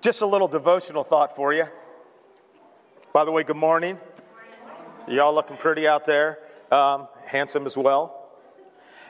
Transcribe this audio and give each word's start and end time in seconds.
Just 0.00 0.20
a 0.22 0.26
little 0.26 0.46
devotional 0.46 1.02
thought 1.02 1.34
for 1.34 1.52
you. 1.52 1.64
By 3.12 3.24
the 3.24 3.32
way, 3.32 3.42
good 3.42 3.56
morning. 3.56 3.98
Y'all 5.08 5.34
looking 5.34 5.56
pretty 5.56 5.88
out 5.88 6.04
there, 6.04 6.38
um, 6.70 7.08
handsome 7.26 7.66
as 7.66 7.76
well. 7.76 8.30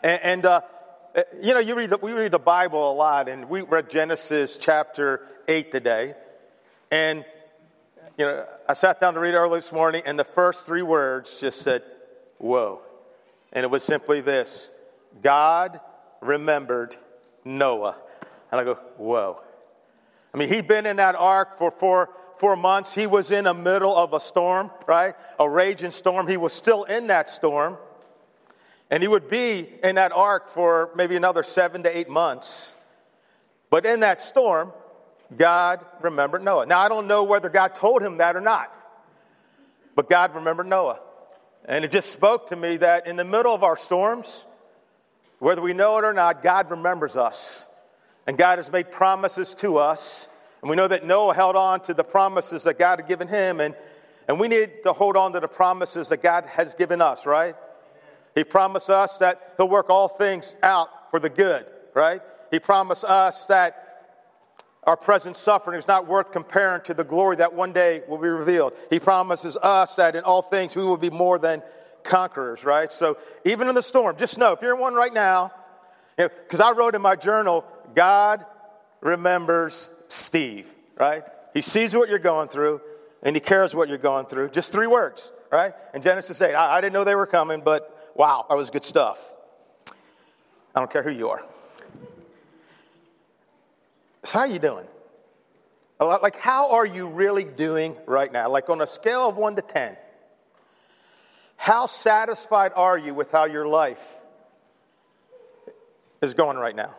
And, 0.03 0.23
and 0.23 0.47
uh, 0.47 0.61
you 1.43 1.53
know, 1.53 1.61
you 1.61 1.77
read 1.77 1.91
the, 1.91 1.99
we 1.99 2.13
read 2.13 2.33
the 2.33 2.39
Bible 2.39 2.91
a 2.91 2.95
lot, 2.95 3.29
and 3.29 3.51
we 3.51 3.61
read 3.61 3.91
Genesis 3.91 4.57
chapter 4.57 5.27
8 5.47 5.71
today. 5.71 6.15
And, 6.91 7.23
you 8.17 8.25
know, 8.25 8.47
I 8.67 8.73
sat 8.73 8.99
down 8.99 9.13
to 9.13 9.21
read 9.21 9.35
early 9.35 9.59
this 9.59 9.73
morning, 9.73 10.03
and 10.07 10.19
the 10.19 10.25
first 10.25 10.65
three 10.65 10.83
words 10.83 11.39
just 11.39 11.61
said, 11.61 11.83
Whoa. 12.39 12.81
And 13.53 13.63
it 13.63 13.71
was 13.71 13.85
simply 13.85 14.23
this 14.23 14.71
God 15.23 15.81
remembered 16.23 16.97
Noah. 17.45 17.97
And 18.51 18.59
I 18.59 18.65
go, 18.65 18.77
Whoa. 18.97 19.43
Mean, 20.39 20.49
he'd 20.49 20.69
been 20.69 20.87
in 20.87 20.97
that 20.97 21.17
ark 21.17 21.59
for 21.59 21.71
four, 21.73 22.11
four 22.39 22.57
months. 22.57 22.95
He 22.95 23.09
was 23.09 23.33
in 23.33 23.45
the 23.45 23.55
middle 23.55 23.95
of 23.95 24.13
a 24.13 24.21
storm, 24.21 24.71
right? 24.87 25.15
A 25.41 25.51
raging 25.51 25.91
storm. 25.91 26.29
He 26.29 26.37
was 26.37 26.53
still 26.53 26.85
in 26.85 27.09
that 27.09 27.29
storm. 27.29 27.77
And 28.89 29.03
he 29.03 29.09
would 29.09 29.29
be 29.29 29.69
in 29.83 29.97
that 29.97 30.13
ark 30.13 30.49
for 30.49 30.91
maybe 30.95 31.17
another 31.17 31.43
seven 31.43 31.83
to 31.83 31.97
eight 31.97 32.09
months. 32.09 32.73
But 33.69 33.85
in 33.85 34.01
that 34.01 34.21
storm, 34.21 34.73
God 35.37 35.85
remembered 36.01 36.45
Noah. 36.45 36.67
Now, 36.67 36.81
I 36.81 36.89
don't 36.89 37.09
know 37.09 37.25
whether 37.25 37.49
God 37.49 37.75
told 37.75 38.01
him 38.01 38.19
that 38.19 38.37
or 38.37 38.41
not, 38.41 38.73
but 39.97 40.09
God 40.09 40.35
remembered 40.37 40.69
Noah. 40.69 41.01
And 41.65 41.85
it 41.85 41.91
just 41.91 42.13
spoke 42.13 42.47
to 42.49 42.57
me 42.57 42.79
that 42.79 43.09
in 43.09 43.17
the 43.17 43.25
middle 43.25 43.53
of 43.53 43.65
our 43.65 43.77
storms, 43.77 44.47
whether 45.39 45.61
we 45.61 45.75
know 45.75 45.99
it 45.99 46.05
or 46.05 46.15
not, 46.15 46.43
God 46.43 46.71
remembers 46.71 47.17
us. 47.17 47.67
And 48.29 48.37
God 48.37 48.59
has 48.59 48.71
made 48.71 48.93
promises 48.93 49.55
to 49.55 49.79
us. 49.79 50.29
And 50.61 50.69
we 50.69 50.77
know 50.77 50.87
that 50.87 51.07
Noah 51.07 51.33
held 51.33 51.57
on 51.57 51.81
to 51.85 51.95
the 51.95 52.05
promises 52.05 52.63
that 52.65 52.79
God 52.79 53.01
had 53.01 53.09
given 53.09 53.27
him. 53.27 53.59
And, 53.59 53.75
and 54.29 54.39
we 54.39 54.49
need 54.49 54.83
to 54.83 54.93
hold 54.93 55.17
on 55.17 55.33
to 55.33 55.41
the 55.41 55.49
promises 55.49 56.11
that 56.11 56.23
God 56.23 56.45
has 56.45 56.75
given 56.75 57.01
us, 57.01 57.25
right? 57.25 57.55
He 58.35 58.45
promised 58.45 58.91
us 58.91 59.17
that 59.19 59.55
He'll 59.57 59.71
work 59.71 59.89
all 59.89 60.09
things 60.09 60.57
out 60.63 61.11
for 61.11 61.19
the 61.19 61.31
good, 61.31 61.65
right? 61.95 62.21
He 62.51 62.59
promised 62.59 63.05
us 63.05 63.47
that 63.47 63.85
our 64.85 64.97
present 64.97 65.35
suffering 65.35 65.79
is 65.79 65.89
not 65.89 66.07
worth 66.07 66.31
comparing 66.31 66.83
to 66.83 66.93
the 66.93 67.05
glory 67.05 67.37
that 67.37 67.55
one 67.55 67.73
day 67.73 68.03
will 68.09 68.19
be 68.19 68.29
revealed. 68.29 68.75
He 68.91 69.01
promises 69.01 69.57
us 69.57 69.97
that 69.97 70.15
in 70.15 70.25
all 70.25 70.43
things 70.43 70.77
we 70.77 70.85
will 70.85 70.99
be 70.99 71.11
more 71.11 71.39
than 71.39 71.63
conquerors, 72.05 72.63
right? 72.63 72.93
So 72.93 73.17
even 73.47 73.69
in 73.69 73.75
the 73.75 73.83
storm, 73.83 74.19
just 74.19 74.37
know 74.37 74.53
if 74.53 74.61
you're 74.61 74.75
in 74.75 74.81
one 74.81 74.93
right 74.93 75.15
now, 75.15 75.51
because 76.19 76.59
you 76.59 76.59
know, 76.59 76.67
I 76.67 76.73
wrote 76.73 76.95
in 76.95 77.01
my 77.03 77.17
journal, 77.17 77.65
God 77.99 78.47
remembers 79.01 79.91
Steve, 80.07 80.73
right? 80.97 81.25
He 81.53 81.63
sees 81.63 81.97
what 81.97 82.09
you're 82.09 82.21
going 82.21 82.49
through 82.49 82.81
and 83.25 83.35
he 83.35 83.41
cares 83.41 83.75
what 83.75 83.89
you're 83.89 83.99
going 83.99 84.27
through. 84.27 84.51
Just 84.51 84.71
three 84.71 84.87
words, 84.87 85.33
right? 85.51 85.73
In 85.95 86.01
Genesis 86.01 86.41
8, 86.41 86.55
I, 86.55 86.77
I 86.77 86.81
didn't 86.81 86.93
know 86.93 87.03
they 87.03 87.17
were 87.17 87.27
coming, 87.27 87.61
but 87.61 88.13
wow, 88.15 88.47
that 88.49 88.55
was 88.55 88.71
good 88.71 88.85
stuff. 88.85 89.33
I 90.77 90.79
don't 90.79 90.89
care 90.93 91.03
who 91.03 91.11
you 91.11 91.29
are. 91.31 91.45
So, 94.23 94.39
how 94.39 94.45
are 94.45 94.47
you 94.47 94.61
doing? 94.61 94.87
Like, 95.99 96.37
how 96.37 96.71
are 96.71 96.87
you 96.87 97.09
really 97.09 97.43
doing 97.43 97.97
right 98.07 98.33
now? 98.33 98.49
Like, 98.49 98.71
on 98.71 98.81
a 98.81 98.87
scale 98.87 99.29
of 99.29 99.37
one 99.37 99.57
to 99.57 99.63
10, 99.63 99.97
how 101.57 101.87
satisfied 101.87 102.71
are 102.77 102.97
you 102.97 103.13
with 103.13 103.33
how 103.33 103.47
your 103.47 103.67
life 103.67 104.21
is 106.23 106.35
going 106.35 106.59
right 106.59 106.77
now? 106.77 106.95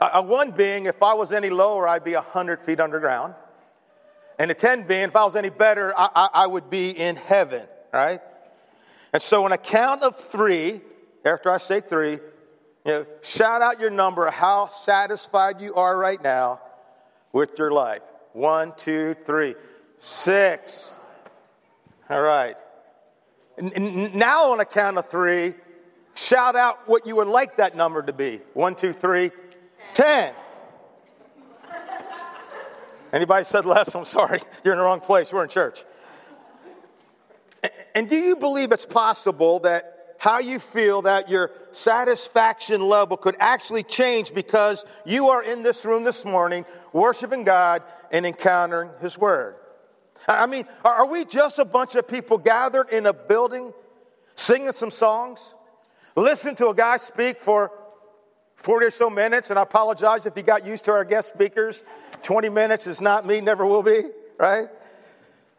A 0.00 0.22
one 0.22 0.52
being, 0.52 0.86
if 0.86 1.02
I 1.02 1.12
was 1.12 1.30
any 1.30 1.50
lower, 1.50 1.86
I'd 1.86 2.04
be 2.04 2.14
100 2.14 2.62
feet 2.62 2.80
underground. 2.80 3.34
And 4.38 4.50
a 4.50 4.54
10 4.54 4.86
being, 4.86 5.02
if 5.02 5.16
I 5.16 5.24
was 5.24 5.36
any 5.36 5.50
better, 5.50 5.92
I, 5.96 6.08
I, 6.14 6.28
I 6.32 6.46
would 6.46 6.70
be 6.70 6.90
in 6.90 7.16
heaven, 7.16 7.66
right? 7.92 8.20
And 9.12 9.20
so, 9.20 9.44
on 9.44 9.52
a 9.52 9.58
count 9.58 10.02
of 10.02 10.16
three, 10.16 10.80
after 11.24 11.50
I 11.50 11.58
say 11.58 11.80
three, 11.80 12.12
you 12.12 12.20
know, 12.86 13.06
shout 13.20 13.60
out 13.60 13.80
your 13.80 13.90
number, 13.90 14.30
how 14.30 14.68
satisfied 14.68 15.60
you 15.60 15.74
are 15.74 15.96
right 15.98 16.22
now 16.22 16.62
with 17.32 17.58
your 17.58 17.70
life. 17.70 18.00
One, 18.32 18.72
two, 18.76 19.14
three, 19.26 19.54
six. 19.98 20.94
All 22.08 22.22
right. 22.22 22.56
Now, 23.58 24.52
on 24.52 24.60
a 24.60 24.64
count 24.64 24.96
of 24.96 25.10
three, 25.10 25.54
shout 26.14 26.56
out 26.56 26.88
what 26.88 27.06
you 27.06 27.16
would 27.16 27.28
like 27.28 27.58
that 27.58 27.76
number 27.76 28.02
to 28.02 28.12
be. 28.14 28.40
One, 28.54 28.74
two, 28.74 28.94
three, 28.94 29.30
ten. 29.94 30.34
Anybody 33.12 33.44
said 33.44 33.66
less? 33.66 33.94
I'm 33.94 34.04
sorry. 34.04 34.40
You're 34.64 34.74
in 34.74 34.78
the 34.78 34.84
wrong 34.84 35.00
place. 35.00 35.32
We're 35.32 35.42
in 35.42 35.48
church. 35.48 35.84
And 37.94 38.08
do 38.08 38.16
you 38.16 38.36
believe 38.36 38.72
it's 38.72 38.86
possible 38.86 39.58
that 39.60 40.14
how 40.18 40.38
you 40.38 40.58
feel 40.58 41.02
that 41.02 41.28
your 41.28 41.50
satisfaction 41.72 42.80
level 42.82 43.16
could 43.16 43.36
actually 43.38 43.82
change 43.82 44.32
because 44.32 44.84
you 45.04 45.28
are 45.30 45.42
in 45.42 45.62
this 45.62 45.84
room 45.84 46.04
this 46.04 46.24
morning 46.24 46.64
worshiping 46.92 47.42
God 47.42 47.82
and 48.12 48.24
encountering 48.24 48.90
His 49.00 49.18
Word? 49.18 49.56
I 50.28 50.46
mean, 50.46 50.66
are 50.84 51.06
we 51.06 51.24
just 51.24 51.58
a 51.58 51.64
bunch 51.64 51.94
of 51.94 52.06
people 52.06 52.38
gathered 52.38 52.90
in 52.90 53.06
a 53.06 53.12
building 53.12 53.72
singing 54.34 54.72
some 54.72 54.90
songs, 54.90 55.54
listen 56.16 56.54
to 56.56 56.68
a 56.68 56.74
guy 56.74 56.96
speak 56.96 57.38
for 57.38 57.72
40 58.60 58.86
or 58.86 58.90
so 58.90 59.08
minutes, 59.08 59.48
and 59.48 59.58
I 59.58 59.62
apologize 59.62 60.26
if 60.26 60.36
you 60.36 60.42
got 60.42 60.66
used 60.66 60.84
to 60.84 60.92
our 60.92 61.04
guest 61.04 61.28
speakers. 61.28 61.82
20 62.22 62.50
minutes 62.50 62.86
is 62.86 63.00
not 63.00 63.24
me, 63.24 63.40
never 63.40 63.64
will 63.64 63.82
be, 63.82 64.02
right? 64.38 64.68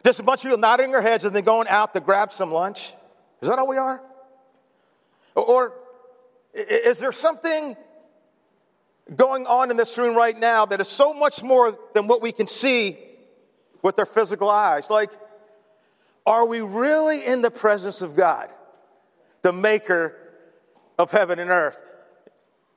Just 0.06 0.20
a 0.20 0.24
bunch 0.24 0.42
of 0.42 0.44
people 0.44 0.60
nodding 0.60 0.92
their 0.92 1.02
heads 1.02 1.26
and 1.26 1.36
then 1.36 1.44
going 1.44 1.68
out 1.68 1.96
to 1.96 2.00
grab 2.00 2.32
some 2.32 2.52
lunch. 2.52 2.94
Is 3.42 3.50
that 3.50 3.58
all 3.58 3.68
we 3.68 3.78
are? 3.78 4.04
Or 5.34 5.74
is 6.54 7.00
there 7.00 7.12
something 7.12 7.76
going 9.16 9.48
on 9.48 9.72
in 9.72 9.78
this 9.78 9.98
room 9.98 10.16
right 10.16 10.40
now 10.40 10.68
that 10.68 10.80
is 10.80 10.88
so 10.88 11.12
much 11.12 11.42
more 11.42 11.76
than 11.96 12.06
what 12.06 12.22
we 12.22 12.32
can 12.32 12.46
see 12.46 13.00
with 13.82 13.98
our 13.98 14.06
physical 14.06 14.48
eyes? 14.48 14.92
Like, 14.92 15.10
are 16.28 16.46
we 16.46 16.62
really 16.62 17.26
in 17.26 17.42
the 17.42 17.50
presence 17.50 18.04
of 18.04 18.16
God, 18.16 18.54
the 19.42 19.52
maker 19.52 20.16
of 21.00 21.10
heaven 21.10 21.40
and 21.40 21.50
earth? 21.50 21.82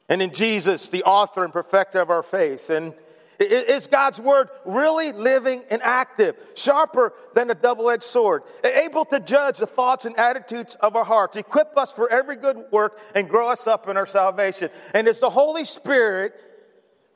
And 0.08 0.20
in 0.20 0.32
Jesus, 0.32 0.88
the 0.90 1.02
author 1.04 1.44
and 1.44 1.52
perfecter 1.52 2.00
of 2.00 2.10
our 2.10 2.22
faith. 2.22 2.70
And 2.70 2.94
is 3.40 3.86
God's 3.86 4.20
word 4.20 4.48
really 4.64 5.12
living 5.12 5.64
and 5.70 5.82
active, 5.82 6.36
sharper 6.54 7.12
than 7.34 7.50
a 7.50 7.54
double 7.54 7.90
edged 7.90 8.04
sword, 8.04 8.42
able 8.62 9.04
to 9.06 9.20
judge 9.20 9.58
the 9.58 9.66
thoughts 9.66 10.04
and 10.04 10.16
attitudes 10.18 10.76
of 10.76 10.96
our 10.96 11.04
hearts, 11.04 11.36
equip 11.36 11.76
us 11.76 11.90
for 11.90 12.10
every 12.10 12.36
good 12.36 12.64
work, 12.70 12.98
and 13.14 13.28
grow 13.28 13.50
us 13.50 13.66
up 13.66 13.88
in 13.88 13.96
our 13.96 14.06
salvation? 14.06 14.70
And 14.94 15.08
is 15.08 15.20
the 15.20 15.30
Holy 15.30 15.64
Spirit 15.64 16.34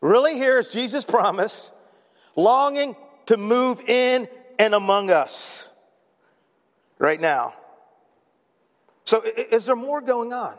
really 0.01 0.35
here, 0.35 0.59
as 0.59 0.69
Jesus 0.71 1.05
promised, 1.05 1.73
longing 2.37 2.97
to 3.27 3.37
move 3.37 3.81
in 3.87 4.29
and 4.59 4.75
among 4.75 5.11
us 5.11 5.69
right 6.99 7.21
now? 7.21 7.55
So, 9.05 9.23
is 9.25 9.67
there 9.67 9.77
more 9.77 10.01
going 10.01 10.33
on? 10.33 10.57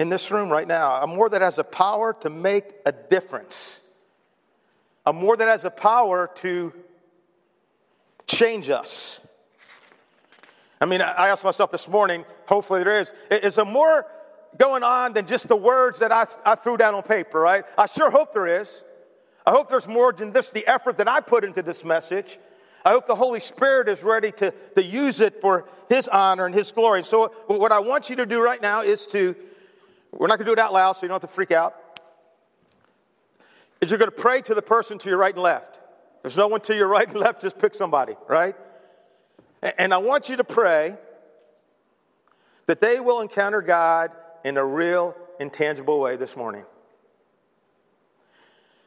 In 0.00 0.08
this 0.08 0.30
room 0.30 0.48
right 0.48 0.66
now, 0.66 1.02
a 1.02 1.06
more 1.06 1.28
that 1.28 1.42
has 1.42 1.58
a 1.58 1.64
power 1.64 2.14
to 2.20 2.30
make 2.30 2.64
a 2.86 2.90
difference, 2.90 3.82
a 5.04 5.12
more 5.12 5.36
that 5.36 5.46
has 5.46 5.66
a 5.66 5.70
power 5.70 6.30
to 6.36 6.72
change 8.26 8.70
us. 8.70 9.20
I 10.80 10.86
mean, 10.86 11.02
I 11.02 11.28
asked 11.28 11.44
myself 11.44 11.70
this 11.70 11.86
morning, 11.86 12.24
hopefully 12.46 12.82
there 12.82 12.98
is, 12.98 13.12
is 13.30 13.56
there 13.56 13.66
more 13.66 14.06
going 14.56 14.82
on 14.82 15.12
than 15.12 15.26
just 15.26 15.48
the 15.48 15.56
words 15.56 15.98
that 15.98 16.10
I, 16.10 16.24
I 16.46 16.54
threw 16.54 16.78
down 16.78 16.94
on 16.94 17.02
paper, 17.02 17.38
right? 17.38 17.64
I 17.76 17.84
sure 17.84 18.10
hope 18.10 18.32
there 18.32 18.46
is. 18.46 18.82
I 19.46 19.50
hope 19.50 19.68
there's 19.68 19.86
more 19.86 20.14
than 20.14 20.32
just 20.32 20.54
the 20.54 20.66
effort 20.66 20.96
that 20.96 21.08
I 21.08 21.20
put 21.20 21.44
into 21.44 21.60
this 21.60 21.84
message. 21.84 22.38
I 22.86 22.92
hope 22.92 23.06
the 23.06 23.14
Holy 23.14 23.40
Spirit 23.40 23.86
is 23.86 24.02
ready 24.02 24.32
to, 24.32 24.54
to 24.76 24.82
use 24.82 25.20
it 25.20 25.42
for 25.42 25.68
His 25.90 26.08
honor 26.08 26.46
and 26.46 26.54
His 26.54 26.72
glory. 26.72 27.04
So, 27.04 27.34
what 27.48 27.70
I 27.70 27.80
want 27.80 28.08
you 28.08 28.16
to 28.16 28.24
do 28.24 28.42
right 28.42 28.62
now 28.62 28.80
is 28.80 29.06
to 29.08 29.36
we're 30.12 30.26
not 30.26 30.38
going 30.38 30.46
to 30.46 30.50
do 30.50 30.52
it 30.52 30.58
out 30.58 30.72
loud, 30.72 30.92
so 30.92 31.02
you 31.02 31.08
don't 31.08 31.20
have 31.20 31.30
to 31.30 31.34
freak 31.34 31.52
out. 31.52 31.74
Is 33.80 33.90
you're 33.90 33.98
going 33.98 34.10
to 34.10 34.16
pray 34.16 34.42
to 34.42 34.54
the 34.54 34.62
person 34.62 34.98
to 34.98 35.08
your 35.08 35.18
right 35.18 35.34
and 35.34 35.42
left. 35.42 35.80
There's 36.22 36.36
no 36.36 36.48
one 36.48 36.60
to 36.62 36.74
your 36.74 36.88
right 36.96 37.08
and 37.08 37.18
left, 37.18 37.40
just 37.40 37.58
pick 37.58 37.74
somebody, 37.74 38.14
right? 38.28 38.54
And 39.62 39.92
I 39.92 39.98
want 39.98 40.28
you 40.28 40.36
to 40.36 40.44
pray 40.44 40.96
that 42.66 42.80
they 42.80 43.00
will 43.00 43.20
encounter 43.20 43.62
God 43.62 44.10
in 44.44 44.56
a 44.56 44.64
real, 44.64 45.16
intangible 45.38 46.00
way 46.00 46.16
this 46.16 46.36
morning. 46.36 46.64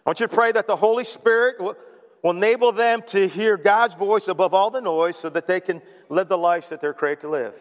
I 0.05 0.09
want 0.09 0.19
you 0.19 0.27
to 0.27 0.33
pray 0.33 0.51
that 0.51 0.67
the 0.67 0.75
Holy 0.75 1.05
Spirit 1.05 1.59
will, 1.59 1.75
enable 2.23 2.71
them 2.71 3.01
to 3.07 3.27
hear 3.27 3.57
God's 3.57 3.93
voice 3.93 4.29
above 4.29 4.53
all 4.53 4.69
the 4.69 4.79
noise 4.79 5.17
so 5.17 5.27
that 5.29 5.45
they 5.45 5.59
can 5.59 5.81
live 6.07 6.29
the 6.29 6.37
life 6.37 6.69
that 6.69 6.79
they're 6.79 6.93
created 6.93 7.21
to 7.21 7.29
live. 7.29 7.53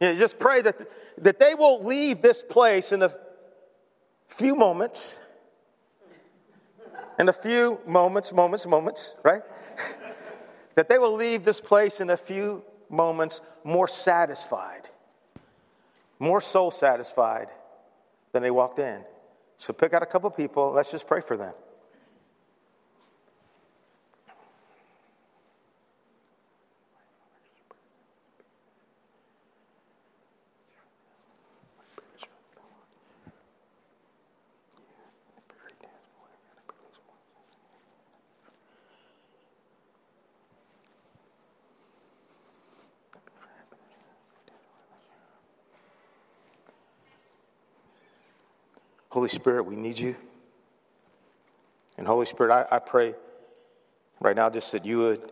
You 0.00 0.08
know, 0.12 0.14
just 0.16 0.38
pray 0.38 0.62
that, 0.62 0.88
that 1.18 1.38
they 1.38 1.54
will 1.54 1.82
leave 1.82 2.22
this 2.22 2.42
place 2.42 2.92
in 2.92 3.02
a 3.02 3.10
few 4.28 4.54
moments 4.54 5.20
in 7.20 7.28
a 7.28 7.32
few 7.34 7.78
moments, 7.86 8.32
moments, 8.32 8.66
moments, 8.66 9.14
right? 9.22 9.42
that 10.74 10.88
they 10.88 10.98
will 10.98 11.14
leave 11.14 11.44
this 11.44 11.60
place 11.60 12.00
in 12.00 12.08
a 12.08 12.16
few 12.16 12.64
moments 12.88 13.42
more 13.62 13.86
satisfied, 13.86 14.88
more 16.18 16.40
soul 16.40 16.70
satisfied 16.70 17.48
than 18.32 18.42
they 18.42 18.50
walked 18.50 18.78
in. 18.78 19.04
So 19.58 19.74
pick 19.74 19.92
out 19.92 20.02
a 20.02 20.06
couple 20.06 20.30
people. 20.30 20.72
Let's 20.72 20.90
just 20.90 21.06
pray 21.06 21.20
for 21.20 21.36
them. 21.36 21.52
Holy 49.20 49.28
Spirit, 49.28 49.64
we 49.64 49.76
need 49.76 49.98
you. 49.98 50.16
And 51.98 52.06
Holy 52.06 52.24
Spirit, 52.24 52.50
I, 52.50 52.76
I 52.76 52.78
pray 52.78 53.14
right 54.18 54.34
now 54.34 54.48
just 54.48 54.72
that 54.72 54.86
you 54.86 54.96
would 55.00 55.30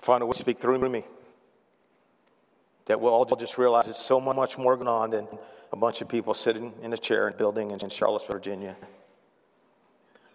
find 0.00 0.20
a 0.20 0.26
way 0.26 0.32
to 0.32 0.38
speak 0.38 0.58
through 0.58 0.80
me. 0.88 1.04
That 2.86 3.00
we'll 3.00 3.12
all 3.12 3.24
just 3.24 3.56
realize 3.56 3.84
there's 3.84 3.96
so 3.96 4.20
much 4.20 4.58
more 4.58 4.74
going 4.74 4.88
on 4.88 5.10
than 5.10 5.28
a 5.70 5.76
bunch 5.76 6.00
of 6.00 6.08
people 6.08 6.34
sitting 6.34 6.72
in 6.82 6.92
a 6.92 6.98
chair 6.98 7.28
in 7.28 7.34
a 7.34 7.36
building 7.36 7.70
in 7.70 7.78
Charlottesville, 7.88 8.34
Virginia. 8.34 8.76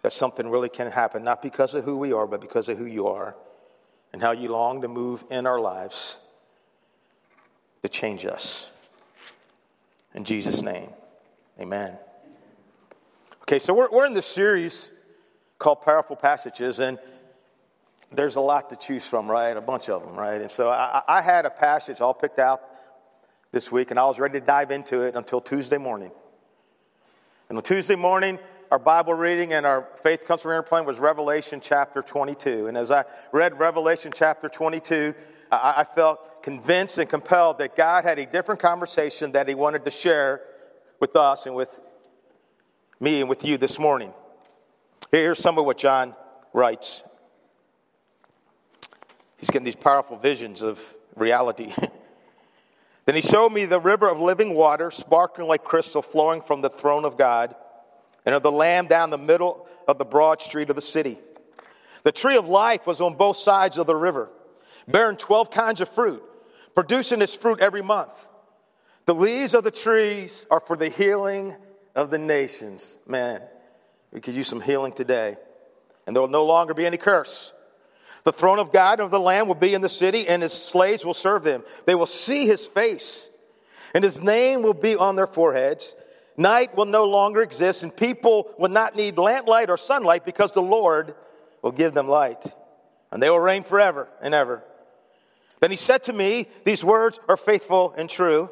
That 0.00 0.12
something 0.12 0.48
really 0.48 0.70
can 0.70 0.90
happen, 0.90 1.22
not 1.22 1.42
because 1.42 1.74
of 1.74 1.84
who 1.84 1.98
we 1.98 2.14
are, 2.14 2.26
but 2.26 2.40
because 2.40 2.70
of 2.70 2.78
who 2.78 2.86
you 2.86 3.08
are 3.08 3.36
and 4.14 4.22
how 4.22 4.32
you 4.32 4.48
long 4.48 4.80
to 4.80 4.88
move 4.88 5.22
in 5.30 5.46
our 5.46 5.60
lives 5.60 6.18
to 7.82 7.90
change 7.90 8.24
us. 8.24 8.70
In 10.14 10.24
Jesus' 10.24 10.62
name, 10.62 10.88
amen. 11.60 11.98
Okay, 13.42 13.58
so 13.58 13.74
we're, 13.74 13.90
we're 13.90 14.06
in 14.06 14.14
this 14.14 14.26
series 14.26 14.92
called 15.58 15.82
Powerful 15.82 16.14
Passages, 16.14 16.78
and 16.78 16.96
there's 18.12 18.36
a 18.36 18.40
lot 18.40 18.70
to 18.70 18.76
choose 18.76 19.04
from, 19.04 19.28
right? 19.28 19.56
A 19.56 19.60
bunch 19.60 19.88
of 19.88 20.04
them, 20.04 20.14
right? 20.14 20.40
And 20.40 20.48
so 20.48 20.70
I, 20.70 21.02
I 21.08 21.20
had 21.20 21.44
a 21.44 21.50
passage 21.50 22.00
all 22.00 22.14
picked 22.14 22.38
out 22.38 22.62
this 23.50 23.72
week, 23.72 23.90
and 23.90 23.98
I 23.98 24.04
was 24.04 24.20
ready 24.20 24.38
to 24.38 24.46
dive 24.46 24.70
into 24.70 25.02
it 25.02 25.16
until 25.16 25.40
Tuesday 25.40 25.76
morning. 25.76 26.12
And 27.48 27.58
on 27.58 27.64
Tuesday 27.64 27.96
morning, 27.96 28.38
our 28.70 28.78
Bible 28.78 29.12
reading 29.12 29.52
and 29.54 29.66
our 29.66 29.88
faith 30.00 30.24
comes 30.24 30.42
from 30.42 30.52
airplane 30.52 30.84
was 30.84 31.00
Revelation 31.00 31.60
chapter 31.60 32.00
22. 32.00 32.68
And 32.68 32.76
as 32.76 32.92
I 32.92 33.04
read 33.32 33.58
Revelation 33.58 34.12
chapter 34.14 34.48
22, 34.48 35.14
I, 35.50 35.74
I 35.78 35.84
felt 35.84 36.44
convinced 36.44 36.96
and 36.98 37.10
compelled 37.10 37.58
that 37.58 37.74
God 37.74 38.04
had 38.04 38.20
a 38.20 38.24
different 38.24 38.60
conversation 38.60 39.32
that 39.32 39.48
He 39.48 39.56
wanted 39.56 39.84
to 39.84 39.90
share 39.90 40.42
with 41.00 41.16
us 41.16 41.46
and 41.46 41.56
with 41.56 41.80
me 43.02 43.20
and 43.20 43.28
with 43.28 43.44
you 43.44 43.58
this 43.58 43.80
morning. 43.80 44.14
Here's 45.10 45.40
some 45.40 45.58
of 45.58 45.64
what 45.64 45.76
John 45.76 46.14
writes. 46.52 47.02
He's 49.38 49.50
getting 49.50 49.64
these 49.64 49.74
powerful 49.74 50.16
visions 50.16 50.62
of 50.62 50.80
reality. 51.16 51.74
then 53.04 53.16
he 53.16 53.20
showed 53.20 53.52
me 53.52 53.64
the 53.64 53.80
river 53.80 54.08
of 54.08 54.20
living 54.20 54.54
water, 54.54 54.92
sparkling 54.92 55.48
like 55.48 55.64
crystal, 55.64 56.00
flowing 56.00 56.42
from 56.42 56.62
the 56.62 56.70
throne 56.70 57.04
of 57.04 57.18
God 57.18 57.56
and 58.24 58.36
of 58.36 58.44
the 58.44 58.52
Lamb 58.52 58.86
down 58.86 59.10
the 59.10 59.18
middle 59.18 59.66
of 59.88 59.98
the 59.98 60.04
broad 60.04 60.40
street 60.40 60.70
of 60.70 60.76
the 60.76 60.80
city. 60.80 61.18
The 62.04 62.12
tree 62.12 62.36
of 62.36 62.46
life 62.46 62.86
was 62.86 63.00
on 63.00 63.16
both 63.16 63.36
sides 63.36 63.78
of 63.78 63.88
the 63.88 63.96
river, 63.96 64.30
bearing 64.86 65.16
12 65.16 65.50
kinds 65.50 65.80
of 65.80 65.88
fruit, 65.88 66.22
producing 66.76 67.20
its 67.20 67.34
fruit 67.34 67.58
every 67.58 67.82
month. 67.82 68.28
The 69.06 69.14
leaves 69.16 69.54
of 69.54 69.64
the 69.64 69.72
trees 69.72 70.46
are 70.52 70.60
for 70.60 70.76
the 70.76 70.88
healing 70.88 71.56
of 71.94 72.10
the 72.10 72.18
nations. 72.18 72.96
Man, 73.06 73.40
we 74.12 74.20
could 74.20 74.34
use 74.34 74.48
some 74.48 74.60
healing 74.60 74.92
today. 74.92 75.36
And 76.06 76.16
there 76.16 76.20
will 76.20 76.28
no 76.28 76.44
longer 76.44 76.74
be 76.74 76.86
any 76.86 76.96
curse. 76.96 77.52
The 78.24 78.32
throne 78.32 78.58
of 78.58 78.72
God 78.72 78.94
and 78.94 79.02
of 79.02 79.10
the 79.10 79.20
Lamb 79.20 79.48
will 79.48 79.54
be 79.54 79.74
in 79.74 79.80
the 79.80 79.88
city, 79.88 80.28
and 80.28 80.42
his 80.42 80.52
slaves 80.52 81.04
will 81.04 81.14
serve 81.14 81.44
him. 81.44 81.64
They 81.86 81.94
will 81.94 82.06
see 82.06 82.46
his 82.46 82.66
face, 82.66 83.30
and 83.94 84.04
his 84.04 84.22
name 84.22 84.62
will 84.62 84.74
be 84.74 84.96
on 84.96 85.16
their 85.16 85.26
foreheads. 85.26 85.94
Night 86.36 86.76
will 86.76 86.86
no 86.86 87.04
longer 87.04 87.42
exist, 87.42 87.82
and 87.82 87.94
people 87.94 88.50
will 88.58 88.68
not 88.70 88.96
need 88.96 89.18
lamplight 89.18 89.70
or 89.70 89.76
sunlight 89.76 90.24
because 90.24 90.52
the 90.52 90.62
Lord 90.62 91.14
will 91.62 91.72
give 91.72 91.94
them 91.94 92.08
light, 92.08 92.44
and 93.10 93.22
they 93.22 93.28
will 93.28 93.40
reign 93.40 93.64
forever 93.64 94.08
and 94.20 94.34
ever. 94.34 94.62
Then 95.60 95.70
he 95.70 95.76
said 95.76 96.04
to 96.04 96.12
me, 96.12 96.46
These 96.64 96.84
words 96.84 97.20
are 97.28 97.36
faithful 97.36 97.94
and 97.96 98.08
true. 98.08 98.50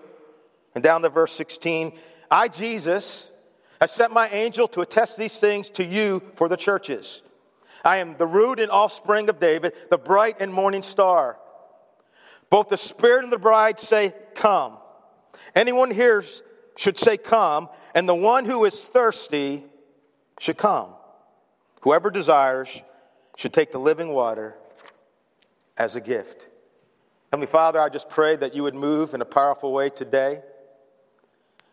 And 0.74 0.84
down 0.84 1.02
to 1.02 1.08
verse 1.08 1.32
16, 1.32 1.92
I, 2.30 2.48
Jesus, 2.48 3.30
have 3.80 3.90
sent 3.90 4.12
my 4.12 4.28
angel 4.28 4.68
to 4.68 4.82
attest 4.82 5.16
these 5.16 5.38
things 5.40 5.70
to 5.70 5.84
you 5.84 6.22
for 6.34 6.48
the 6.48 6.56
churches. 6.56 7.22
I 7.84 7.98
am 7.98 8.16
the 8.16 8.26
root 8.26 8.60
and 8.60 8.70
offspring 8.70 9.28
of 9.28 9.40
David, 9.40 9.72
the 9.90 9.98
bright 9.98 10.36
and 10.40 10.52
morning 10.52 10.82
star. 10.82 11.38
Both 12.50 12.68
the 12.68 12.76
Spirit 12.76 13.24
and 13.24 13.32
the 13.32 13.38
bride 13.38 13.80
say, 13.80 14.12
Come. 14.34 14.76
Anyone 15.54 15.90
here 15.90 16.22
should 16.76 16.98
say, 16.98 17.16
Come, 17.16 17.68
and 17.94 18.08
the 18.08 18.14
one 18.14 18.44
who 18.44 18.64
is 18.64 18.84
thirsty 18.86 19.64
should 20.38 20.58
come. 20.58 20.90
Whoever 21.82 22.10
desires 22.10 22.80
should 23.36 23.52
take 23.52 23.72
the 23.72 23.80
living 23.80 24.10
water 24.10 24.56
as 25.76 25.96
a 25.96 26.00
gift. 26.00 26.48
Heavenly 27.32 27.46
Father, 27.46 27.80
I 27.80 27.88
just 27.88 28.10
pray 28.10 28.36
that 28.36 28.54
you 28.54 28.64
would 28.64 28.74
move 28.74 29.14
in 29.14 29.22
a 29.22 29.26
powerful 29.26 29.72
way 29.72 29.88
today. 29.88 30.42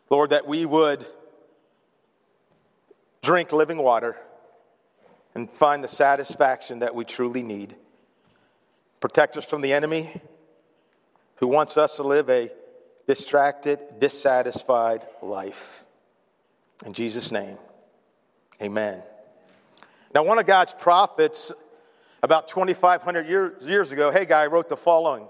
Lord, 0.09 0.29
that 0.29 0.47
we 0.47 0.65
would 0.65 1.05
drink 3.21 3.51
living 3.51 3.77
water, 3.77 4.15
and 5.35 5.49
find 5.51 5.83
the 5.83 5.87
satisfaction 5.87 6.79
that 6.79 6.95
we 6.95 7.03
truly 7.03 7.43
need. 7.43 7.75
Protect 9.01 9.35
us 9.35 9.43
from 9.43 9.61
the 9.61 9.73
enemy 9.73 10.21
who 11.35 11.47
wants 11.47 11.75
us 11.77 11.97
to 11.97 12.03
live 12.03 12.29
a 12.29 12.49
distracted, 13.05 13.79
dissatisfied 13.99 15.05
life. 15.21 15.83
In 16.85 16.93
Jesus' 16.93 17.31
name, 17.31 17.57
amen. 18.61 19.03
Now, 20.15 20.23
one 20.23 20.39
of 20.39 20.45
God's 20.45 20.73
prophets, 20.73 21.51
about 22.23 22.47
2,500 22.47 23.27
years, 23.27 23.65
years 23.65 23.91
ago, 23.91 24.09
Haggai 24.09 24.45
wrote 24.45 24.69
the 24.69 24.77
following 24.77 25.27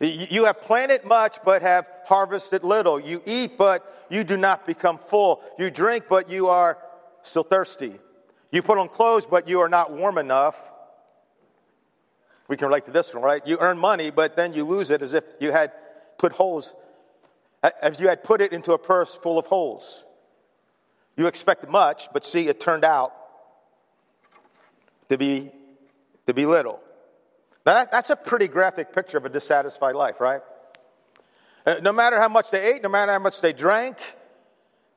You 0.00 0.46
have 0.46 0.60
planted 0.60 1.04
much, 1.04 1.38
but 1.44 1.62
have 1.62 1.86
harvested 2.06 2.64
little. 2.64 2.98
You 2.98 3.22
eat, 3.24 3.56
but 3.56 4.06
you 4.10 4.24
do 4.24 4.36
not 4.36 4.66
become 4.66 4.98
full. 4.98 5.42
You 5.58 5.70
drink, 5.70 6.06
but 6.08 6.28
you 6.28 6.48
are 6.48 6.78
still 7.22 7.44
thirsty. 7.44 7.94
You 8.50 8.62
put 8.62 8.78
on 8.78 8.88
clothes, 8.88 9.26
but 9.26 9.48
you 9.48 9.60
are 9.60 9.68
not 9.68 9.92
warm 9.92 10.18
enough. 10.18 10.72
We 12.48 12.56
can 12.56 12.68
relate 12.68 12.84
to 12.86 12.90
this 12.90 13.14
one, 13.14 13.22
right? 13.22 13.46
You 13.46 13.58
earn 13.60 13.78
money, 13.78 14.10
but 14.10 14.36
then 14.36 14.52
you 14.52 14.64
lose 14.64 14.90
it 14.90 15.00
as 15.00 15.14
if 15.14 15.24
you 15.40 15.50
had 15.50 15.72
put 16.18 16.32
holes, 16.32 16.74
as 17.80 17.98
you 17.98 18.08
had 18.08 18.22
put 18.22 18.40
it 18.40 18.52
into 18.52 18.72
a 18.72 18.78
purse 18.78 19.14
full 19.14 19.38
of 19.38 19.46
holes. 19.46 20.04
You 21.16 21.26
expected 21.26 21.70
much, 21.70 22.08
but 22.12 22.26
see, 22.26 22.48
it 22.48 22.60
turned 22.60 22.84
out 22.84 23.12
to 25.08 25.16
be, 25.16 25.50
to 26.26 26.34
be 26.34 26.44
little. 26.44 26.80
That, 27.64 27.90
that's 27.90 28.10
a 28.10 28.16
pretty 28.16 28.48
graphic 28.48 28.92
picture 28.92 29.18
of 29.18 29.24
a 29.24 29.28
dissatisfied 29.30 29.94
life, 29.94 30.20
right? 30.20 30.42
Uh, 31.66 31.76
no 31.80 31.92
matter 31.92 32.20
how 32.20 32.28
much 32.28 32.50
they 32.50 32.74
ate, 32.74 32.82
no 32.82 32.90
matter 32.90 33.10
how 33.10 33.18
much 33.18 33.40
they 33.40 33.54
drank, 33.54 33.96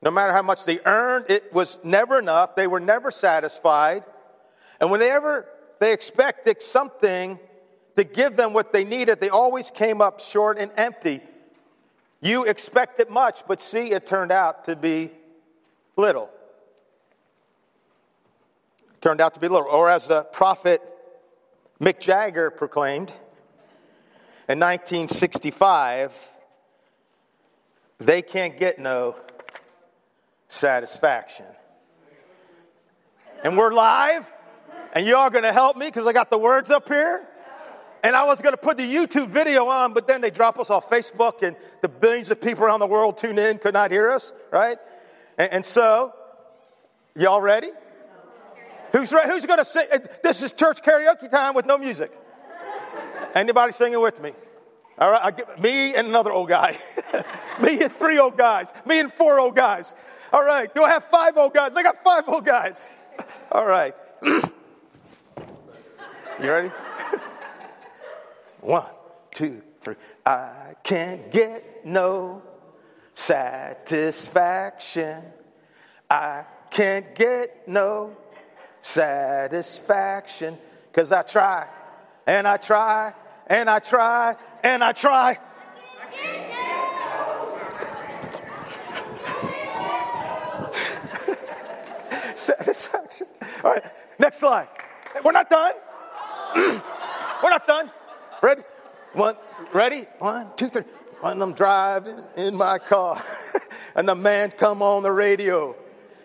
no 0.02 0.10
matter 0.10 0.32
how 0.32 0.42
much 0.42 0.64
they 0.64 0.78
earned, 0.84 1.26
it 1.28 1.52
was 1.52 1.78
never 1.82 2.18
enough. 2.18 2.54
They 2.54 2.66
were 2.66 2.80
never 2.80 3.10
satisfied. 3.10 4.04
And 4.80 4.90
whenever 4.90 5.48
they 5.80 5.92
expected 5.92 6.62
something 6.62 7.38
to 7.96 8.04
give 8.04 8.36
them 8.36 8.52
what 8.52 8.72
they 8.72 8.84
needed, 8.84 9.20
they 9.20 9.30
always 9.30 9.70
came 9.70 10.00
up 10.00 10.20
short 10.20 10.58
and 10.58 10.70
empty. 10.76 11.20
You 12.20 12.44
expected 12.44 13.08
much, 13.08 13.42
but 13.48 13.60
see, 13.60 13.92
it 13.92 14.06
turned 14.06 14.30
out 14.30 14.66
to 14.66 14.76
be 14.76 15.10
little. 15.96 16.28
It 18.92 19.00
turned 19.00 19.20
out 19.20 19.34
to 19.34 19.40
be 19.40 19.48
little. 19.48 19.68
Or 19.68 19.88
as 19.88 20.06
the 20.06 20.24
prophet 20.24 20.82
Mick 21.80 22.00
Jagger 22.00 22.50
proclaimed 22.50 23.12
in 24.48 24.58
1965, 24.58 26.12
they 27.98 28.22
can't 28.22 28.58
get 28.58 28.78
no 28.78 29.14
satisfaction. 30.48 31.44
And 33.44 33.56
we're 33.56 33.72
live, 33.72 34.32
and 34.92 35.06
y'all 35.06 35.30
gonna 35.30 35.52
help 35.52 35.76
me 35.76 35.86
because 35.86 36.06
I 36.06 36.12
got 36.12 36.30
the 36.30 36.38
words 36.38 36.70
up 36.70 36.88
here. 36.88 37.24
And 38.02 38.16
I 38.16 38.24
was 38.24 38.40
gonna 38.40 38.56
put 38.56 38.76
the 38.76 38.84
YouTube 38.84 39.28
video 39.28 39.68
on, 39.68 39.92
but 39.92 40.08
then 40.08 40.20
they 40.20 40.30
drop 40.30 40.58
us 40.58 40.70
off 40.70 40.90
Facebook, 40.90 41.42
and 41.42 41.54
the 41.80 41.88
billions 41.88 42.30
of 42.30 42.40
people 42.40 42.64
around 42.64 42.80
the 42.80 42.86
world 42.86 43.18
tune 43.18 43.38
in, 43.38 43.58
could 43.58 43.74
not 43.74 43.92
hear 43.92 44.10
us, 44.10 44.32
right? 44.50 44.78
And, 45.36 45.52
and 45.52 45.64
so, 45.64 46.12
y'all 47.14 47.40
ready? 47.40 47.70
Who's, 48.92 49.10
who's 49.10 49.46
going 49.46 49.58
to 49.58 49.64
sing? 49.64 49.86
Uh, 49.92 49.98
this 50.22 50.42
is 50.42 50.52
church 50.52 50.82
karaoke 50.82 51.30
time 51.30 51.54
with 51.54 51.66
no 51.66 51.78
music. 51.78 52.12
Anybody 53.34 53.72
singing 53.72 54.00
with 54.00 54.22
me? 54.22 54.32
All 54.98 55.10
right, 55.10 55.20
I 55.22 55.30
get, 55.30 55.60
me 55.60 55.94
and 55.94 56.08
another 56.08 56.32
old 56.32 56.48
guy. 56.48 56.76
me 57.62 57.82
and 57.82 57.92
three 57.92 58.18
old 58.18 58.36
guys. 58.36 58.72
Me 58.84 58.98
and 58.98 59.12
four 59.12 59.38
old 59.38 59.54
guys. 59.54 59.94
All 60.32 60.44
right, 60.44 60.74
do 60.74 60.82
I 60.82 60.90
have 60.90 61.04
five 61.04 61.36
old 61.36 61.54
guys? 61.54 61.76
I 61.76 61.82
got 61.82 62.02
five 62.02 62.28
old 62.28 62.44
guys. 62.44 62.96
All 63.52 63.66
right. 63.66 63.94
you 64.22 64.42
ready? 66.40 66.70
One, 68.60 68.86
two, 69.32 69.62
three. 69.80 69.94
I 70.26 70.74
can't 70.82 71.30
get 71.30 71.86
no 71.86 72.42
satisfaction. 73.14 75.22
I 76.10 76.44
can't 76.70 77.14
get 77.14 77.68
no 77.68 78.16
satisfaction 78.82 80.58
because 80.90 81.12
I 81.12 81.22
try 81.22 81.68
and 82.26 82.46
I 82.46 82.56
try 82.56 83.12
and 83.46 83.68
I 83.70 83.78
try 83.78 84.36
and 84.62 84.84
I 84.84 84.92
try. 84.92 85.38
Satisfaction. 92.34 93.26
All 93.64 93.72
right, 93.72 93.84
next 94.18 94.38
slide. 94.38 94.68
We're 95.24 95.32
not 95.32 95.50
done. 95.50 95.72
We're 96.56 97.50
not 97.50 97.66
done. 97.66 97.90
Ready? 98.42 98.62
One, 99.12 99.34
ready? 99.72 100.06
One, 100.18 100.48
two, 100.56 100.68
three. 100.68 100.84
When 101.20 101.42
I'm 101.42 101.52
driving 101.52 102.16
in 102.36 102.54
my 102.54 102.78
car, 102.78 103.22
and 103.96 104.08
the 104.08 104.14
man 104.14 104.52
come 104.52 104.82
on 104.82 105.02
the 105.02 105.10
radio. 105.10 105.74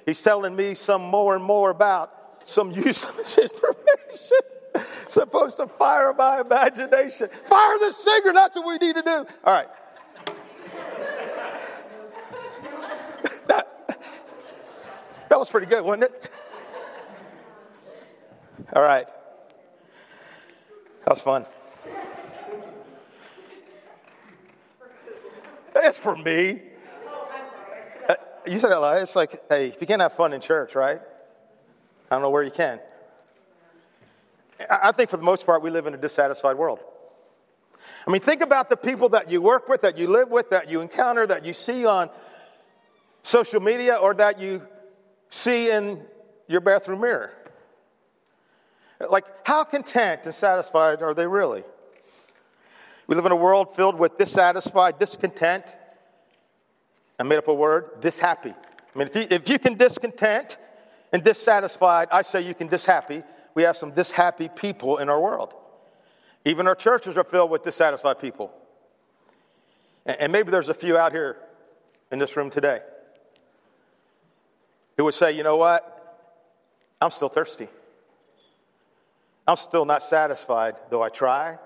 He's 0.06 0.22
telling 0.22 0.56
me 0.56 0.76
some 0.76 1.02
more 1.02 1.36
and 1.36 1.44
more 1.44 1.72
about 1.72 2.23
some 2.46 2.72
useless 2.72 3.38
information 3.42 4.38
supposed 5.08 5.58
to 5.58 5.68
fire 5.68 6.14
my 6.14 6.42
imagination. 6.42 7.30
Fire 7.46 7.80
the 7.80 7.92
singer, 7.92 8.34
that's 8.34 8.56
what 8.56 8.66
we 8.66 8.78
need 8.86 8.96
to 8.96 9.02
do. 9.02 9.26
All 9.44 9.54
right. 9.54 9.68
that, 13.48 14.08
that 15.30 15.40
was 15.40 15.50
pretty 15.50 15.68
good, 15.68 15.84
wasn't 15.84 16.06
it? 16.06 16.30
All 18.76 18.82
right. 18.82 19.08
That 21.06 21.10
was 21.10 21.22
fun. 21.22 21.46
It's 25.76 26.00
for 26.00 26.16
me. 26.16 26.62
Uh, 28.08 28.16
you 28.48 28.60
said 28.60 28.72
it 28.72 28.78
like 28.78 29.02
it's 29.02 29.16
like, 29.16 29.42
hey, 29.50 29.68
if 29.68 29.82
you 29.82 29.88
can't 29.88 30.02
have 30.02 30.14
fun 30.14 30.34
in 30.34 30.40
church, 30.40 30.76
right? 30.76 31.02
I 32.14 32.18
don't 32.18 32.22
know 32.22 32.30
where 32.30 32.44
you 32.44 32.52
can. 32.52 32.80
I 34.70 34.92
think 34.92 35.10
for 35.10 35.18
the 35.18 35.24
most 35.24 35.48
part, 35.48 35.64
we 35.64 35.72
live 35.72 35.88
in 35.88 35.96
a 35.96 35.98
dissatisfied 35.98 36.56
world. 36.58 36.78
I 38.06 38.12
mean, 38.12 38.22
think 38.22 38.44
about 38.44 38.70
the 38.70 38.78
people 38.78 39.10
that 39.10 39.32
you 39.32 39.42
work 39.42 39.68
with, 39.68 39.82
that 39.82 39.98
you 39.98 40.06
live 40.06 40.30
with, 40.30 40.52
that 40.52 40.70
you 40.70 40.82
encounter, 40.82 41.26
that 41.26 41.44
you 41.44 41.54
see 41.54 41.88
on 41.88 42.12
social 43.24 43.60
media, 43.60 43.96
or 43.96 44.14
that 44.14 44.40
you 44.40 44.62
see 45.32 45.72
in 45.72 46.06
your 46.48 46.62
bathroom 46.62 47.02
mirror. 47.02 47.34
Like, 49.10 49.26
how 49.44 49.64
content 49.64 50.22
and 50.26 50.36
satisfied 50.36 51.02
are 51.02 51.16
they 51.16 51.26
really? 51.26 51.64
We 53.08 53.16
live 53.16 53.26
in 53.26 53.32
a 53.32 53.36
world 53.36 53.76
filled 53.76 53.98
with 53.98 54.20
dissatisfied, 54.20 55.00
discontent. 55.00 55.76
I 57.18 57.24
made 57.24 57.40
up 57.40 57.48
a 57.48 57.54
word, 57.56 58.02
dishappy. 58.02 58.52
I 58.52 59.00
mean, 59.00 59.08
if 59.08 59.16
you, 59.16 59.28
if 59.32 59.50
you 59.50 59.58
can 59.58 59.74
discontent 59.74 60.58
and 61.14 61.24
dissatisfied, 61.24 62.10
I 62.12 62.24
say 62.24 62.42
you 62.42 62.54
can 62.54 62.68
dishappy 62.68 63.24
we 63.56 63.64
have 63.64 63.78
some 63.78 63.92
dishappy 63.92 64.50
people 64.50 64.98
in 64.98 65.10
our 65.10 65.20
world. 65.20 65.54
Even 66.46 66.68
our 66.68 66.76
churches 66.76 67.18
are 67.18 67.24
filled 67.24 67.52
with 67.52 67.64
dissatisfied 67.64 68.20
people. 68.20 68.52
And 70.06 70.32
maybe 70.32 70.52
there's 70.52 70.70
a 70.70 70.74
few 70.74 70.98
out 70.98 71.12
here 71.12 71.38
in 72.12 72.20
this 72.20 72.36
room 72.36 72.50
today 72.50 72.82
who 74.98 75.06
would 75.06 75.14
say, 75.14 75.32
you 75.32 75.44
know 75.44 75.56
what? 75.56 75.90
I'm 77.02 77.12
still 77.12 77.30
thirsty. 77.30 77.68
I'm 79.48 79.56
still 79.56 79.86
not 79.86 80.04
satisfied, 80.04 80.76
though 80.90 81.02
I 81.02 81.10
try 81.10 81.58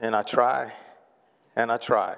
and 0.00 0.14
I 0.14 0.22
try 0.22 0.72
and 1.56 1.70
I 1.70 1.76
try. 1.76 2.16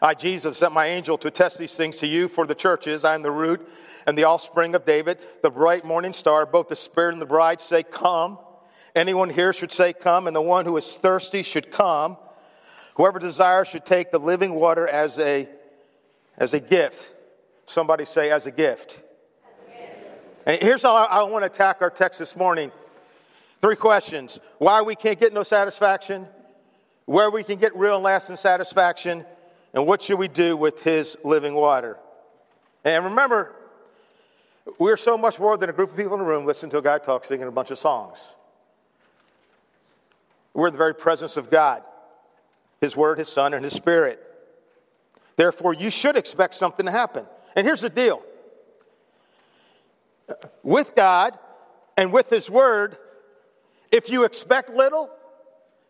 I, 0.00 0.14
Jesus, 0.14 0.58
sent 0.58 0.72
my 0.72 0.86
angel 0.86 1.18
to 1.18 1.30
test 1.30 1.58
these 1.58 1.76
things 1.76 1.96
to 1.96 2.06
you 2.06 2.28
for 2.28 2.46
the 2.46 2.54
churches. 2.54 3.04
I 3.04 3.14
am 3.14 3.22
the 3.22 3.30
root 3.30 3.68
and 4.06 4.16
the 4.16 4.24
offspring 4.24 4.74
of 4.74 4.84
David, 4.84 5.18
the 5.42 5.50
bright 5.50 5.84
morning 5.84 6.12
star. 6.12 6.46
Both 6.46 6.68
the 6.68 6.76
Spirit 6.76 7.12
and 7.12 7.22
the 7.22 7.26
bride 7.26 7.60
say, 7.60 7.82
Come. 7.82 8.38
Anyone 8.94 9.30
here 9.30 9.52
should 9.52 9.72
say, 9.72 9.92
Come, 9.92 10.26
and 10.26 10.34
the 10.34 10.42
one 10.42 10.64
who 10.64 10.76
is 10.76 10.96
thirsty 10.96 11.42
should 11.42 11.70
come. 11.70 12.16
Whoever 12.94 13.18
desires 13.18 13.68
should 13.68 13.84
take 13.84 14.10
the 14.10 14.18
living 14.18 14.54
water 14.54 14.86
as 14.86 15.18
a, 15.18 15.48
as 16.36 16.54
a 16.54 16.60
gift. 16.60 17.12
Somebody 17.66 18.04
say, 18.04 18.30
as 18.30 18.46
a 18.46 18.50
gift. 18.50 19.00
And 20.46 20.62
here's 20.62 20.82
how 20.82 20.96
I, 20.96 21.04
I 21.04 21.22
want 21.24 21.42
to 21.42 21.46
attack 21.46 21.82
our 21.82 21.90
text 21.90 22.18
this 22.18 22.34
morning. 22.34 22.72
Three 23.60 23.76
questions. 23.76 24.40
Why 24.56 24.82
we 24.82 24.94
can't 24.94 25.20
get 25.20 25.34
no 25.34 25.42
satisfaction, 25.42 26.26
where 27.04 27.30
we 27.30 27.42
can 27.44 27.58
get 27.58 27.76
real 27.76 27.96
and 27.96 28.04
lasting 28.04 28.36
satisfaction, 28.36 29.26
and 29.78 29.86
what 29.86 30.02
should 30.02 30.18
we 30.18 30.26
do 30.26 30.56
with 30.56 30.82
his 30.82 31.16
living 31.22 31.54
water? 31.54 31.98
And 32.82 33.04
remember, 33.04 33.54
we're 34.76 34.96
so 34.96 35.16
much 35.16 35.38
more 35.38 35.56
than 35.56 35.70
a 35.70 35.72
group 35.72 35.92
of 35.92 35.96
people 35.96 36.14
in 36.14 36.20
a 36.20 36.24
room 36.24 36.44
listening 36.44 36.70
to 36.70 36.78
a 36.78 36.82
guy 36.82 36.98
talk 36.98 37.24
singing 37.24 37.46
a 37.46 37.52
bunch 37.52 37.70
of 37.70 37.78
songs. 37.78 38.26
We're 40.52 40.72
the 40.72 40.76
very 40.76 40.96
presence 40.96 41.36
of 41.36 41.48
God, 41.48 41.84
His 42.80 42.96
Word, 42.96 43.18
His 43.18 43.28
Son, 43.28 43.54
and 43.54 43.62
His 43.62 43.72
Spirit. 43.72 44.20
Therefore, 45.36 45.74
you 45.74 45.90
should 45.90 46.16
expect 46.16 46.54
something 46.54 46.86
to 46.86 46.90
happen. 46.90 47.24
And 47.54 47.64
here's 47.64 47.82
the 47.82 47.88
deal 47.88 48.20
with 50.64 50.96
God 50.96 51.38
and 51.96 52.12
with 52.12 52.30
His 52.30 52.50
Word, 52.50 52.96
if 53.92 54.10
you 54.10 54.24
expect 54.24 54.70
little, 54.70 55.08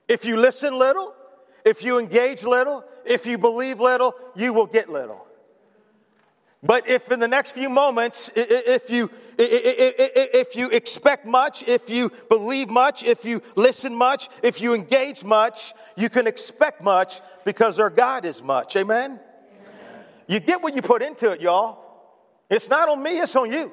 if 0.09 0.27
you 0.27 0.37
listen 0.37 0.79
little, 0.79 1.15
if 1.69 1.85
you 1.85 1.99
engage 1.99 2.43
little, 2.43 2.83
if 3.05 3.27
you 3.27 3.37
believe 3.37 3.79
little, 3.79 4.15
you 4.35 4.53
will 4.55 4.67
get 4.67 4.89
little. 4.89 5.27
But 6.63 6.89
if 6.89 7.13
in 7.13 7.21
the 7.21 7.29
next 7.29 7.53
few 7.53 7.69
moments, 7.69 8.31
if 8.35 8.91
you, 8.91 9.11
if 9.39 10.57
you 10.57 10.71
expect 10.71 11.25
much, 11.25 11.63
if 11.69 11.89
you 11.89 12.11
believe 12.29 12.69
much, 12.69 13.05
if 13.05 13.25
you 13.25 13.43
listen 13.55 13.95
much, 13.95 14.29
if 14.43 14.61
you 14.61 14.75
engage 14.75 15.23
much, 15.23 15.75
you 15.97 16.09
can 16.09 16.27
expect 16.27 16.83
much 16.83 17.21
because 17.45 17.79
our 17.79 17.91
God 17.91 18.25
is 18.25 18.43
much. 18.43 18.75
Amen? 18.75 19.13
Amen. 19.13 19.21
You 20.27 20.41
get 20.41 20.61
what 20.63 20.75
you 20.75 20.83
put 20.83 21.03
into 21.03 21.31
it, 21.31 21.41
y'all. 21.41 21.85
It's 22.51 22.69
not 22.69 22.89
on 22.89 23.03
me, 23.03 23.19
it's 23.19 23.37
on 23.37 23.53
you. 23.53 23.71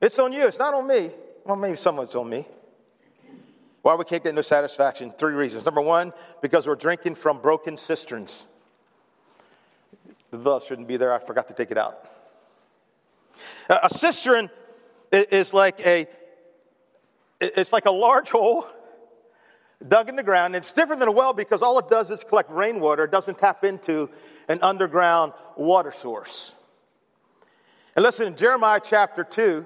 It's 0.00 0.18
on 0.18 0.32
you, 0.32 0.46
it's 0.46 0.58
not 0.58 0.74
on 0.74 0.88
me. 0.88 1.10
Well, 1.44 1.56
maybe 1.56 1.76
someone's 1.76 2.14
on 2.14 2.28
me. 2.28 2.46
Why 3.82 3.94
we 3.94 4.04
can't 4.04 4.22
get 4.22 4.34
no 4.34 4.42
satisfaction? 4.42 5.10
Three 5.10 5.34
reasons. 5.34 5.64
Number 5.64 5.80
one, 5.80 6.12
because 6.42 6.66
we're 6.66 6.74
drinking 6.74 7.14
from 7.14 7.40
broken 7.40 7.76
cisterns. 7.76 8.46
The 10.30 10.60
shouldn't 10.60 10.88
be 10.88 10.96
there. 10.96 11.12
I 11.12 11.18
forgot 11.18 11.48
to 11.48 11.54
take 11.54 11.70
it 11.70 11.78
out. 11.78 12.06
A 13.68 13.88
cistern 13.88 14.50
is 15.12 15.54
like 15.54 15.80
a 15.86 16.06
it's 17.40 17.72
like 17.72 17.86
a 17.86 17.90
large 17.90 18.30
hole 18.30 18.66
dug 19.86 20.08
in 20.08 20.16
the 20.16 20.22
ground. 20.22 20.56
It's 20.56 20.72
different 20.72 20.98
than 20.98 21.08
a 21.08 21.12
well 21.12 21.32
because 21.32 21.62
all 21.62 21.78
it 21.78 21.88
does 21.88 22.10
is 22.10 22.24
collect 22.24 22.50
rainwater. 22.50 23.04
It 23.04 23.12
doesn't 23.12 23.38
tap 23.38 23.64
into 23.64 24.10
an 24.48 24.58
underground 24.60 25.32
water 25.56 25.92
source. 25.92 26.54
And 27.94 28.02
listen, 28.02 28.26
in 28.26 28.36
Jeremiah 28.36 28.80
chapter 28.82 29.24
2, 29.24 29.64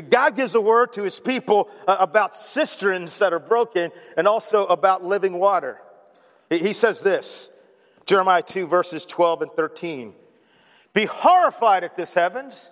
God 0.00 0.36
gives 0.36 0.54
a 0.54 0.60
word 0.60 0.94
to 0.94 1.02
his 1.02 1.20
people 1.20 1.68
uh, 1.86 1.96
about 2.00 2.34
cisterns 2.34 3.18
that 3.18 3.34
are 3.34 3.38
broken 3.38 3.90
and 4.16 4.26
also 4.26 4.64
about 4.66 5.04
living 5.04 5.34
water. 5.34 5.82
He 6.48 6.72
says 6.72 7.00
this 7.00 7.50
Jeremiah 8.06 8.42
2, 8.42 8.66
verses 8.66 9.04
12 9.04 9.42
and 9.42 9.52
13. 9.52 10.14
Be 10.94 11.04
horrified 11.04 11.84
at 11.84 11.94
this, 11.94 12.14
heavens. 12.14 12.70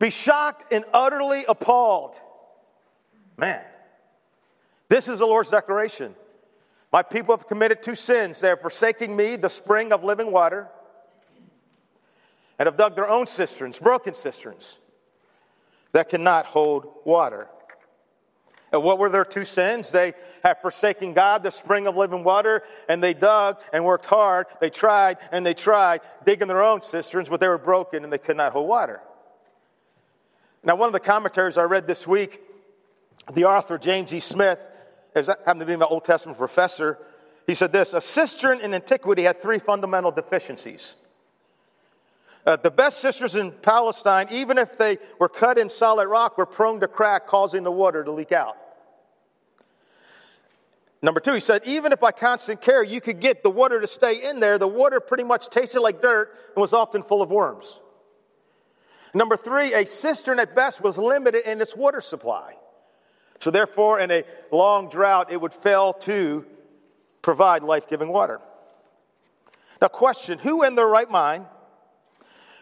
Be 0.00 0.10
shocked 0.10 0.72
and 0.72 0.84
utterly 0.92 1.44
appalled. 1.48 2.20
Man, 3.36 3.62
this 4.88 5.08
is 5.08 5.20
the 5.20 5.26
Lord's 5.26 5.50
declaration. 5.50 6.16
My 6.92 7.02
people 7.02 7.36
have 7.36 7.46
committed 7.46 7.80
two 7.82 7.94
sins. 7.94 8.40
They 8.40 8.48
have 8.48 8.60
forsaken 8.60 9.14
me, 9.14 9.36
the 9.36 9.48
spring 9.48 9.92
of 9.92 10.02
living 10.02 10.32
water, 10.32 10.68
and 12.58 12.66
have 12.66 12.76
dug 12.76 12.96
their 12.96 13.08
own 13.08 13.26
cisterns, 13.26 13.78
broken 13.78 14.14
cisterns 14.14 14.79
that 15.92 16.08
cannot 16.08 16.46
hold 16.46 16.86
water. 17.04 17.48
And 18.72 18.82
what 18.82 18.98
were 18.98 19.08
their 19.08 19.24
two 19.24 19.44
sins? 19.44 19.90
They 19.90 20.12
have 20.44 20.60
forsaken 20.60 21.12
God, 21.12 21.42
the 21.42 21.50
spring 21.50 21.86
of 21.86 21.96
living 21.96 22.22
water, 22.22 22.62
and 22.88 23.02
they 23.02 23.14
dug 23.14 23.60
and 23.72 23.84
worked 23.84 24.06
hard. 24.06 24.46
They 24.60 24.70
tried 24.70 25.18
and 25.32 25.44
they 25.44 25.54
tried, 25.54 26.02
digging 26.24 26.48
their 26.48 26.62
own 26.62 26.82
cisterns, 26.82 27.28
but 27.28 27.40
they 27.40 27.48
were 27.48 27.58
broken 27.58 28.04
and 28.04 28.12
they 28.12 28.18
could 28.18 28.36
not 28.36 28.52
hold 28.52 28.68
water. 28.68 29.00
Now, 30.62 30.76
one 30.76 30.86
of 30.86 30.92
the 30.92 31.00
commentaries 31.00 31.58
I 31.58 31.62
read 31.62 31.86
this 31.86 32.06
week, 32.06 32.40
the 33.32 33.46
author 33.46 33.78
James 33.78 34.12
E. 34.14 34.20
Smith, 34.20 34.66
is 35.16 35.26
happened 35.26 35.60
to 35.60 35.66
be 35.66 35.74
my 35.74 35.86
Old 35.86 36.04
Testament 36.04 36.38
professor, 36.38 36.98
he 37.46 37.54
said 37.54 37.72
this 37.72 37.94
A 37.94 38.00
cistern 38.00 38.60
in 38.60 38.72
antiquity 38.74 39.22
had 39.22 39.38
three 39.38 39.58
fundamental 39.58 40.12
deficiencies. 40.12 40.94
Uh, 42.46 42.56
the 42.56 42.70
best 42.70 43.00
cisterns 43.00 43.34
in 43.34 43.52
Palestine, 43.52 44.26
even 44.30 44.56
if 44.56 44.78
they 44.78 44.98
were 45.18 45.28
cut 45.28 45.58
in 45.58 45.68
solid 45.68 46.08
rock, 46.08 46.38
were 46.38 46.46
prone 46.46 46.80
to 46.80 46.88
crack, 46.88 47.26
causing 47.26 47.62
the 47.62 47.70
water 47.70 48.02
to 48.02 48.10
leak 48.10 48.32
out. 48.32 48.56
Number 51.02 51.20
two, 51.20 51.32
he 51.32 51.40
said, 51.40 51.62
even 51.64 51.92
if 51.92 52.00
by 52.00 52.12
constant 52.12 52.60
care 52.60 52.82
you 52.82 53.00
could 53.00 53.20
get 53.20 53.42
the 53.42 53.50
water 53.50 53.80
to 53.80 53.86
stay 53.86 54.28
in 54.28 54.40
there, 54.40 54.58
the 54.58 54.68
water 54.68 55.00
pretty 55.00 55.24
much 55.24 55.48
tasted 55.48 55.80
like 55.80 56.02
dirt 56.02 56.34
and 56.54 56.60
was 56.60 56.72
often 56.72 57.02
full 57.02 57.22
of 57.22 57.30
worms. 57.30 57.80
Number 59.14 59.36
three, 59.36 59.72
a 59.72 59.86
cistern 59.86 60.38
at 60.38 60.54
best 60.54 60.82
was 60.82 60.98
limited 60.98 61.50
in 61.50 61.60
its 61.60 61.74
water 61.74 62.00
supply. 62.00 62.54
So, 63.40 63.50
therefore, 63.50 64.00
in 64.00 64.10
a 64.10 64.24
long 64.52 64.90
drought, 64.90 65.32
it 65.32 65.40
would 65.40 65.54
fail 65.54 65.94
to 65.94 66.44
provide 67.22 67.62
life 67.62 67.88
giving 67.88 68.08
water. 68.08 68.40
Now, 69.80 69.88
question 69.88 70.38
who 70.38 70.62
in 70.62 70.74
their 70.74 70.86
right 70.86 71.10
mind 71.10 71.46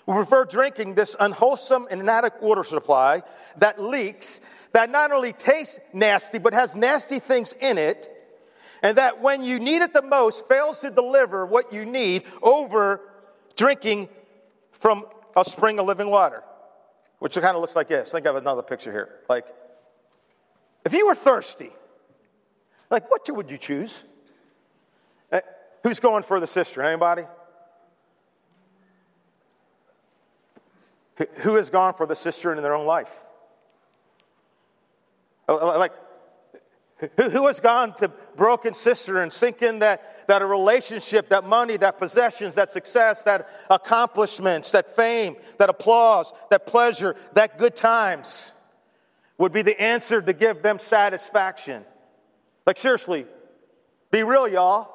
would 0.08 0.14
prefer 0.14 0.46
drinking 0.46 0.94
this 0.94 1.14
unwholesome 1.20 1.86
and 1.90 2.00
inadequate 2.00 2.42
water 2.42 2.64
supply 2.64 3.22
that 3.58 3.78
leaks, 3.78 4.40
that 4.72 4.88
not 4.88 5.12
only 5.12 5.34
tastes 5.34 5.78
nasty, 5.92 6.38
but 6.38 6.54
has 6.54 6.74
nasty 6.74 7.18
things 7.18 7.52
in 7.60 7.76
it, 7.76 8.10
and 8.82 8.96
that 8.96 9.20
when 9.20 9.42
you 9.42 9.58
need 9.58 9.82
it 9.82 9.92
the 9.92 10.00
most 10.00 10.48
fails 10.48 10.80
to 10.80 10.90
deliver 10.90 11.44
what 11.44 11.74
you 11.74 11.84
need 11.84 12.22
over 12.42 13.02
drinking 13.54 14.08
from 14.72 15.04
a 15.36 15.44
spring 15.44 15.78
of 15.78 15.84
living 15.84 16.08
water? 16.08 16.42
Which 17.18 17.34
kind 17.34 17.54
of 17.54 17.60
looks 17.60 17.76
like 17.76 17.88
this. 17.88 18.10
Think 18.10 18.24
of 18.24 18.36
another 18.36 18.62
picture 18.62 18.90
here. 18.90 19.10
Like, 19.28 19.44
if 20.86 20.94
you 20.94 21.06
were 21.06 21.14
thirsty, 21.14 21.70
like, 22.88 23.10
what 23.10 23.28
would 23.28 23.50
you 23.50 23.58
choose? 23.58 24.04
Uh, 25.30 25.40
who's 25.82 26.00
going 26.00 26.22
for 26.22 26.40
the 26.40 26.46
cistern? 26.46 26.86
Anybody? 26.86 27.24
Who 31.38 31.56
has 31.56 31.70
gone 31.70 31.94
for 31.94 32.06
the 32.06 32.16
cistern 32.16 32.56
in 32.56 32.62
their 32.62 32.74
own 32.74 32.86
life? 32.86 33.24
Uh, 35.48 35.56
uh, 35.56 35.78
like, 35.78 35.92
who 37.16 37.46
has 37.46 37.60
gone 37.60 37.94
to 37.94 38.08
broken 38.36 38.74
cisterns 38.74 39.38
thinking 39.38 39.80
that, 39.80 40.26
that 40.28 40.42
a 40.42 40.46
relationship, 40.46 41.28
that 41.30 41.44
money, 41.44 41.76
that 41.76 41.98
possessions, 41.98 42.56
that 42.56 42.72
success, 42.72 43.22
that 43.22 43.48
accomplishments, 43.70 44.72
that 44.72 44.94
fame, 44.94 45.36
that 45.58 45.70
applause, 45.70 46.32
that 46.50 46.66
pleasure, 46.66 47.16
that 47.34 47.56
good 47.58 47.76
times 47.76 48.52
would 49.38 49.52
be 49.52 49.62
the 49.62 49.80
answer 49.80 50.20
to 50.20 50.32
give 50.32 50.62
them 50.62 50.78
satisfaction? 50.78 51.84
Like, 52.66 52.76
seriously, 52.76 53.26
be 54.10 54.22
real, 54.22 54.48
y'all. 54.48 54.94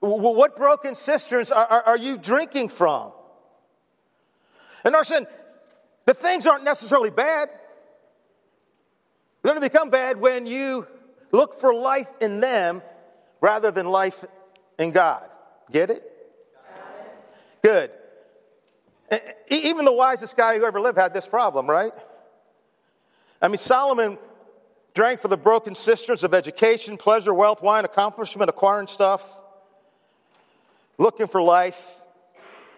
What 0.00 0.56
broken 0.56 0.94
cisterns 0.94 1.50
are, 1.50 1.66
are, 1.66 1.82
are 1.82 1.96
you 1.96 2.16
drinking 2.16 2.68
from? 2.68 3.12
And 4.84 4.94
Arson, 4.94 5.26
the 6.06 6.14
things 6.14 6.46
aren't 6.46 6.64
necessarily 6.64 7.10
bad. 7.10 7.48
They're 9.42 9.52
going 9.52 9.62
to 9.62 9.68
become 9.68 9.90
bad 9.90 10.18
when 10.18 10.46
you 10.46 10.86
look 11.32 11.60
for 11.60 11.74
life 11.74 12.10
in 12.20 12.40
them 12.40 12.82
rather 13.40 13.70
than 13.70 13.86
life 13.86 14.24
in 14.78 14.90
God. 14.90 15.28
Get 15.70 15.90
it? 15.90 16.10
Good. 17.62 17.90
Even 19.48 19.84
the 19.84 19.92
wisest 19.92 20.36
guy 20.36 20.58
who 20.58 20.64
ever 20.64 20.80
lived 20.80 20.98
had 20.98 21.14
this 21.14 21.26
problem, 21.26 21.68
right? 21.68 21.92
I 23.40 23.48
mean, 23.48 23.58
Solomon 23.58 24.18
drank 24.94 25.20
for 25.20 25.28
the 25.28 25.36
broken 25.36 25.74
cisterns 25.74 26.24
of 26.24 26.34
education, 26.34 26.96
pleasure, 26.96 27.34
wealth, 27.34 27.62
wine, 27.62 27.84
accomplishment, 27.84 28.48
acquiring 28.48 28.86
stuff, 28.86 29.36
looking 30.98 31.26
for 31.26 31.42
life 31.42 31.98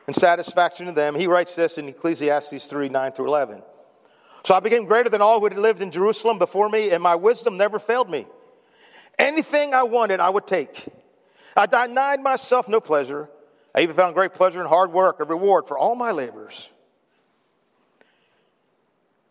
and 0.07 0.15
satisfaction 0.15 0.87
to 0.87 0.93
them. 0.93 1.15
He 1.15 1.27
writes 1.27 1.55
this 1.55 1.79
in 1.79 1.89
Ecclesiastes 1.89 2.67
3 2.67 2.89
9 2.89 3.13
through 3.13 3.27
11. 3.27 3.63
So 4.45 4.55
I 4.55 4.61
became 4.61 4.85
greater 4.85 5.09
than 5.09 5.21
all 5.21 5.41
who 5.41 5.47
had 5.47 5.59
lived 5.59 5.83
in 5.83 5.91
Jerusalem 5.91 6.39
before 6.39 6.69
me, 6.69 6.91
and 6.91 7.03
my 7.03 7.17
wisdom 7.17 7.57
never 7.57 7.79
failed 7.79 8.09
me. 8.09 8.27
Anything 9.19 9.75
I 9.75 9.83
wanted, 9.83 10.21
I 10.21 10.31
would 10.31 10.47
take. 10.47 10.87
I 11.57 11.67
denied 11.67 12.21
myself 12.21 12.69
no 12.69 12.81
pleasure. 12.81 13.29
I 13.75 13.81
even 13.81 13.97
found 13.97 14.15
great 14.15 14.35
pleasure 14.35 14.61
in 14.61 14.67
hard 14.69 14.93
work, 14.93 15.21
a 15.21 15.25
reward 15.25 15.67
for 15.67 15.77
all 15.77 15.97
my 15.97 16.13
labors. 16.13 16.69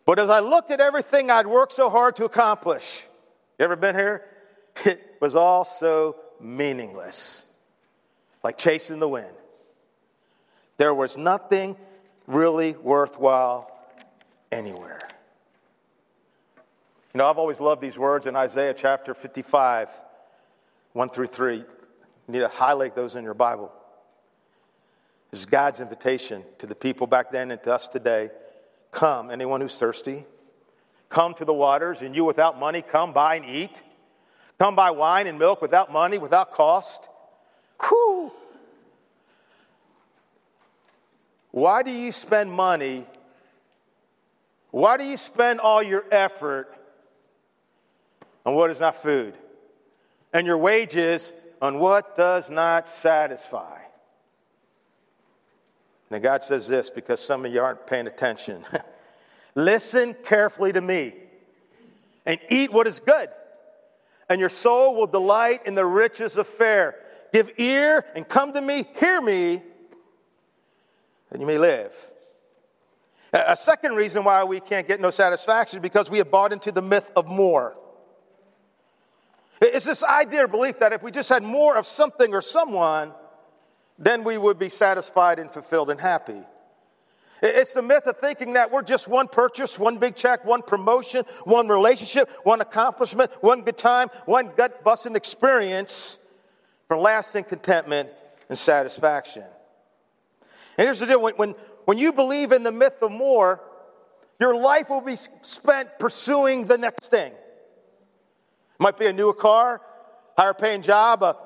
But 0.04 0.18
as 0.18 0.28
I 0.28 0.40
looked 0.40 0.70
at 0.70 0.80
everything 0.80 1.30
I'd 1.30 1.46
worked 1.46 1.72
so 1.72 1.88
hard 1.88 2.16
to 2.16 2.24
accomplish, 2.24 3.06
you 3.58 3.64
ever 3.64 3.76
been 3.76 3.94
here? 3.94 4.24
It 4.84 5.22
was 5.22 5.34
all 5.34 5.64
so 5.64 6.16
meaningless, 6.38 7.42
like 8.44 8.58
chasing 8.58 8.98
the 8.98 9.08
wind. 9.08 9.34
There 10.76 10.94
was 10.94 11.16
nothing 11.16 11.76
really 12.26 12.74
worthwhile 12.74 13.70
anywhere. 14.52 14.98
You 17.14 17.18
know, 17.18 17.26
I've 17.26 17.38
always 17.38 17.60
loved 17.60 17.80
these 17.80 17.98
words 17.98 18.26
in 18.26 18.36
Isaiah 18.36 18.74
chapter 18.74 19.14
55, 19.14 19.88
1 20.92 21.08
through 21.08 21.28
3. 21.28 21.56
You 21.56 21.64
need 22.28 22.40
to 22.40 22.48
highlight 22.48 22.94
those 22.94 23.14
in 23.14 23.24
your 23.24 23.34
Bible. 23.34 23.72
This 25.30 25.40
is 25.40 25.46
God's 25.46 25.80
invitation 25.80 26.42
to 26.58 26.66
the 26.66 26.74
people 26.74 27.06
back 27.06 27.30
then 27.30 27.50
and 27.50 27.62
to 27.62 27.72
us 27.72 27.88
today. 27.88 28.30
Come, 28.90 29.30
anyone 29.30 29.60
who's 29.60 29.78
thirsty. 29.78 30.26
Come 31.08 31.34
to 31.34 31.44
the 31.44 31.54
waters, 31.54 32.02
and 32.02 32.14
you 32.14 32.24
without 32.24 32.58
money, 32.58 32.82
come 32.82 33.12
buy 33.12 33.36
and 33.36 33.46
eat. 33.46 33.82
Come 34.58 34.74
buy 34.74 34.90
wine 34.90 35.26
and 35.26 35.38
milk 35.38 35.62
without 35.62 35.92
money, 35.92 36.18
without 36.18 36.52
cost. 36.52 37.08
Whew. 37.86 38.32
Why 41.56 41.82
do 41.82 41.90
you 41.90 42.12
spend 42.12 42.52
money? 42.52 43.06
Why 44.72 44.98
do 44.98 45.04
you 45.04 45.16
spend 45.16 45.58
all 45.58 45.82
your 45.82 46.04
effort 46.10 46.68
on 48.44 48.54
what 48.54 48.70
is 48.70 48.78
not 48.78 48.94
food? 48.94 49.32
And 50.34 50.46
your 50.46 50.58
wages 50.58 51.32
on 51.62 51.78
what 51.78 52.14
does 52.14 52.50
not 52.50 52.86
satisfy? 52.86 53.78
Now, 56.10 56.18
God 56.18 56.42
says 56.42 56.68
this 56.68 56.90
because 56.90 57.24
some 57.24 57.46
of 57.46 57.50
you 57.54 57.62
aren't 57.62 57.86
paying 57.86 58.06
attention. 58.06 58.62
Listen 59.54 60.14
carefully 60.24 60.74
to 60.74 60.82
me 60.82 61.14
and 62.26 62.38
eat 62.50 62.70
what 62.70 62.86
is 62.86 63.00
good, 63.00 63.30
and 64.28 64.38
your 64.40 64.50
soul 64.50 64.94
will 64.94 65.06
delight 65.06 65.64
in 65.64 65.74
the 65.74 65.86
riches 65.86 66.36
of 66.36 66.46
fare. 66.46 66.96
Give 67.32 67.50
ear 67.56 68.04
and 68.14 68.28
come 68.28 68.52
to 68.52 68.60
me, 68.60 68.84
hear 69.00 69.22
me, 69.22 69.62
and 71.30 71.40
you 71.40 71.46
may 71.46 71.58
live. 71.58 71.92
A 73.32 73.56
second 73.56 73.94
reason 73.96 74.24
why 74.24 74.44
we 74.44 74.60
can't 74.60 74.86
get 74.86 75.00
no 75.00 75.10
satisfaction 75.10 75.78
is 75.78 75.82
because 75.82 76.08
we 76.08 76.18
have 76.18 76.30
bought 76.30 76.52
into 76.52 76.72
the 76.72 76.82
myth 76.82 77.12
of 77.16 77.26
more. 77.26 77.76
It's 79.60 79.84
this 79.84 80.02
idea 80.02 80.44
or 80.44 80.48
belief 80.48 80.78
that 80.78 80.92
if 80.92 81.02
we 81.02 81.10
just 81.10 81.28
had 81.28 81.42
more 81.42 81.76
of 81.76 81.86
something 81.86 82.32
or 82.34 82.40
someone, 82.40 83.12
then 83.98 84.24
we 84.24 84.38
would 84.38 84.58
be 84.58 84.68
satisfied 84.68 85.38
and 85.38 85.50
fulfilled 85.50 85.90
and 85.90 86.00
happy. 86.00 86.40
It's 87.42 87.74
the 87.74 87.82
myth 87.82 88.06
of 88.06 88.16
thinking 88.18 88.54
that 88.54 88.70
we're 88.70 88.82
just 88.82 89.08
one 89.08 89.28
purchase, 89.28 89.78
one 89.78 89.98
big 89.98 90.16
check, 90.16 90.44
one 90.44 90.62
promotion, 90.62 91.24
one 91.44 91.68
relationship, 91.68 92.30
one 92.44 92.60
accomplishment, 92.60 93.30
one 93.42 93.62
good 93.62 93.76
time, 93.76 94.08
one 94.24 94.52
gut 94.56 94.82
busting 94.82 95.16
experience 95.16 96.18
for 96.88 96.96
lasting 96.96 97.44
contentment 97.44 98.08
and 98.48 98.56
satisfaction. 98.56 99.44
And 100.78 100.86
here's 100.86 101.00
the 101.00 101.06
deal 101.06 101.22
when, 101.22 101.34
when, 101.36 101.54
when 101.84 101.98
you 101.98 102.12
believe 102.12 102.52
in 102.52 102.62
the 102.62 102.72
myth 102.72 103.02
of 103.02 103.10
more, 103.10 103.60
your 104.38 104.54
life 104.54 104.90
will 104.90 105.00
be 105.00 105.16
spent 105.16 105.98
pursuing 105.98 106.66
the 106.66 106.76
next 106.76 107.08
thing. 107.08 107.32
It 107.32 108.80
might 108.80 108.98
be 108.98 109.06
a 109.06 109.12
newer 109.12 109.32
car, 109.32 109.80
higher 110.36 110.52
paying 110.52 110.82
job, 110.82 111.22
a 111.22 111.36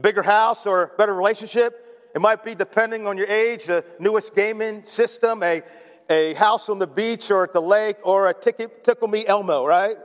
bigger 0.00 0.22
house, 0.22 0.66
or 0.66 0.84
a 0.84 0.88
better 0.96 1.14
relationship. 1.14 1.82
It 2.14 2.20
might 2.20 2.44
be, 2.44 2.54
depending 2.54 3.06
on 3.06 3.16
your 3.16 3.26
age, 3.26 3.64
the 3.64 3.84
newest 3.98 4.36
gaming 4.36 4.84
system, 4.84 5.42
a, 5.42 5.62
a 6.08 6.34
house 6.34 6.68
on 6.68 6.78
the 6.78 6.86
beach 6.86 7.30
or 7.32 7.42
at 7.42 7.52
the 7.52 7.60
lake, 7.60 7.96
or 8.04 8.28
a 8.28 8.34
tickle, 8.34 8.68
tickle 8.84 9.08
me 9.08 9.26
Elmo, 9.26 9.66
right? 9.66 9.96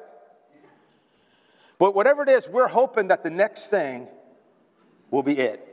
But 1.78 1.94
whatever 1.94 2.24
it 2.24 2.30
is, 2.30 2.50
we're 2.50 2.68
hoping 2.68 3.10
that 3.10 3.24
the 3.24 3.30
next 3.30 3.68
thing 3.68 4.08
will 5.12 5.24
be 5.24 5.38
it. 5.38 5.68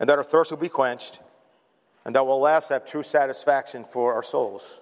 And 0.00 0.08
that 0.08 0.16
our 0.16 0.24
thirst 0.24 0.50
will 0.50 0.58
be 0.58 0.68
quenched 0.68 1.20
and 2.06 2.14
that 2.14 2.24
will 2.24 2.38
last 2.38 2.68
have 2.68 2.86
true 2.86 3.02
satisfaction 3.02 3.82
for 3.82 4.14
our 4.14 4.22
souls. 4.22 4.78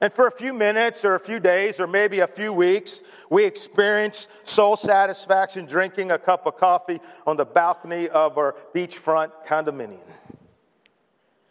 And 0.00 0.12
for 0.12 0.28
a 0.28 0.30
few 0.30 0.54
minutes 0.54 1.04
or 1.04 1.16
a 1.16 1.20
few 1.20 1.40
days 1.40 1.80
or 1.80 1.88
maybe 1.88 2.20
a 2.20 2.26
few 2.28 2.52
weeks, 2.52 3.02
we 3.30 3.44
experience 3.44 4.28
soul 4.44 4.76
satisfaction 4.76 5.66
drinking 5.66 6.12
a 6.12 6.18
cup 6.20 6.46
of 6.46 6.56
coffee 6.56 7.00
on 7.26 7.36
the 7.36 7.44
balcony 7.44 8.08
of 8.08 8.38
our 8.38 8.54
beachfront 8.72 9.32
condominium. 9.44 9.98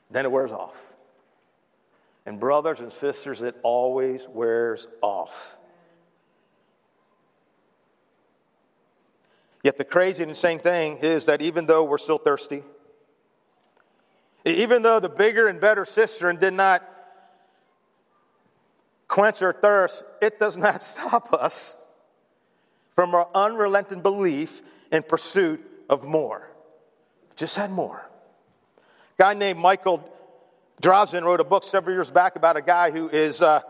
Then 0.09 0.23
it 0.23 0.31
wears 0.31 0.53
off. 0.53 0.81
And, 2.25 2.39
brothers 2.39 2.79
and 2.79 2.91
sisters, 2.91 3.41
it 3.41 3.57
always 3.63 4.25
wears 4.29 4.87
off. 5.01 5.57
Yet, 9.61 9.77
the 9.77 9.83
crazy 9.83 10.23
and 10.23 10.29
insane 10.29 10.59
thing 10.59 10.97
is 10.97 11.25
that 11.25 11.41
even 11.41 11.65
though 11.65 11.83
we're 11.83 11.97
still 11.97 12.17
thirsty, 12.17 12.63
even 14.45 14.81
though 14.81 14.99
the 14.99 15.09
bigger 15.09 15.47
and 15.47 15.59
better 15.59 15.85
cistern 15.85 16.37
did 16.37 16.53
not 16.53 16.83
quench 19.07 19.41
our 19.41 19.53
thirst, 19.53 20.03
it 20.21 20.39
does 20.39 20.57
not 20.57 20.81
stop 20.83 21.33
us 21.33 21.75
from 22.95 23.13
our 23.15 23.27
unrelenting 23.33 24.01
belief 24.01 24.61
in 24.91 25.03
pursuit 25.03 25.61
of 25.89 26.03
more. 26.03 26.49
Just 27.35 27.55
had 27.55 27.71
more. 27.71 28.09
A 28.77 29.21
guy 29.21 29.33
named 29.33 29.59
Michael 29.59 30.07
Drosnin 30.81 31.23
wrote 31.23 31.39
a 31.39 31.43
book 31.43 31.63
several 31.63 31.95
years 31.95 32.09
back 32.09 32.35
about 32.35 32.57
a 32.57 32.61
guy 32.61 32.91
who 32.91 33.07
is 33.09 33.41
uh, 33.41 33.61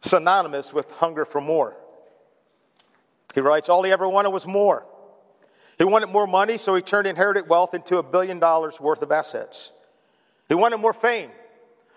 synonymous 0.00 0.72
with 0.72 0.90
hunger 0.92 1.24
for 1.24 1.40
more. 1.40 1.76
He 3.34 3.40
writes, 3.40 3.68
All 3.68 3.82
he 3.82 3.92
ever 3.92 4.08
wanted 4.08 4.30
was 4.30 4.46
more. 4.46 4.86
He 5.80 5.84
wanted 5.86 6.08
more 6.10 6.26
money, 6.26 6.58
so 6.58 6.74
he 6.74 6.82
turned 6.82 7.06
inherited 7.06 7.48
wealth 7.48 7.72
into 7.72 7.96
a 7.96 8.02
billion 8.02 8.38
dollars 8.38 8.78
worth 8.78 9.00
of 9.00 9.10
assets. 9.10 9.72
He 10.46 10.54
wanted 10.54 10.76
more 10.76 10.92
fame, 10.92 11.30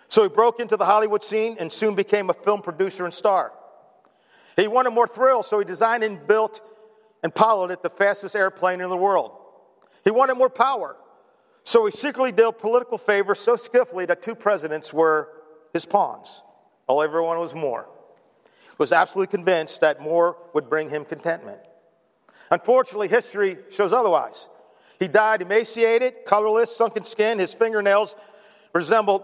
so 0.08 0.24
he 0.24 0.30
broke 0.30 0.62
into 0.62 0.78
the 0.78 0.86
Hollywood 0.86 1.22
scene 1.22 1.58
and 1.60 1.69
soon 1.69 1.93
became 1.93 2.30
a 2.30 2.34
film 2.34 2.62
producer 2.62 3.04
and 3.04 3.13
star. 3.13 3.52
He 4.56 4.69
wanted 4.69 4.91
more 4.91 5.06
thrill, 5.06 5.43
so 5.43 5.60
he 5.60 5.65
designed 5.65 6.02
and 6.02 6.26
built 6.26 6.62
and 7.24 7.36
piloted 7.36 7.80
the 7.84 7.89
fastest 7.89 8.38
airplane 8.38 8.80
in 8.80 8.89
the 8.89 8.96
world. 8.96 9.34
He 10.06 10.12
wanted 10.12 10.36
more 10.36 10.50
power, 10.50 10.96
so 11.65 11.84
he 11.84 11.91
secretly 11.91 12.32
dealt 12.32 12.60
political 12.60 12.98
favor 12.98 13.36
so 13.36 13.58
skillfully 13.58 14.06
that 14.06 14.22
two 14.22 14.34
presidents 14.34 14.93
were 14.93 15.28
his 15.74 15.86
pawns. 15.86 16.41
All 16.88 17.04
everyone 17.04 17.38
was 17.38 17.54
more. 17.54 17.89
He 18.46 18.76
was 18.78 18.93
absolutely 18.93 19.32
convinced 19.32 19.82
that 19.82 20.00
more 20.00 20.38
would 20.54 20.69
bring 20.69 20.88
him 20.88 21.04
contentment. 21.04 21.60
Unfortunately, 22.51 23.08
history 23.08 23.58
shows 23.69 23.93
otherwise. 23.93 24.49
He 24.99 25.08
died 25.08 25.41
emaciated, 25.41 26.25
colorless, 26.25 26.75
sunken 26.75 27.03
skin. 27.03 27.39
His 27.39 27.53
fingernails 27.53 28.15
resembled 28.73 29.23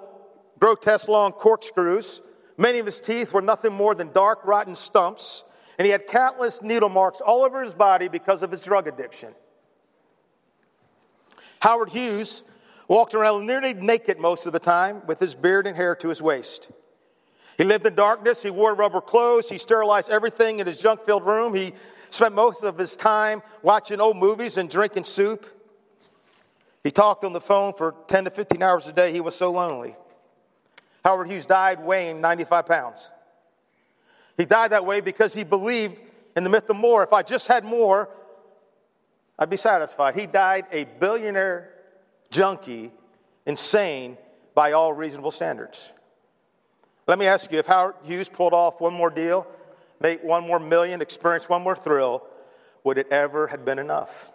grotesque 0.60 1.08
long 1.08 1.32
corkscrews. 1.32 2.22
Many 2.58 2.80
of 2.80 2.86
his 2.86 3.00
teeth 3.00 3.32
were 3.32 3.42
nothing 3.42 3.74
more 3.74 3.96
than 3.96 4.12
dark, 4.12 4.46
rotten 4.46 4.76
stumps. 4.76 5.44
And 5.78 5.86
he 5.86 5.92
had 5.92 6.08
countless 6.08 6.62
needle 6.62 6.90
marks 6.90 7.22
all 7.22 7.44
over 7.44 7.64
his 7.64 7.74
body 7.74 8.10
because 8.10 8.44
of 8.44 8.52
his 8.52 8.62
drug 8.62 8.88
addiction. 8.88 9.34
Howard 11.62 11.90
Hughes 11.90 12.44
walked 12.88 13.14
around 13.14 13.46
nearly 13.46 13.74
naked 13.74 14.20
most 14.20 14.46
of 14.46 14.52
the 14.52 14.60
time 14.60 15.02
with 15.08 15.20
his 15.20 15.36
beard 15.36 15.68
and 15.68 15.78
hair 15.78 15.96
to 15.96 16.10
his 16.10 16.22
waist. 16.22 16.70
He 17.58 17.64
lived 17.64 17.86
in 17.86 17.96
darkness. 17.96 18.44
He 18.44 18.50
wore 18.50 18.74
rubber 18.74 19.02
clothes. 19.02 19.50
He 19.50 19.58
sterilized 19.58 20.10
everything 20.10 20.60
in 20.60 20.68
his 20.68 20.78
junk 20.78 21.06
filled 21.06 21.26
room. 21.26 21.54
He 21.54 21.74
spent 22.10 22.36
most 22.36 22.64
of 22.64 22.78
his 22.78 22.96
time 22.96 23.42
watching 23.62 24.00
old 24.00 24.18
movies 24.18 24.58
and 24.58 24.70
drinking 24.70 25.04
soup. 25.04 25.46
He 26.84 26.92
talked 26.92 27.24
on 27.24 27.34
the 27.34 27.42
phone 27.42 27.74
for 27.74 27.96
10 28.08 28.26
to 28.26 28.30
15 28.30 28.64
hours 28.64 28.88
a 28.88 28.94
day. 28.94 29.12
He 29.12 29.22
was 29.22 29.36
so 29.36 29.52
lonely. 29.52 29.96
Howard 31.04 31.30
Hughes 31.30 31.46
died 31.46 31.84
weighing 31.84 32.22
95 32.22 32.66
pounds. 32.66 33.10
He 34.38 34.46
died 34.46 34.72
that 34.72 34.86
way 34.86 35.02
because 35.02 35.34
he 35.34 35.44
believed 35.44 36.02
in 36.36 36.44
the 36.44 36.50
myth 36.50 36.70
of 36.70 36.78
more. 36.78 37.04
If 37.04 37.14
I 37.14 37.24
just 37.24 37.48
had 37.48 37.66
more, 37.66 38.10
I'd 39.38 39.50
be 39.50 39.58
satisfied. 39.58 40.16
He 40.16 40.26
died 40.26 40.66
a 40.72 40.86
billionaire 41.00 41.74
junkie, 42.30 42.92
insane 43.46 44.18
by 44.54 44.74
all 44.74 44.94
reasonable 44.94 45.32
standards. 45.32 45.90
Let 47.08 47.18
me 47.18 47.26
ask 47.26 47.52
you 47.52 47.60
if 47.60 47.66
Howard 47.66 47.96
Hughes 48.04 48.30
pulled 48.30 48.54
off 48.54 48.80
one 48.80 48.94
more 48.94 49.10
deal, 49.10 49.48
make 50.00 50.24
one 50.24 50.46
more 50.46 50.60
million, 50.60 51.02
experience 51.02 51.50
one 51.50 51.62
more 51.62 51.76
thrill, 51.76 52.26
would 52.84 52.98
it 52.98 53.08
ever 53.12 53.48
have 53.48 53.66
been 53.66 53.80
enough? 53.80 54.32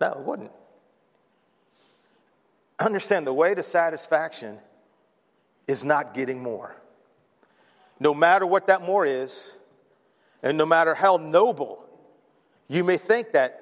No, 0.00 0.12
it 0.12 0.20
wouldn't. 0.20 0.50
Understand 2.78 3.26
the 3.26 3.32
way 3.32 3.54
to 3.54 3.62
satisfaction 3.62 4.58
is 5.66 5.84
not 5.84 6.14
getting 6.14 6.42
more. 6.42 6.74
No 8.00 8.12
matter 8.12 8.46
what 8.46 8.66
that 8.66 8.82
more 8.82 9.06
is, 9.06 9.54
and 10.42 10.58
no 10.58 10.66
matter 10.66 10.94
how 10.94 11.16
noble 11.16 11.84
you 12.68 12.84
may 12.84 12.96
think 12.96 13.32
that 13.32 13.60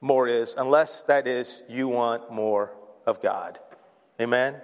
more 0.00 0.26
is, 0.26 0.54
unless 0.58 1.02
that 1.04 1.26
is 1.26 1.62
you 1.68 1.88
want 1.88 2.30
more 2.30 2.72
of 3.06 3.22
God. 3.22 3.58
Amen? 4.20 4.56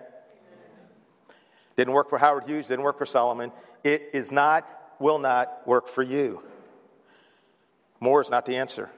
Didn't 1.76 1.94
work 1.94 2.08
for 2.08 2.18
Howard 2.18 2.44
Hughes, 2.44 2.68
didn't 2.68 2.84
work 2.84 2.98
for 2.98 3.06
Solomon. 3.06 3.52
It 3.84 4.10
is 4.12 4.32
not 4.32 4.66
will 4.98 5.18
not 5.18 5.66
work 5.66 5.88
for 5.88 6.02
you. 6.02 6.42
More 8.00 8.20
is 8.20 8.30
not 8.30 8.46
the 8.46 8.56
answer. 8.56 8.90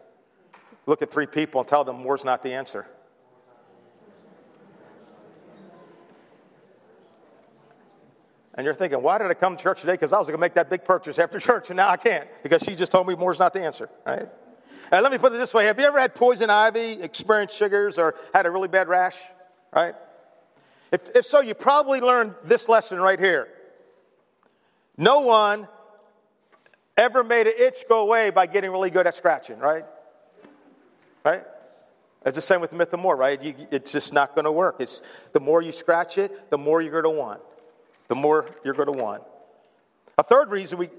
Look 0.86 1.02
at 1.02 1.10
three 1.10 1.26
people 1.26 1.60
and 1.60 1.68
tell 1.68 1.84
them 1.84 2.02
more 2.02 2.14
is 2.14 2.24
not 2.24 2.42
the 2.42 2.52
answer. 2.52 2.86
And 8.54 8.64
you're 8.64 8.74
thinking, 8.74 9.00
why 9.00 9.18
did 9.18 9.28
I 9.28 9.34
come 9.34 9.56
to 9.56 9.62
church 9.62 9.82
today? 9.82 9.92
Because 9.92 10.12
I 10.12 10.18
was 10.18 10.26
going 10.26 10.36
to 10.36 10.40
make 10.40 10.54
that 10.54 10.68
big 10.68 10.84
purchase 10.84 11.20
after 11.20 11.38
church, 11.40 11.70
and 11.70 11.76
now 11.76 11.88
I 11.88 11.96
can't 11.96 12.26
because 12.42 12.62
she 12.62 12.74
just 12.74 12.90
told 12.90 13.06
me 13.06 13.14
more 13.14 13.30
is 13.30 13.38
not 13.38 13.52
the 13.52 13.62
answer, 13.62 13.88
right? 14.04 14.26
And 14.90 15.02
let 15.02 15.12
me 15.12 15.18
put 15.18 15.32
it 15.32 15.36
this 15.36 15.54
way 15.54 15.66
Have 15.66 15.78
you 15.78 15.86
ever 15.86 16.00
had 16.00 16.14
poison 16.14 16.50
ivy, 16.50 17.00
experienced 17.00 17.56
sugars, 17.56 17.98
or 17.98 18.16
had 18.34 18.46
a 18.46 18.50
really 18.50 18.66
bad 18.66 18.88
rash, 18.88 19.16
right? 19.72 19.94
If, 20.90 21.08
if 21.14 21.24
so, 21.24 21.40
you 21.40 21.54
probably 21.54 22.00
learned 22.00 22.34
this 22.44 22.68
lesson 22.68 23.00
right 23.00 23.20
here. 23.20 23.48
No 24.96 25.20
one 25.20 25.68
ever 26.98 27.24
made 27.24 27.46
an 27.46 27.54
itch 27.56 27.84
go 27.88 28.00
away 28.00 28.30
by 28.30 28.46
getting 28.46 28.70
really 28.70 28.90
good 28.90 29.06
at 29.06 29.14
scratching, 29.14 29.58
right? 29.58 29.84
Right? 31.24 31.44
It's 32.26 32.36
the 32.36 32.42
same 32.42 32.60
with 32.60 32.70
the 32.70 32.76
myth 32.76 32.92
of 32.92 33.00
more, 33.00 33.16
right? 33.16 33.42
You, 33.42 33.54
it's 33.70 33.92
just 33.92 34.12
not 34.12 34.34
going 34.34 34.44
to 34.44 34.52
work. 34.52 34.76
It's 34.80 35.00
the 35.32 35.40
more 35.40 35.62
you 35.62 35.72
scratch 35.72 36.18
it, 36.18 36.50
the 36.50 36.58
more 36.58 36.82
you're 36.82 37.00
going 37.00 37.14
to 37.14 37.18
want. 37.18 37.40
The 38.08 38.16
more 38.16 38.46
you're 38.64 38.74
going 38.74 38.86
to 38.86 39.04
want. 39.04 39.22
A 40.18 40.22
third 40.22 40.50
reason 40.50 40.78
we, 40.78 40.90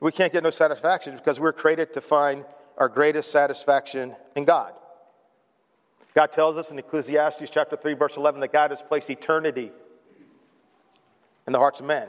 we 0.00 0.10
can't 0.10 0.32
get 0.32 0.42
no 0.42 0.50
satisfaction 0.50 1.14
is 1.14 1.20
because 1.20 1.38
we're 1.38 1.52
created 1.52 1.92
to 1.92 2.00
find 2.00 2.46
our 2.78 2.88
greatest 2.88 3.30
satisfaction 3.30 4.16
in 4.34 4.44
God. 4.44 4.72
God 6.14 6.32
tells 6.32 6.56
us 6.56 6.70
in 6.70 6.78
Ecclesiastes 6.78 7.50
chapter 7.50 7.76
3, 7.76 7.94
verse 7.94 8.16
11, 8.16 8.40
that 8.40 8.52
God 8.52 8.70
has 8.70 8.82
placed 8.82 9.10
eternity 9.10 9.70
in 11.46 11.52
the 11.52 11.58
hearts 11.58 11.80
of 11.80 11.86
men. 11.86 12.08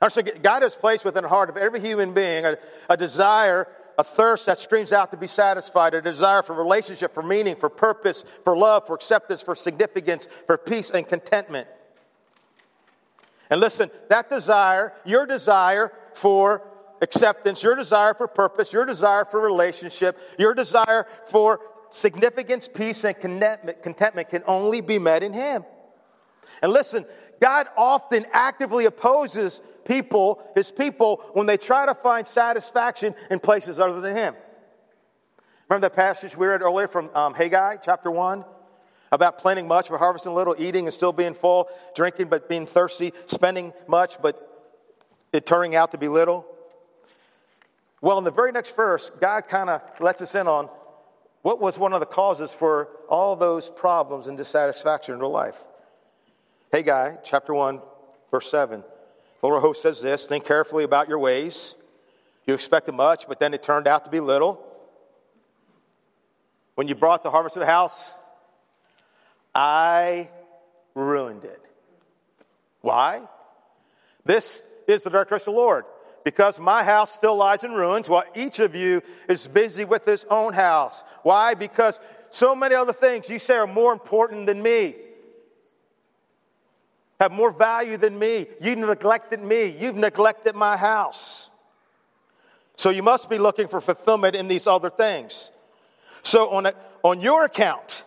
God 0.00 0.62
has 0.62 0.74
placed 0.74 1.04
within 1.04 1.24
the 1.24 1.28
heart 1.28 1.50
of 1.50 1.56
every 1.56 1.80
human 1.80 2.14
being 2.14 2.46
a, 2.46 2.56
a 2.88 2.96
desire, 2.96 3.68
a 3.98 4.04
thirst 4.04 4.46
that 4.46 4.56
screams 4.56 4.92
out 4.92 5.10
to 5.10 5.18
be 5.18 5.26
satisfied, 5.26 5.92
a 5.92 6.00
desire 6.00 6.42
for 6.42 6.54
relationship, 6.54 7.12
for 7.12 7.22
meaning, 7.22 7.54
for 7.54 7.68
purpose, 7.68 8.24
for 8.42 8.56
love, 8.56 8.86
for 8.86 8.94
acceptance, 8.94 9.42
for 9.42 9.54
significance, 9.54 10.26
for 10.46 10.56
peace 10.56 10.90
and 10.90 11.06
contentment. 11.06 11.68
And 13.50 13.60
listen, 13.60 13.90
that 14.08 14.30
desire, 14.30 14.94
your 15.04 15.26
desire 15.26 15.92
for 16.14 16.62
acceptance, 17.02 17.62
your 17.62 17.74
desire 17.74 18.14
for 18.14 18.28
purpose, 18.28 18.72
your 18.72 18.86
desire 18.86 19.24
for 19.24 19.40
relationship, 19.40 20.18
your 20.38 20.54
desire 20.54 21.06
for 21.26 21.60
significance, 21.90 22.68
peace, 22.68 23.04
and 23.04 23.18
contentment 23.20 24.28
can 24.28 24.44
only 24.46 24.80
be 24.80 24.98
met 24.98 25.22
in 25.22 25.32
Him. 25.32 25.64
And 26.62 26.72
listen, 26.72 27.04
God 27.40 27.68
often 27.76 28.26
actively 28.32 28.84
opposes 28.84 29.60
people, 29.84 30.42
his 30.54 30.70
people, 30.70 31.24
when 31.32 31.46
they 31.46 31.56
try 31.56 31.86
to 31.86 31.94
find 31.94 32.26
satisfaction 32.26 33.14
in 33.30 33.40
places 33.40 33.78
other 33.78 34.00
than 34.00 34.14
him. 34.14 34.34
Remember 35.68 35.88
that 35.88 35.96
passage 35.96 36.36
we 36.36 36.46
read 36.46 36.62
earlier 36.62 36.88
from 36.88 37.10
um, 37.14 37.32
Haggai, 37.32 37.76
chapter 37.76 38.10
1? 38.10 38.44
About 39.12 39.38
planting 39.38 39.66
much 39.66 39.88
but 39.88 39.98
harvesting 39.98 40.34
little, 40.34 40.54
eating 40.58 40.86
and 40.86 40.94
still 40.94 41.12
being 41.12 41.34
full, 41.34 41.68
drinking 41.96 42.28
but 42.28 42.48
being 42.48 42.66
thirsty, 42.66 43.12
spending 43.26 43.72
much 43.88 44.20
but 44.22 44.46
it 45.32 45.46
turning 45.46 45.74
out 45.74 45.92
to 45.92 45.98
be 45.98 46.08
little. 46.08 46.46
Well, 48.00 48.18
in 48.18 48.24
the 48.24 48.30
very 48.30 48.52
next 48.52 48.76
verse, 48.76 49.10
God 49.20 49.48
kind 49.48 49.68
of 49.68 49.82
lets 49.98 50.22
us 50.22 50.34
in 50.34 50.46
on 50.46 50.68
what 51.42 51.60
was 51.60 51.78
one 51.78 51.92
of 51.92 52.00
the 52.00 52.06
causes 52.06 52.52
for 52.52 52.88
all 53.08 53.34
those 53.36 53.70
problems 53.70 54.26
and 54.26 54.36
dissatisfaction 54.36 55.14
in 55.14 55.20
their 55.20 55.28
life. 55.28 55.66
Haggai, 56.72 57.16
chapter 57.24 57.52
1, 57.52 57.80
verse 58.30 58.48
7. 58.48 58.80
The 58.80 59.46
Lord 59.46 59.56
of 59.56 59.62
host 59.62 59.82
says 59.82 60.00
this 60.00 60.26
Think 60.26 60.44
carefully 60.44 60.84
about 60.84 61.08
your 61.08 61.18
ways. 61.18 61.74
You 62.46 62.54
expected 62.54 62.92
much, 62.92 63.26
but 63.26 63.40
then 63.40 63.54
it 63.54 63.62
turned 63.62 63.88
out 63.88 64.04
to 64.04 64.10
be 64.10 64.20
little. 64.20 64.64
When 66.76 66.86
you 66.86 66.94
brought 66.94 67.22
the 67.22 67.30
harvest 67.30 67.54
to 67.54 67.58
the 67.58 67.66
house, 67.66 68.14
I 69.52 70.30
ruined 70.94 71.44
it. 71.44 71.60
Why? 72.82 73.22
This 74.24 74.62
is 74.86 75.02
the 75.02 75.10
direct 75.10 75.32
of 75.32 75.44
the 75.44 75.50
Lord. 75.50 75.84
Because 76.22 76.60
my 76.60 76.84
house 76.84 77.12
still 77.12 77.34
lies 77.36 77.64
in 77.64 77.72
ruins 77.72 78.08
while 78.08 78.24
each 78.34 78.60
of 78.60 78.76
you 78.76 79.02
is 79.28 79.48
busy 79.48 79.84
with 79.84 80.04
his 80.04 80.24
own 80.30 80.52
house. 80.52 81.02
Why? 81.22 81.54
Because 81.54 81.98
so 82.30 82.54
many 82.54 82.74
other 82.74 82.92
things 82.92 83.28
you 83.28 83.38
say 83.38 83.56
are 83.56 83.66
more 83.66 83.92
important 83.92 84.46
than 84.46 84.62
me. 84.62 84.94
Have 87.20 87.30
more 87.30 87.52
value 87.52 87.98
than 87.98 88.18
me. 88.18 88.46
You've 88.60 88.78
neglected 88.78 89.40
me. 89.40 89.66
You've 89.66 89.94
neglected 89.94 90.56
my 90.56 90.76
house. 90.76 91.50
So 92.76 92.88
you 92.88 93.02
must 93.02 93.28
be 93.28 93.36
looking 93.36 93.68
for 93.68 93.80
fulfillment 93.82 94.34
in 94.34 94.48
these 94.48 94.66
other 94.66 94.88
things. 94.88 95.50
So 96.22 96.48
on, 96.48 96.64
a, 96.64 96.72
on 97.02 97.20
your 97.20 97.44
account, 97.44 98.06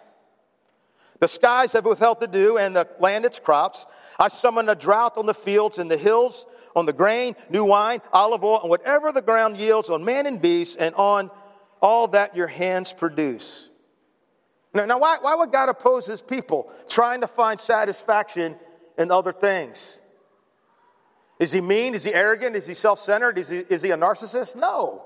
the 1.19 1.27
skies 1.27 1.73
have 1.73 1.85
withheld 1.85 2.21
the 2.21 2.27
dew 2.27 2.57
and 2.57 2.75
the 2.75 2.87
land 2.99 3.23
its 3.23 3.39
crops. 3.39 3.85
I 4.19 4.29
summon 4.29 4.67
a 4.67 4.75
drought 4.75 5.15
on 5.15 5.27
the 5.27 5.33
fields 5.33 5.77
and 5.77 5.89
the 5.89 5.97
hills, 5.97 6.47
on 6.75 6.87
the 6.87 6.93
grain, 6.93 7.35
new 7.51 7.65
wine, 7.65 8.01
olive 8.11 8.43
oil, 8.43 8.61
and 8.61 8.69
whatever 8.69 9.11
the 9.11 9.21
ground 9.21 9.57
yields, 9.57 9.91
on 9.91 10.03
man 10.03 10.25
and 10.25 10.41
beast, 10.41 10.77
and 10.79 10.95
on 10.95 11.29
all 11.83 12.07
that 12.07 12.35
your 12.35 12.47
hands 12.47 12.91
produce. 12.91 13.69
Now, 14.73 14.85
now 14.85 14.97
why, 14.97 15.19
why 15.21 15.35
would 15.35 15.51
God 15.51 15.69
oppose 15.69 16.07
his 16.07 16.21
people 16.21 16.71
trying 16.87 17.21
to 17.21 17.27
find 17.27 17.59
satisfaction 17.59 18.55
in 18.97 19.11
other 19.11 19.33
things? 19.33 19.97
Is 21.39 21.51
he 21.51 21.61
mean? 21.61 21.95
Is 21.95 22.03
he 22.03 22.13
arrogant? 22.13 22.55
Is 22.55 22.67
he 22.67 22.73
self 22.73 22.99
centered? 22.99 23.37
Is 23.37 23.49
he, 23.49 23.59
is 23.69 23.81
he 23.81 23.91
a 23.91 23.97
narcissist? 23.97 24.55
No. 24.55 25.03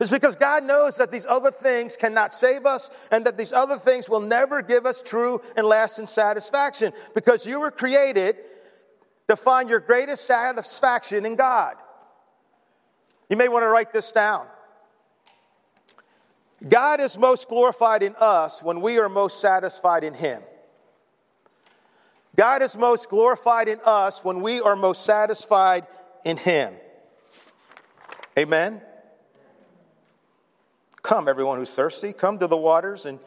It's 0.00 0.10
because 0.10 0.34
God 0.34 0.64
knows 0.64 0.96
that 0.96 1.12
these 1.12 1.26
other 1.26 1.50
things 1.50 1.94
cannot 1.94 2.32
save 2.32 2.64
us 2.64 2.88
and 3.10 3.26
that 3.26 3.36
these 3.36 3.52
other 3.52 3.76
things 3.76 4.08
will 4.08 4.20
never 4.20 4.62
give 4.62 4.86
us 4.86 5.02
true 5.02 5.42
and 5.56 5.66
lasting 5.66 6.06
satisfaction 6.06 6.94
because 7.14 7.44
you 7.44 7.60
were 7.60 7.70
created 7.70 8.36
to 9.28 9.36
find 9.36 9.68
your 9.68 9.80
greatest 9.80 10.24
satisfaction 10.24 11.26
in 11.26 11.36
God. 11.36 11.76
You 13.28 13.36
may 13.36 13.48
want 13.48 13.62
to 13.62 13.68
write 13.68 13.92
this 13.92 14.10
down. 14.10 14.46
God 16.66 17.00
is 17.00 17.18
most 17.18 17.48
glorified 17.48 18.02
in 18.02 18.14
us 18.18 18.62
when 18.62 18.80
we 18.80 18.98
are 18.98 19.08
most 19.08 19.40
satisfied 19.40 20.02
in 20.02 20.14
Him. 20.14 20.42
God 22.40 22.62
is 22.62 22.74
most 22.74 23.10
glorified 23.10 23.68
in 23.68 23.80
us 23.84 24.24
when 24.24 24.40
we 24.40 24.62
are 24.62 24.74
most 24.74 25.04
satisfied 25.04 25.86
in 26.24 26.38
Him. 26.38 26.72
Amen. 28.38 28.80
Come, 31.02 31.28
everyone 31.28 31.58
who's 31.58 31.74
thirsty, 31.74 32.14
come 32.14 32.38
to 32.38 32.46
the 32.46 32.56
waters, 32.56 33.04
and 33.04 33.18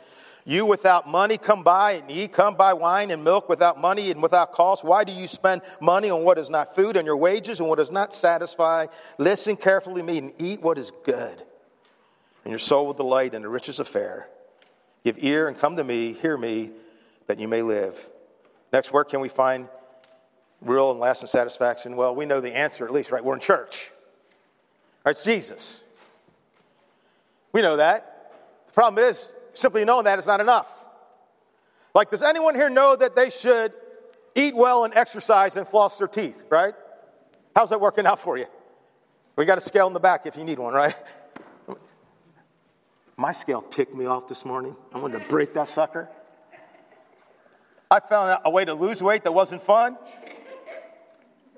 you 0.46 0.66
without 0.66 1.08
money, 1.08 1.38
come 1.38 1.62
buy 1.62 1.92
and 1.92 2.10
eat. 2.10 2.34
Come 2.34 2.56
buy 2.56 2.74
wine 2.74 3.12
and 3.12 3.24
milk 3.24 3.50
without 3.50 3.80
money 3.80 4.10
and 4.10 4.20
without 4.20 4.52
cost. 4.52 4.84
Why 4.84 5.04
do 5.04 5.14
you 5.14 5.28
spend 5.28 5.62
money 5.80 6.10
on 6.10 6.24
what 6.24 6.40
is 6.40 6.50
not 6.50 6.74
food 6.74 6.98
and 6.98 7.06
your 7.06 7.18
wages 7.18 7.60
and 7.60 7.70
what 7.70 7.78
does 7.78 7.92
not 7.92 8.16
satisfy? 8.16 8.88
Listen 9.20 9.56
carefully 9.56 10.02
to 10.02 10.08
me 10.08 10.18
and 10.18 10.34
eat 10.40 10.60
what 10.64 10.80
is 10.80 10.92
good, 11.04 11.44
and 12.46 12.52
your 12.52 12.58
soul 12.58 12.88
will 12.88 12.94
delight 12.96 13.36
in 13.36 13.44
the 13.44 13.50
riches 13.50 13.78
of 13.78 13.88
fare. 13.88 14.28
Give 15.04 15.24
ear 15.24 15.48
and 15.48 15.56
come 15.56 15.76
to 15.76 15.84
me, 15.84 16.14
hear 16.14 16.36
me, 16.36 16.72
that 17.28 17.40
you 17.40 17.48
may 17.48 17.62
live. 17.62 18.10
Next, 18.74 18.92
where 18.92 19.04
can 19.04 19.22
we 19.22 19.30
find 19.30 19.70
real 20.62 20.90
and 20.90 21.00
lasting 21.00 21.28
satisfaction? 21.28 21.96
Well, 21.96 22.16
we 22.16 22.26
know 22.26 22.42
the 22.42 22.54
answer 22.54 22.86
at 22.86 22.92
least, 22.92 23.12
right? 23.12 23.24
We're 23.24 23.36
in 23.36 23.40
church. 23.40 23.92
Right? 25.06 25.12
It's 25.12 25.24
Jesus. 25.24 25.82
We 27.52 27.62
know 27.62 27.78
that. 27.78 28.32
The 28.66 28.74
problem 28.74 29.06
is, 29.06 29.32
simply 29.54 29.86
knowing 29.86 30.06
that 30.06 30.18
is 30.18 30.26
not 30.26 30.42
enough. 30.42 30.86
Like, 31.94 32.10
does 32.10 32.24
anyone 32.24 32.56
here 32.56 32.72
know 32.72 32.96
that 32.96 33.16
they 33.16 33.30
should 33.30 33.72
eat 34.34 34.56
well 34.56 34.86
and 34.86 34.94
exercise 34.96 35.56
and 35.56 35.68
floss 35.68 36.00
their 36.00 36.08
teeth, 36.08 36.44
right? 36.50 36.74
How's 37.56 37.70
that 37.70 37.80
working 37.80 38.08
out 38.08 38.20
for 38.20 38.40
you? 38.40 38.48
We 39.36 39.46
got 39.46 39.60
a 39.60 39.62
scale 39.62 39.86
in 39.86 39.94
the 39.94 40.00
back 40.00 40.26
if 40.26 40.36
you 40.36 40.44
need 40.44 40.58
one, 40.58 40.74
right? 40.74 40.96
My 43.16 43.32
scale 43.32 43.62
ticked 43.62 43.94
me 43.94 44.08
off 44.08 44.28
this 44.28 44.44
morning. 44.44 44.76
I 44.92 44.98
wanted 44.98 45.22
to 45.22 45.30
break 45.30 45.54
that 45.54 45.68
sucker. 45.68 46.10
I 47.94 48.00
found 48.00 48.32
out 48.32 48.42
a 48.44 48.50
way 48.50 48.66
to 48.66 48.74
lose 48.74 49.04
weight 49.04 49.24
that 49.24 49.34
wasn't 49.34 49.62
fun. 49.62 50.00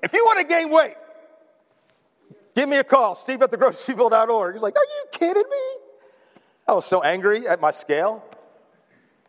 If 0.02 0.12
you 0.12 0.22
want 0.26 0.38
to 0.40 0.46
gain 0.46 0.68
weight, 0.68 0.96
give 2.54 2.68
me 2.68 2.76
a 2.76 2.84
call, 2.84 3.14
steve 3.14 3.40
at 3.40 3.50
thegroceryville.org. 3.50 4.54
He's 4.54 4.62
like, 4.62 4.76
Are 4.76 4.84
you 4.84 5.04
kidding 5.12 5.48
me? 5.50 5.80
I 6.68 6.74
was 6.74 6.84
so 6.84 7.00
angry 7.00 7.48
at 7.48 7.62
my 7.62 7.70
scale. 7.70 8.22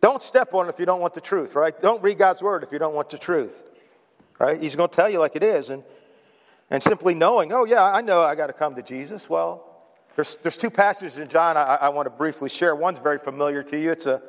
Don't 0.02 0.22
step 0.22 0.54
on 0.54 0.65
it 0.65 0.70
if 0.70 0.80
you 0.80 0.86
don't 0.86 1.00
want 1.00 1.13
the 1.13 1.22
truth, 1.22 1.56
right? 1.56 1.80
Don't 1.82 2.04
read 2.04 2.17
God's 2.17 2.41
word 2.41 2.62
if 2.62 2.74
you 2.74 2.78
don't 2.78 2.93
want 2.93 3.10
the 3.10 3.17
truth, 3.17 3.63
right? 4.38 4.62
He's 4.62 4.76
going 4.76 4.89
to 4.89 4.96
tell 4.96 5.10
you 5.10 5.20
like 5.20 5.38
it 5.38 5.43
is. 5.43 5.70
And, 5.70 5.86
and 6.70 6.84
simply 6.84 7.15
knowing, 7.15 7.54
oh, 7.54 7.63
yeah, 7.63 7.86
I 7.86 8.02
know 8.02 8.22
I 8.22 8.36
got 8.36 8.48
to 8.48 8.54
come 8.54 8.76
to 8.76 8.82
Jesus. 8.82 9.30
Well, 9.30 9.63
there's, 10.15 10.36
there's 10.43 10.58
two 10.58 10.70
passages 10.70 11.20
in 11.20 11.30
John 11.30 11.56
I, 11.56 11.78
I 11.82 11.89
want 11.89 12.06
to 12.08 12.10
briefly 12.10 12.50
share. 12.50 12.76
One's 12.76 13.00
very 13.00 13.17
familiar 13.17 13.63
to 13.63 13.80
you. 13.80 13.91
It's 13.91 14.08
a 14.08 14.22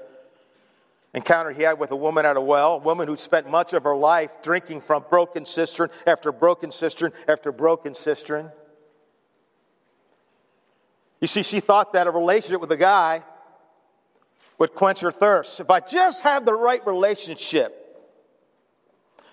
encounter 1.15 1.51
he 1.51 1.63
had 1.63 1.79
with 1.79 1.91
a 1.91 1.97
woman 1.97 2.27
at 2.27 2.37
a 2.37 2.41
well, 2.41 2.75
a 2.75 2.79
woman 2.79 3.09
who 3.09 3.17
spent 3.17 3.49
much 3.51 3.73
of 3.73 3.85
her 3.85 3.97
life 3.97 4.43
drinking 4.43 4.81
from 4.81 5.05
broken 5.09 5.45
cistern 5.45 5.91
after 6.07 6.33
broken 6.33 6.71
cistern 6.71 7.13
after 7.27 7.51
broken 7.53 7.95
cistern. 7.95 8.53
You 11.21 11.27
see, 11.27 11.43
she 11.43 11.61
thought 11.61 11.95
that 11.95 12.07
a 12.07 12.11
relationship 12.11 12.61
with 12.61 12.71
a 12.71 12.77
guy 12.77 13.25
would 14.59 14.75
quench 14.75 15.01
her 15.01 15.11
thirst. 15.11 15.61
If 15.61 15.71
I 15.71 15.81
just 15.81 16.23
had 16.23 16.45
the 16.47 16.55
right 16.55 16.85
relationship. 16.87 17.75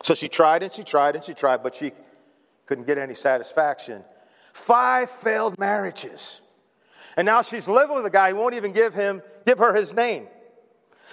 So 0.03 0.13
she 0.13 0.27
tried 0.27 0.63
and 0.63 0.71
she 0.71 0.83
tried 0.83 1.15
and 1.15 1.23
she 1.23 1.33
tried, 1.33 1.63
but 1.63 1.75
she 1.75 1.91
couldn't 2.65 2.85
get 2.85 2.97
any 2.97 3.15
satisfaction. 3.15 4.03
Five 4.53 5.09
failed 5.09 5.57
marriages. 5.59 6.41
And 7.17 7.25
now 7.25 7.41
she's 7.41 7.67
living 7.67 7.95
with 7.95 8.05
a 8.05 8.09
guy 8.09 8.31
who 8.31 8.38
won't 8.38 8.55
even 8.55 8.71
give 8.71 8.93
him 8.93 9.21
give 9.45 9.59
her 9.59 9.73
his 9.73 9.93
name. 9.93 10.27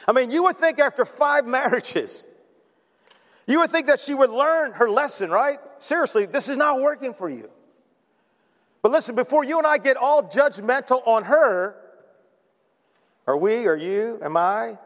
I 0.06 0.12
mean, 0.12 0.30
you 0.30 0.44
would 0.44 0.56
think 0.56 0.78
after 0.78 1.04
five 1.04 1.46
marriages, 1.46 2.24
you 3.46 3.60
would 3.60 3.70
think 3.70 3.86
that 3.86 4.00
she 4.00 4.14
would 4.14 4.30
learn 4.30 4.72
her 4.72 4.88
lesson, 4.88 5.30
right? 5.30 5.58
Seriously, 5.78 6.26
this 6.26 6.48
is 6.48 6.56
not 6.56 6.80
working 6.80 7.14
for 7.14 7.28
you. 7.28 7.50
But 8.82 8.92
listen, 8.92 9.14
before 9.14 9.44
you 9.44 9.58
and 9.58 9.66
I 9.66 9.78
get 9.78 9.96
all 9.96 10.22
judgmental 10.22 11.06
on 11.06 11.24
her, 11.24 11.76
are 13.26 13.36
we, 13.36 13.66
are 13.66 13.76
you, 13.76 14.18
am 14.22 14.36
I 14.36 14.78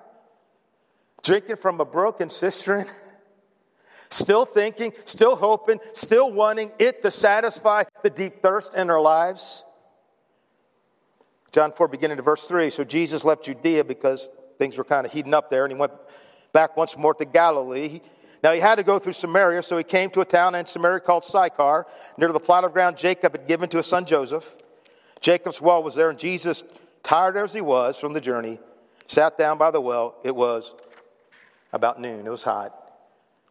drinking 1.22 1.57
from 1.57 1.81
a 1.81 1.85
broken 1.85 2.29
cistern? 2.29 2.87
still 4.11 4.44
thinking, 4.44 4.92
still 5.07 5.37
hoping, 5.37 5.81
still 5.94 6.31
wanting 6.31 6.70
it 6.79 7.02
to 7.02 7.11
satisfy 7.11 7.85
the 8.02 8.11
deep 8.11 8.42
thirst 8.42 8.74
in 8.74 8.90
our 8.90 9.00
lives? 9.00 9.64
John 11.52 11.72
4, 11.72 11.88
beginning 11.88 12.18
to 12.18 12.22
verse 12.22 12.46
3. 12.46 12.68
So 12.68 12.85
Jesus 12.85 13.24
left 13.24 13.44
Judea 13.44 13.85
because 13.85 14.31
things 14.58 14.76
were 14.78 14.84
kind 14.84 15.06
of 15.06 15.12
heating 15.12 15.34
up 15.34 15.50
there, 15.50 15.64
and 15.64 15.72
he 15.72 15.78
went 15.78 15.92
back 16.52 16.76
once 16.76 16.96
more 16.96 17.14
to 17.14 17.24
Galilee. 17.24 18.00
Now 18.42 18.52
he 18.52 18.60
had 18.60 18.76
to 18.76 18.82
go 18.82 18.98
through 18.98 19.14
Samaria, 19.14 19.62
so 19.62 19.76
he 19.76 19.84
came 19.84 20.10
to 20.10 20.20
a 20.20 20.24
town 20.24 20.54
in 20.54 20.66
Samaria 20.66 21.00
called 21.00 21.24
Sychar, 21.24 21.86
near 22.16 22.32
the 22.32 22.40
plot 22.40 22.64
of 22.64 22.72
ground 22.72 22.96
Jacob 22.96 23.32
had 23.32 23.46
given 23.46 23.68
to 23.70 23.78
his 23.78 23.86
son 23.86 24.04
Joseph. 24.04 24.56
Jacob's 25.20 25.60
well 25.60 25.82
was 25.82 25.94
there, 25.94 26.10
and 26.10 26.18
Jesus, 26.18 26.64
tired 27.02 27.36
as 27.36 27.52
he 27.52 27.60
was 27.60 27.98
from 27.98 28.12
the 28.12 28.20
journey, 28.20 28.58
sat 29.06 29.38
down 29.38 29.58
by 29.58 29.70
the 29.70 29.80
well. 29.80 30.16
It 30.24 30.34
was 30.34 30.74
about 31.72 32.00
noon, 32.00 32.26
it 32.26 32.30
was 32.30 32.42
hot. 32.42 32.72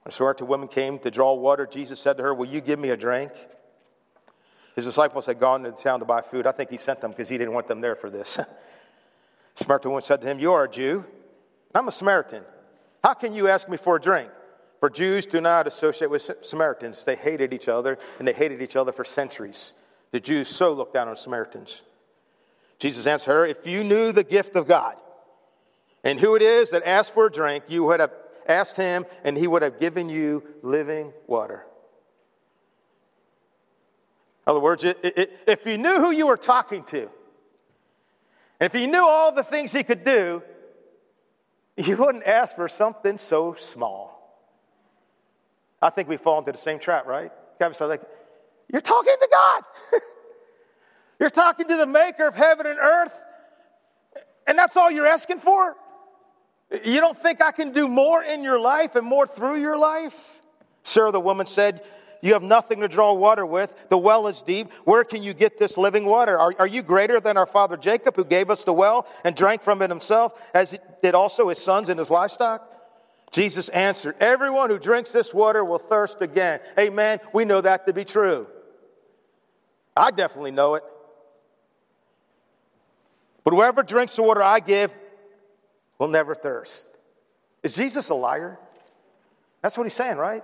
When 0.03 0.11
a 0.11 0.11
Samaritan 0.11 0.47
woman 0.47 0.67
came 0.67 0.99
to 0.99 1.11
draw 1.11 1.33
water, 1.33 1.65
Jesus 1.65 1.99
said 1.99 2.17
to 2.17 2.23
her, 2.23 2.33
Will 2.33 2.45
you 2.45 2.61
give 2.61 2.79
me 2.79 2.91
a 2.91 2.97
drink? 2.97 3.31
His 4.75 4.85
disciples 4.85 5.25
had 5.25 5.39
gone 5.39 5.63
to 5.63 5.71
the 5.71 5.77
town 5.77 5.99
to 5.99 6.05
buy 6.05 6.21
food. 6.21 6.45
I 6.45 6.51
think 6.51 6.69
he 6.69 6.77
sent 6.77 7.01
them 7.01 7.11
because 7.11 7.29
he 7.29 7.37
didn't 7.37 7.53
want 7.53 7.67
them 7.67 7.81
there 7.81 7.95
for 7.95 8.09
this. 8.09 8.39
Samaritan 9.55 9.91
woman 9.91 10.03
said 10.03 10.21
to 10.21 10.27
him, 10.27 10.39
You 10.39 10.53
are 10.53 10.65
a 10.65 10.69
Jew, 10.69 11.05
I'm 11.73 11.87
a 11.87 11.91
Samaritan. 11.91 12.43
How 13.03 13.13
can 13.13 13.33
you 13.33 13.47
ask 13.47 13.67
me 13.69 13.77
for 13.77 13.95
a 13.95 14.01
drink? 14.01 14.29
For 14.79 14.89
Jews 14.89 15.25
do 15.25 15.41
not 15.41 15.67
associate 15.67 16.11
with 16.11 16.29
Samaritans. 16.41 17.03
They 17.05 17.15
hated 17.15 17.53
each 17.53 17.67
other, 17.67 17.97
and 18.19 18.27
they 18.27 18.33
hated 18.33 18.61
each 18.61 18.75
other 18.75 18.91
for 18.91 19.03
centuries. 19.03 19.73
The 20.11 20.19
Jews 20.19 20.47
so 20.47 20.73
looked 20.73 20.93
down 20.93 21.07
on 21.07 21.15
Samaritans. 21.15 21.81
Jesus 22.79 23.07
answered 23.07 23.33
her, 23.33 23.45
If 23.45 23.65
you 23.65 23.83
knew 23.83 24.11
the 24.11 24.23
gift 24.23 24.55
of 24.55 24.67
God 24.67 24.95
and 26.03 26.19
who 26.19 26.35
it 26.35 26.41
is 26.41 26.71
that 26.71 26.83
asked 26.85 27.13
for 27.13 27.27
a 27.27 27.31
drink, 27.31 27.65
you 27.67 27.83
would 27.85 27.99
have 27.99 28.11
asked 28.47 28.75
him, 28.75 29.05
and 29.23 29.37
he 29.37 29.47
would 29.47 29.61
have 29.61 29.79
given 29.79 30.09
you 30.09 30.43
living 30.61 31.13
water. 31.25 31.65
In 34.45 34.51
other 34.51 34.59
words, 34.59 34.83
it, 34.83 34.99
it, 35.03 35.39
if 35.47 35.65
you 35.65 35.77
knew 35.77 35.99
who 35.99 36.11
you 36.11 36.27
were 36.27 36.37
talking 36.37 36.83
to, 36.85 37.09
if 38.59 38.73
he 38.73 38.87
knew 38.87 39.05
all 39.07 39.31
the 39.31 39.43
things 39.43 39.71
he 39.71 39.83
could 39.83 40.03
do, 40.03 40.41
he 41.77 41.93
wouldn't 41.93 42.23
ask 42.23 42.55
for 42.55 42.69
something 42.69 43.17
so 43.17 43.53
small. 43.53 44.11
I 45.81 45.89
think 45.89 46.07
we 46.07 46.17
fall 46.17 46.39
into 46.39 46.51
the 46.51 46.57
same 46.57 46.79
trap, 46.79 47.05
right? 47.05 47.31
Like, 47.59 48.01
you're 48.71 48.81
talking 48.81 49.15
to 49.19 49.29
God. 49.31 49.63
you're 51.19 51.29
talking 51.29 51.67
to 51.67 51.77
the 51.77 51.87
maker 51.87 52.27
of 52.27 52.35
heaven 52.35 52.65
and 52.65 52.79
earth, 52.79 53.23
and 54.47 54.57
that's 54.57 54.77
all 54.77 54.89
you're 54.89 55.07
asking 55.07 55.39
for? 55.39 55.75
You 56.83 56.99
don't 56.99 57.17
think 57.17 57.41
I 57.41 57.51
can 57.51 57.71
do 57.73 57.87
more 57.87 58.23
in 58.23 58.43
your 58.43 58.59
life 58.59 58.95
and 58.95 59.05
more 59.05 59.27
through 59.27 59.59
your 59.59 59.77
life? 59.77 60.41
Sir, 60.83 61.11
the 61.11 61.19
woman 61.19 61.45
said, 61.45 61.83
You 62.21 62.33
have 62.33 62.43
nothing 62.43 62.79
to 62.81 62.87
draw 62.87 63.13
water 63.13 63.45
with. 63.45 63.89
The 63.89 63.97
well 63.97 64.27
is 64.27 64.41
deep. 64.41 64.71
Where 64.83 65.03
can 65.03 65.23
you 65.23 65.33
get 65.33 65.57
this 65.57 65.77
living 65.77 66.05
water? 66.05 66.37
Are, 66.37 66.53
are 66.59 66.67
you 66.67 66.81
greater 66.81 67.19
than 67.19 67.37
our 67.37 67.45
father 67.45 67.77
Jacob, 67.77 68.15
who 68.15 68.25
gave 68.25 68.49
us 68.49 68.63
the 68.63 68.73
well 68.73 69.07
and 69.23 69.35
drank 69.35 69.63
from 69.63 69.81
it 69.81 69.89
himself, 69.89 70.33
as 70.53 70.77
did 71.01 71.15
also 71.15 71.49
his 71.49 71.59
sons 71.59 71.89
and 71.89 71.99
his 71.99 72.09
livestock? 72.09 72.71
Jesus 73.31 73.69
answered, 73.69 74.15
Everyone 74.19 74.69
who 74.69 74.79
drinks 74.79 75.11
this 75.11 75.33
water 75.33 75.63
will 75.65 75.79
thirst 75.79 76.21
again. 76.21 76.59
Amen. 76.79 77.19
We 77.33 77.45
know 77.45 77.61
that 77.61 77.85
to 77.87 77.93
be 77.93 78.05
true. 78.05 78.47
I 79.95 80.11
definitely 80.11 80.51
know 80.51 80.75
it. 80.75 80.83
But 83.43 83.53
whoever 83.53 83.83
drinks 83.83 84.15
the 84.15 84.23
water 84.23 84.41
I 84.41 84.59
give 84.59 84.95
will 85.99 86.07
never 86.07 86.33
thirst. 86.33 86.87
Is 87.63 87.75
Jesus 87.75 88.09
a 88.09 88.15
liar? 88.15 88.59
That's 89.61 89.77
what 89.77 89.83
he's 89.83 89.93
saying, 89.93 90.17
right? 90.17 90.43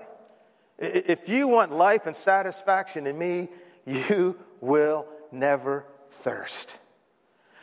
If 0.82 1.30
you 1.30 1.48
want 1.48 1.72
life 1.72 2.08
and 2.08 2.15
satisfaction 2.15 3.06
in 3.06 3.17
me, 3.17 3.50
you 3.86 4.38
will 4.60 5.06
never 5.32 5.86
thirst. 6.10 6.80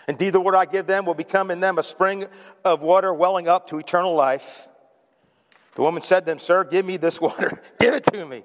Indeed, 0.07 0.31
the 0.31 0.41
word 0.41 0.55
I 0.55 0.65
give 0.65 0.87
them 0.87 1.05
will 1.05 1.15
become 1.15 1.51
in 1.51 1.59
them 1.59 1.79
a 1.79 1.83
spring 1.83 2.27
of 2.65 2.81
water 2.81 3.13
welling 3.13 3.49
up 3.49 3.67
to 3.71 3.79
eternal 3.79 4.15
life. 4.15 4.69
The 5.75 5.83
woman 5.83 6.01
said 6.01 6.27
to 6.27 6.33
him, 6.33 6.39
Sir, 6.39 6.63
give 6.65 6.87
me 6.87 6.97
this 6.97 7.21
water. 7.21 7.61
give 7.81 7.95
it 7.95 8.05
to 8.13 8.25
me. 8.25 8.45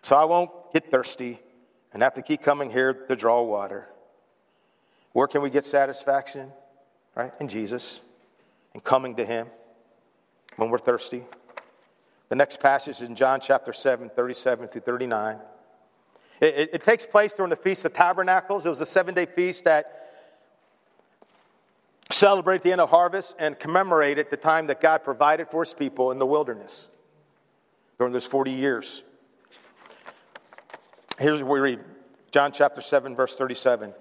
So 0.00 0.16
I 0.16 0.24
won't 0.24 0.50
get 0.72 0.90
thirsty 0.90 1.40
and 1.92 2.02
have 2.02 2.14
to 2.14 2.22
keep 2.22 2.40
coming 2.40 2.70
here 2.70 2.94
to 2.94 3.16
draw 3.16 3.42
water. 3.42 3.88
Where 5.12 5.26
can 5.26 5.42
we 5.42 5.50
get 5.50 5.64
satisfaction? 5.66 6.50
Right? 7.14 7.32
In 7.40 7.48
Jesus 7.48 8.00
and 8.72 8.82
coming 8.82 9.16
to 9.16 9.24
Him 9.24 9.48
when 10.56 10.70
we're 10.70 10.78
thirsty. 10.78 11.24
The 12.32 12.36
next 12.36 12.60
passage 12.60 12.92
is 12.92 13.02
in 13.02 13.14
John 13.14 13.40
chapter 13.42 13.74
7, 13.74 14.08
37 14.08 14.68
through 14.68 14.80
39. 14.80 15.36
It, 16.40 16.46
it, 16.46 16.70
it 16.72 16.82
takes 16.82 17.04
place 17.04 17.34
during 17.34 17.50
the 17.50 17.56
Feast 17.56 17.84
of 17.84 17.92
Tabernacles. 17.92 18.64
It 18.64 18.70
was 18.70 18.80
a 18.80 18.86
seven 18.86 19.14
day 19.14 19.26
feast 19.26 19.64
that 19.66 20.30
celebrated 22.08 22.62
the 22.62 22.72
end 22.72 22.80
of 22.80 22.88
harvest 22.88 23.36
and 23.38 23.58
commemorated 23.58 24.30
the 24.30 24.38
time 24.38 24.66
that 24.68 24.80
God 24.80 25.04
provided 25.04 25.48
for 25.50 25.62
His 25.62 25.74
people 25.74 26.10
in 26.10 26.18
the 26.18 26.24
wilderness 26.24 26.88
during 27.98 28.14
those 28.14 28.24
40 28.24 28.50
years. 28.50 29.02
Here's 31.18 31.42
where 31.42 31.60
we 31.60 31.72
read 31.72 31.80
John 32.30 32.50
chapter 32.50 32.80
7, 32.80 33.14
verse 33.14 33.36
37. 33.36 33.92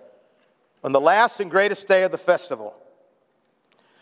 On 0.86 0.94
the 0.94 1.02
last 1.02 1.42
and 1.42 1.52
greatest 1.52 1.86
day 1.86 2.04
of 2.04 2.12
the 2.12 2.18
festival, 2.18 2.81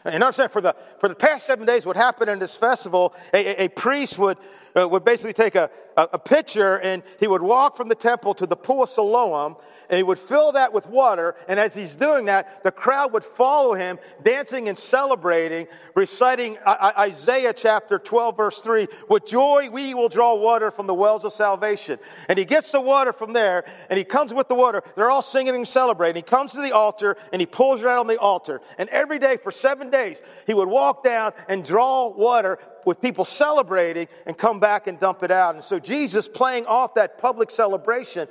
and 0.05 0.23
understand, 0.23 0.51
for 0.51 0.61
the, 0.61 0.75
for 0.99 1.09
the 1.09 1.15
past 1.15 1.45
seven 1.45 1.65
days, 1.65 1.85
what 1.85 1.97
happened 1.97 2.29
in 2.29 2.39
this 2.39 2.55
festival, 2.55 3.13
a, 3.33 3.63
a, 3.63 3.65
a 3.65 3.67
priest 3.69 4.17
would, 4.17 4.37
uh, 4.75 4.87
would 4.87 5.03
basically 5.03 5.33
take 5.33 5.55
a, 5.55 5.69
a, 5.97 6.09
a, 6.13 6.19
pitcher 6.19 6.79
and 6.79 7.03
he 7.19 7.27
would 7.27 7.41
walk 7.41 7.75
from 7.75 7.89
the 7.89 7.95
temple 7.95 8.33
to 8.35 8.45
the 8.45 8.55
pool 8.55 8.83
of 8.83 8.89
Siloam 8.89 9.57
and 9.89 9.97
he 9.97 10.03
would 10.03 10.19
fill 10.19 10.51
that 10.51 10.71
with 10.71 10.87
water. 10.87 11.35
And 11.47 11.59
as 11.59 11.73
he's 11.73 11.95
doing 11.95 12.25
that, 12.25 12.63
the 12.63 12.71
crowd 12.71 13.11
would 13.13 13.23
follow 13.23 13.73
him, 13.73 13.97
dancing 14.23 14.69
and 14.69 14.77
celebrating, 14.77 15.67
reciting 15.95 16.57
Isaiah 16.67 17.53
chapter 17.53 17.97
12, 17.97 18.37
verse 18.37 18.61
3 18.61 18.87
With 19.09 19.25
joy 19.25 19.69
we 19.71 19.93
will 19.93 20.09
draw 20.09 20.35
water 20.35 20.71
from 20.71 20.87
the 20.87 20.93
wells 20.93 21.25
of 21.25 21.33
salvation. 21.33 21.99
And 22.27 22.37
he 22.37 22.45
gets 22.45 22.71
the 22.71 22.81
water 22.81 23.13
from 23.13 23.33
there 23.33 23.65
and 23.89 23.97
he 23.97 24.03
comes 24.03 24.33
with 24.33 24.47
the 24.47 24.55
water. 24.55 24.83
They're 24.95 25.09
all 25.09 25.21
singing 25.21 25.55
and 25.55 25.67
celebrating. 25.67 26.15
He 26.17 26.21
comes 26.21 26.51
to 26.53 26.61
the 26.61 26.71
altar 26.71 27.17
and 27.33 27.41
he 27.41 27.45
pulls 27.45 27.81
it 27.81 27.87
out 27.87 27.99
on 27.99 28.07
the 28.07 28.19
altar. 28.19 28.61
And 28.77 28.89
every 28.89 29.19
day 29.19 29.37
for 29.37 29.51
seven 29.51 29.89
days, 29.89 30.21
he 30.45 30.53
would 30.53 30.69
walk 30.69 31.03
down 31.03 31.33
and 31.47 31.65
draw 31.65 32.09
water 32.09 32.59
with 32.85 33.01
people 33.01 33.25
celebrating 33.25 34.07
and 34.25 34.37
come 34.37 34.59
back 34.59 34.87
and 34.87 34.99
dump 34.99 35.23
it 35.23 35.31
out. 35.31 35.55
And 35.55 35.63
so 35.63 35.79
Jesus, 35.79 36.27
playing 36.27 36.65
off 36.65 36.95
that 36.95 37.17
public 37.17 37.51
celebration, 37.51 38.27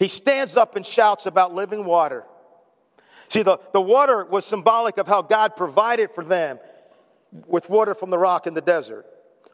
he 0.00 0.08
stands 0.08 0.56
up 0.56 0.74
and 0.74 0.84
shouts 0.84 1.26
about 1.26 1.54
living 1.54 1.84
water. 1.84 2.24
See, 3.28 3.42
the, 3.42 3.58
the 3.72 3.80
water 3.80 4.24
was 4.24 4.44
symbolic 4.44 4.98
of 4.98 5.06
how 5.06 5.22
God 5.22 5.54
provided 5.54 6.10
for 6.10 6.24
them 6.24 6.58
with 7.46 7.70
water 7.70 7.94
from 7.94 8.10
the 8.10 8.18
rock 8.18 8.48
in 8.48 8.54
the 8.54 8.62
desert. 8.62 9.06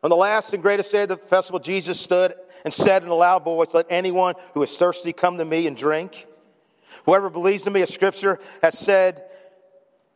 On 0.02 0.08
the 0.08 0.16
last 0.16 0.54
and 0.54 0.62
greatest 0.62 0.92
day 0.92 1.02
of 1.02 1.08
the 1.08 1.16
festival, 1.16 1.58
Jesus 1.58 2.00
stood 2.00 2.32
and 2.64 2.72
said 2.72 3.02
in 3.02 3.08
a 3.08 3.14
loud 3.14 3.44
voice, 3.44 3.74
Let 3.74 3.86
anyone 3.90 4.34
who 4.54 4.62
is 4.62 4.74
thirsty 4.78 5.12
come 5.12 5.36
to 5.38 5.44
me 5.44 5.66
and 5.66 5.76
drink. 5.76 6.26
Whoever 7.04 7.28
believes 7.28 7.66
in 7.66 7.72
me, 7.72 7.82
as 7.82 7.92
scripture 7.92 8.38
has 8.62 8.78
said, 8.78 9.24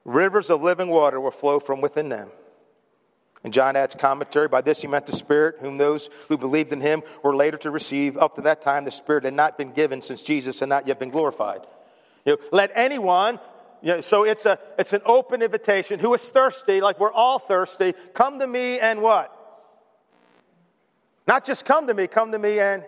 rivers 0.04 0.48
of 0.48 0.62
living 0.62 0.88
water 0.88 1.20
will 1.20 1.32
flow 1.32 1.58
from 1.60 1.80
within 1.80 2.08
them. 2.08 2.30
And 3.42 3.52
John 3.52 3.74
adds 3.74 3.94
commentary 3.94 4.48
by 4.48 4.60
this 4.60 4.82
he 4.82 4.86
meant 4.86 5.06
the 5.06 5.16
Spirit, 5.16 5.56
whom 5.60 5.78
those 5.78 6.10
who 6.28 6.36
believed 6.36 6.72
in 6.72 6.80
him 6.80 7.02
were 7.22 7.34
later 7.34 7.56
to 7.58 7.70
receive. 7.70 8.18
Up 8.18 8.34
to 8.34 8.42
that 8.42 8.60
time, 8.60 8.84
the 8.84 8.90
Spirit 8.90 9.24
had 9.24 9.34
not 9.34 9.56
been 9.56 9.72
given 9.72 10.02
since 10.02 10.22
Jesus 10.22 10.60
had 10.60 10.68
not 10.68 10.86
yet 10.86 10.98
been 10.98 11.10
glorified. 11.10 11.62
You 12.26 12.32
know, 12.32 12.38
let 12.52 12.70
anyone, 12.74 13.40
you 13.80 13.88
know, 13.88 14.00
so 14.02 14.24
it's, 14.24 14.44
a, 14.44 14.58
it's 14.78 14.92
an 14.92 15.00
open 15.06 15.40
invitation. 15.40 16.00
Who 16.00 16.12
is 16.12 16.28
thirsty, 16.28 16.82
like 16.82 17.00
we're 17.00 17.12
all 17.12 17.38
thirsty, 17.38 17.94
come 18.12 18.38
to 18.40 18.46
me 18.46 18.78
and 18.78 19.00
what? 19.00 19.34
Not 21.26 21.46
just 21.46 21.64
come 21.64 21.86
to 21.86 21.94
me, 21.94 22.08
come 22.08 22.32
to 22.32 22.38
me 22.38 22.58
and 22.58 22.84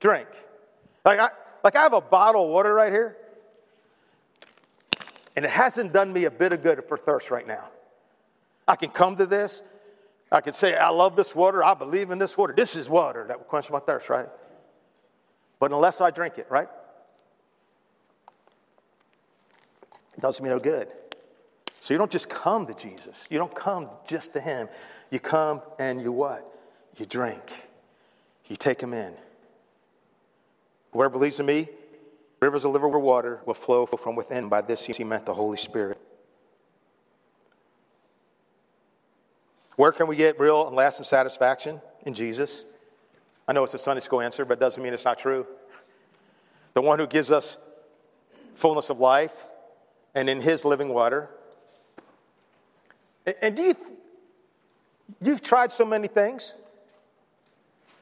drink. 0.00 0.28
Like 1.04 1.18
I, 1.18 1.28
like 1.64 1.76
I 1.76 1.82
have 1.82 1.94
a 1.94 2.00
bottle 2.00 2.44
of 2.44 2.50
water 2.50 2.74
right 2.74 2.92
here, 2.92 3.16
and 5.34 5.44
it 5.44 5.50
hasn't 5.50 5.94
done 5.94 6.12
me 6.12 6.24
a 6.24 6.30
bit 6.30 6.52
of 6.52 6.62
good 6.62 6.84
for 6.88 6.98
thirst 6.98 7.30
right 7.30 7.46
now. 7.46 7.68
I 8.66 8.76
can 8.76 8.90
come 8.90 9.16
to 9.16 9.26
this. 9.26 9.62
I 10.30 10.40
can 10.40 10.52
say, 10.52 10.76
I 10.76 10.88
love 10.88 11.14
this 11.14 11.34
water. 11.34 11.62
I 11.62 11.74
believe 11.74 12.10
in 12.10 12.18
this 12.18 12.36
water. 12.36 12.52
This 12.56 12.74
is 12.74 12.88
water 12.88 13.24
that 13.28 13.38
will 13.38 13.44
quench 13.44 13.70
my 13.70 13.78
thirst, 13.78 14.08
right? 14.08 14.26
But 15.60 15.72
unless 15.72 16.00
I 16.00 16.10
drink 16.10 16.38
it, 16.38 16.46
right? 16.50 16.68
It 20.16 20.20
does 20.20 20.40
me 20.40 20.48
no 20.48 20.58
good. 20.58 20.88
So 21.80 21.94
you 21.94 21.98
don't 21.98 22.10
just 22.10 22.28
come 22.28 22.66
to 22.66 22.74
Jesus. 22.74 23.26
You 23.30 23.38
don't 23.38 23.54
come 23.54 23.88
just 24.06 24.32
to 24.32 24.40
Him. 24.40 24.68
You 25.10 25.20
come 25.20 25.62
and 25.78 26.02
you 26.02 26.10
what? 26.10 26.44
You 26.96 27.06
drink. 27.06 27.68
You 28.48 28.56
take 28.56 28.80
Him 28.80 28.92
in. 28.92 29.14
Whoever 30.92 31.10
believes 31.10 31.38
in 31.38 31.46
me, 31.46 31.68
rivers 32.40 32.64
of 32.64 32.72
living 32.72 32.90
water 32.90 33.40
will 33.46 33.54
flow 33.54 33.86
from 33.86 34.16
within. 34.16 34.48
By 34.48 34.62
this 34.62 34.84
he 34.84 35.04
meant 35.04 35.26
the 35.26 35.34
Holy 35.34 35.58
Spirit. 35.58 36.00
Where 39.76 39.92
can 39.92 40.06
we 40.06 40.16
get 40.16 40.40
real 40.40 40.66
and 40.66 40.74
lasting 40.74 41.04
satisfaction? 41.04 41.80
In 42.04 42.14
Jesus. 42.14 42.64
I 43.46 43.52
know 43.52 43.62
it's 43.62 43.74
a 43.74 43.78
Sunday 43.78 44.00
school 44.00 44.20
answer, 44.20 44.44
but 44.44 44.54
it 44.54 44.60
doesn't 44.60 44.82
mean 44.82 44.92
it's 44.92 45.04
not 45.04 45.18
true. 45.18 45.46
The 46.74 46.82
one 46.82 46.98
who 46.98 47.06
gives 47.06 47.30
us 47.30 47.58
fullness 48.54 48.90
of 48.90 48.98
life 48.98 49.34
and 50.14 50.28
in 50.28 50.40
his 50.40 50.64
living 50.64 50.88
water. 50.88 51.30
And 53.42 53.56
do 53.56 53.62
you, 53.62 53.74
th- 53.74 53.86
you've 55.20 55.42
tried 55.42 55.70
so 55.72 55.84
many 55.84 56.08
things 56.08 56.54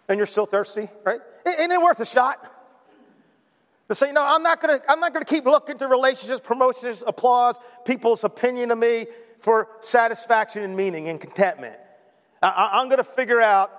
and 0.09 0.19
you're 0.19 0.27
still 0.27 0.47
thirsty, 0.47 0.89
right? 1.05 1.21
Ain't 1.47 1.73
it 1.73 1.81
worth 1.81 2.01
a 2.01 2.07
shot? 2.07 2.51
To 3.89 3.95
say, 3.95 4.13
no, 4.13 4.25
I'm 4.25 4.43
not 4.43 4.61
gonna, 4.61 4.81
I'm 4.89 5.01
not 5.01 5.13
gonna 5.13 5.25
keep 5.25 5.45
looking 5.45 5.77
to 5.79 5.89
relationships, 5.89 6.41
promotions, 6.43 7.03
applause, 7.07 7.59
people's 7.85 8.25
opinion 8.25 8.71
of 8.71 8.79
me 8.79 9.07
for 9.45 9.69
satisfaction 9.83 10.63
and 10.63 10.75
meaning 10.75 11.11
and 11.11 11.21
contentment. 11.21 11.77
I, 12.43 12.81
am 12.81 12.87
going 12.87 12.97
to 12.97 13.05
figure 13.05 13.43
out 13.43 13.71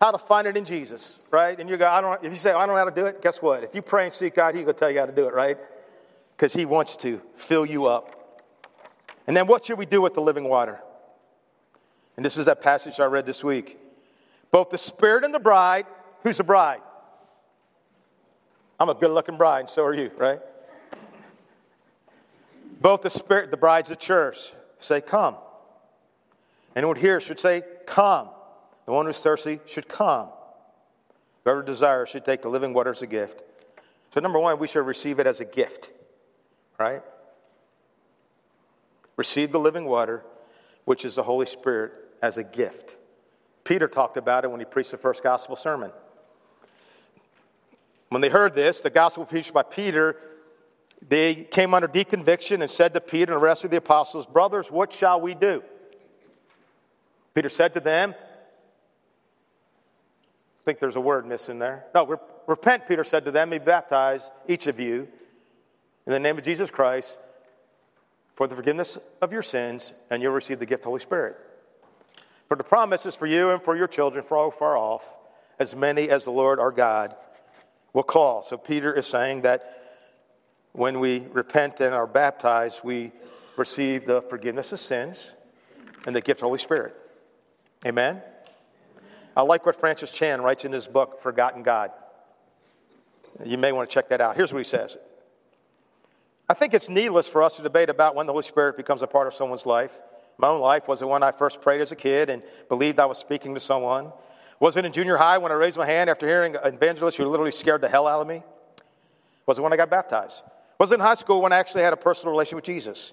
how 0.00 0.12
to 0.12 0.16
find 0.16 0.46
it 0.46 0.56
in 0.56 0.64
Jesus, 0.64 1.18
right? 1.30 1.60
And 1.60 1.68
you 1.68 1.76
go, 1.76 1.86
I 1.86 2.00
don't. 2.00 2.24
If 2.24 2.32
you 2.32 2.38
say 2.38 2.52
I 2.52 2.64
don't 2.64 2.68
know 2.68 2.76
how 2.76 2.86
to 2.86 2.90
do 2.90 3.04
it, 3.04 3.20
guess 3.20 3.42
what? 3.42 3.62
If 3.62 3.74
you 3.74 3.82
pray 3.82 4.04
and 4.04 4.14
seek 4.14 4.34
God, 4.34 4.54
He's 4.54 4.64
going 4.64 4.74
to 4.74 4.80
tell 4.80 4.90
you 4.90 4.98
how 4.98 5.04
to 5.04 5.12
do 5.12 5.28
it, 5.28 5.34
right? 5.34 5.58
Because 6.34 6.54
He 6.54 6.64
wants 6.64 6.96
to 6.98 7.20
fill 7.36 7.66
you 7.66 7.84
up. 7.84 8.42
And 9.26 9.36
then 9.36 9.46
what 9.46 9.66
should 9.66 9.76
we 9.76 9.84
do 9.84 10.00
with 10.00 10.14
the 10.14 10.22
living 10.22 10.44
water? 10.44 10.80
And 12.16 12.24
this 12.24 12.38
is 12.38 12.46
that 12.46 12.62
passage 12.62 12.98
I 12.98 13.04
read 13.04 13.26
this 13.26 13.44
week. 13.44 13.78
Both 14.50 14.70
the 14.70 14.78
Spirit 14.78 15.22
and 15.22 15.34
the 15.34 15.40
bride. 15.40 15.84
Who's 16.22 16.38
the 16.38 16.44
bride? 16.44 16.80
I'm 18.80 18.88
a 18.88 18.94
good-looking 18.94 19.36
bride, 19.36 19.60
and 19.60 19.70
so 19.70 19.84
are 19.84 19.92
you, 19.92 20.10
right? 20.16 20.40
Both 22.80 23.02
the 23.02 23.10
Spirit, 23.10 23.50
the 23.50 23.58
bride's 23.58 23.90
the 23.90 23.96
church 23.96 24.52
say, 24.78 25.00
Come. 25.00 25.36
Anyone 26.76 26.96
here 26.96 27.20
should 27.20 27.38
say, 27.38 27.62
Come. 27.86 28.28
The 28.86 28.92
one 28.92 29.06
who's 29.06 29.20
thirsty 29.20 29.60
should 29.66 29.88
come. 29.88 30.30
Whoever 31.44 31.62
desires 31.62 32.08
should 32.08 32.24
take 32.24 32.42
the 32.42 32.48
living 32.48 32.72
water 32.72 32.90
as 32.90 33.02
a 33.02 33.06
gift. 33.06 33.42
So, 34.14 34.20
number 34.20 34.38
one, 34.38 34.58
we 34.58 34.66
should 34.66 34.86
receive 34.86 35.18
it 35.18 35.26
as 35.26 35.40
a 35.40 35.44
gift, 35.44 35.92
right? 36.78 37.02
Receive 39.16 39.52
the 39.52 39.58
living 39.58 39.84
water, 39.84 40.24
which 40.86 41.04
is 41.04 41.16
the 41.16 41.22
Holy 41.22 41.44
Spirit, 41.44 41.92
as 42.22 42.38
a 42.38 42.44
gift. 42.44 42.96
Peter 43.64 43.88
talked 43.88 44.16
about 44.16 44.44
it 44.44 44.50
when 44.50 44.60
he 44.60 44.64
preached 44.64 44.90
the 44.90 44.96
first 44.96 45.22
gospel 45.22 45.54
sermon. 45.54 45.90
When 48.08 48.22
they 48.22 48.30
heard 48.30 48.54
this, 48.54 48.80
the 48.80 48.88
gospel 48.88 49.26
preached 49.26 49.52
by 49.52 49.64
Peter 49.64 50.16
they 51.06 51.34
came 51.34 51.74
under 51.74 51.86
deep 51.86 52.10
conviction 52.10 52.62
and 52.62 52.70
said 52.70 52.94
to 52.94 53.00
Peter 53.00 53.32
and 53.32 53.42
the 53.42 53.46
rest 53.46 53.64
of 53.64 53.70
the 53.70 53.76
apostles, 53.76 54.26
Brothers, 54.26 54.70
what 54.70 54.92
shall 54.92 55.20
we 55.20 55.34
do? 55.34 55.62
Peter 57.34 57.48
said 57.48 57.74
to 57.74 57.80
them, 57.80 58.14
I 58.14 60.64
think 60.64 60.80
there's 60.80 60.96
a 60.96 61.00
word 61.00 61.26
missing 61.26 61.58
there. 61.58 61.84
No, 61.94 62.18
repent, 62.46 62.88
Peter 62.88 63.04
said 63.04 63.24
to 63.24 63.30
them, 63.30 63.50
be 63.50 63.58
baptized, 63.58 64.30
each 64.48 64.66
of 64.66 64.80
you, 64.80 65.08
in 66.06 66.12
the 66.12 66.18
name 66.18 66.36
of 66.36 66.44
Jesus 66.44 66.70
Christ, 66.70 67.18
for 68.34 68.46
the 68.46 68.56
forgiveness 68.56 68.98
of 69.22 69.32
your 69.32 69.42
sins, 69.42 69.92
and 70.10 70.22
you'll 70.22 70.32
receive 70.32 70.58
the 70.58 70.66
gift 70.66 70.80
of 70.80 70.84
the 70.84 70.88
Holy 70.88 71.00
Spirit. 71.00 71.36
For 72.48 72.56
the 72.56 72.64
promise 72.64 73.06
is 73.06 73.14
for 73.14 73.26
you 73.26 73.50
and 73.50 73.62
for 73.62 73.76
your 73.76 73.88
children, 73.88 74.24
far, 74.24 74.50
far 74.50 74.76
off, 74.76 75.14
as 75.58 75.76
many 75.76 76.08
as 76.08 76.24
the 76.24 76.32
Lord 76.32 76.60
our 76.60 76.70
God 76.70 77.14
will 77.92 78.02
call. 78.02 78.42
So 78.42 78.56
Peter 78.56 78.92
is 78.92 79.06
saying 79.06 79.42
that 79.42 79.77
when 80.72 81.00
we 81.00 81.26
repent 81.32 81.80
and 81.80 81.94
are 81.94 82.06
baptized, 82.06 82.80
we 82.84 83.12
receive 83.56 84.06
the 84.06 84.22
forgiveness 84.22 84.72
of 84.72 84.80
sins 84.80 85.34
and 86.06 86.14
the 86.14 86.20
gift 86.20 86.38
of 86.38 86.42
the 86.42 86.46
Holy 86.46 86.58
Spirit. 86.58 86.94
Amen? 87.84 88.22
I 89.36 89.42
like 89.42 89.66
what 89.66 89.76
Francis 89.76 90.10
Chan 90.10 90.40
writes 90.40 90.64
in 90.64 90.72
his 90.72 90.88
book, 90.88 91.20
Forgotten 91.20 91.62
God. 91.62 91.92
You 93.44 93.58
may 93.58 93.72
want 93.72 93.88
to 93.88 93.94
check 93.94 94.08
that 94.08 94.20
out. 94.20 94.36
Here's 94.36 94.52
what 94.52 94.58
he 94.58 94.64
says 94.64 94.96
I 96.48 96.54
think 96.54 96.74
it's 96.74 96.88
needless 96.88 97.28
for 97.28 97.42
us 97.42 97.56
to 97.56 97.62
debate 97.62 97.90
about 97.90 98.14
when 98.14 98.26
the 98.26 98.32
Holy 98.32 98.42
Spirit 98.42 98.76
becomes 98.76 99.02
a 99.02 99.06
part 99.06 99.26
of 99.26 99.34
someone's 99.34 99.66
life. 99.66 100.00
My 100.38 100.48
own 100.48 100.60
life 100.60 100.86
was 100.88 101.00
the 101.00 101.06
one 101.06 101.22
I 101.22 101.32
first 101.32 101.60
prayed 101.60 101.80
as 101.80 101.92
a 101.92 101.96
kid 101.96 102.30
and 102.30 102.42
believed 102.68 103.00
I 103.00 103.06
was 103.06 103.18
speaking 103.18 103.54
to 103.54 103.60
someone. 103.60 104.12
Was 104.60 104.76
it 104.76 104.84
in 104.84 104.92
junior 104.92 105.16
high 105.16 105.38
when 105.38 105.52
I 105.52 105.56
raised 105.56 105.76
my 105.76 105.86
hand 105.86 106.08
after 106.08 106.26
hearing 106.26 106.56
an 106.56 106.74
evangelist 106.74 107.16
who 107.16 107.24
literally 107.26 107.52
scared 107.52 107.80
the 107.80 107.88
hell 107.88 108.06
out 108.06 108.20
of 108.20 108.26
me? 108.26 108.42
Was 109.46 109.58
it 109.58 109.62
when 109.62 109.72
I 109.72 109.76
got 109.76 109.90
baptized? 109.90 110.42
Was 110.78 110.92
in 110.92 111.00
high 111.00 111.14
school 111.14 111.42
when 111.42 111.52
I 111.52 111.56
actually 111.56 111.82
had 111.82 111.92
a 111.92 111.96
personal 111.96 112.30
relationship 112.30 112.56
with 112.56 112.64
Jesus? 112.64 113.12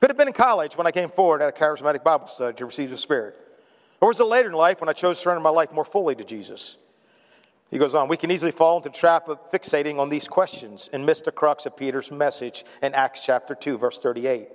Could 0.00 0.10
have 0.10 0.16
been 0.16 0.28
in 0.28 0.34
college 0.34 0.76
when 0.76 0.86
I 0.86 0.90
came 0.90 1.10
forward 1.10 1.42
at 1.42 1.48
a 1.48 1.52
charismatic 1.52 2.02
Bible 2.02 2.26
study 2.26 2.56
to 2.56 2.66
receive 2.66 2.90
the 2.90 2.96
Spirit. 2.96 3.36
Or 4.00 4.08
was 4.08 4.20
it 4.20 4.24
later 4.24 4.48
in 4.48 4.54
life 4.54 4.80
when 4.80 4.88
I 4.88 4.92
chose 4.92 5.18
to 5.18 5.22
surrender 5.22 5.40
my 5.40 5.50
life 5.50 5.72
more 5.72 5.84
fully 5.84 6.14
to 6.14 6.24
Jesus? 6.24 6.76
He 7.70 7.78
goes 7.78 7.94
on, 7.94 8.08
we 8.08 8.16
can 8.16 8.30
easily 8.30 8.52
fall 8.52 8.76
into 8.76 8.88
the 8.88 8.94
trap 8.94 9.28
of 9.28 9.50
fixating 9.50 9.98
on 9.98 10.08
these 10.08 10.28
questions 10.28 10.88
and 10.92 11.04
miss 11.04 11.20
the 11.20 11.32
crux 11.32 11.66
of 11.66 11.76
Peter's 11.76 12.10
message 12.10 12.64
in 12.82 12.94
Acts 12.94 13.22
chapter 13.24 13.54
2, 13.54 13.78
verse 13.78 13.98
38. 13.98 14.48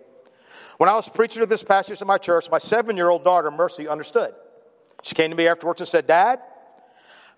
When 0.78 0.90
I 0.90 0.94
was 0.94 1.10
preaching 1.10 1.42
to 1.42 1.46
this 1.46 1.64
passage 1.64 2.02
in 2.02 2.08
my 2.08 2.18
church, 2.18 2.50
my 2.50 2.60
seven 2.60 2.96
year 2.96 3.10
old 3.10 3.24
daughter, 3.24 3.52
Mercy, 3.52 3.88
understood. 3.88 4.34
She 5.04 5.16
came 5.16 5.30
to 5.32 5.36
me 5.36 5.48
afterwards 5.48 5.82
and 5.82 5.88
said, 5.88 6.08
Dad, 6.08 6.40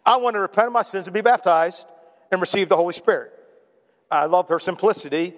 I 0.06 0.18
want 0.18 0.36
to 0.36 0.40
repent 0.40 0.68
of 0.68 0.74
my 0.74 0.84
sins 0.84 1.08
and 1.08 1.14
be 1.14 1.22
baptized 1.22 1.88
and 2.32 2.42
receive 2.42 2.70
the 2.70 2.78
Holy 2.78 2.94
Spirit. 2.94 3.34
I 4.12 4.26
loved 4.26 4.50
her 4.50 4.60
simplicity 4.60 5.34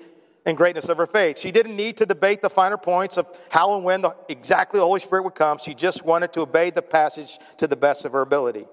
and 0.45 0.57
greatness 0.57 0.89
of 0.89 0.97
her 0.97 1.07
faith. 1.07 1.39
She 1.39 1.51
didn't 1.51 1.75
need 1.75 1.97
to 1.97 2.05
debate 2.05 2.41
the 2.41 2.49
finer 2.49 2.77
points 2.77 3.17
of 3.17 3.29
how 3.49 3.75
and 3.75 3.83
when 3.83 4.01
the, 4.01 4.15
exactly 4.27 4.79
the 4.79 4.85
Holy 4.85 4.99
Spirit 4.99 5.23
would 5.23 5.35
come. 5.35 5.57
She 5.57 5.73
just 5.73 6.03
wanted 6.03 6.33
to 6.33 6.41
obey 6.41 6.69
the 6.69 6.81
passage 6.81 7.39
to 7.57 7.67
the 7.67 7.75
best 7.75 8.03
of 8.03 8.11
her 8.11 8.21
ability. 8.21 8.65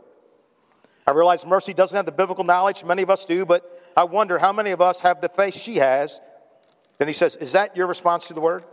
I 1.07 1.13
realize 1.13 1.47
Mercy 1.47 1.75
doesn't 1.75 1.97
have 1.97 2.07
the 2.07 2.13
biblical 2.13 2.45
knowledge, 2.45 2.85
many 2.85 3.03
of 3.03 3.11
us 3.11 3.25
do, 3.25 3.45
but 3.45 3.93
I 3.97 4.05
wonder 4.05 4.39
how 4.39 4.53
many 4.53 4.71
of 4.71 4.81
us 4.81 5.01
have 5.01 5.21
the 5.21 5.29
faith 5.29 5.55
she 5.55 5.77
has. 5.77 6.21
Then 6.99 7.09
he 7.09 7.15
says, 7.15 7.37
Is 7.37 7.53
that 7.53 7.77
your 7.77 7.87
response 7.87 8.29
to 8.29 8.35
the 8.35 8.41
word? 8.41 8.65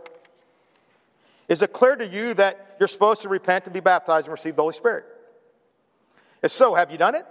Is 1.48 1.62
it 1.62 1.72
clear 1.72 1.96
to 1.96 2.06
you 2.06 2.34
that 2.34 2.76
you're 2.78 2.88
supposed 2.88 3.22
to 3.22 3.28
repent 3.28 3.64
and 3.64 3.72
be 3.72 3.80
baptized 3.80 4.26
and 4.26 4.32
receive 4.32 4.54
the 4.54 4.62
Holy 4.62 4.74
Spirit? 4.74 5.04
If 6.42 6.52
so, 6.52 6.74
have 6.74 6.92
you 6.92 6.98
done 6.98 7.14
it? 7.14 7.24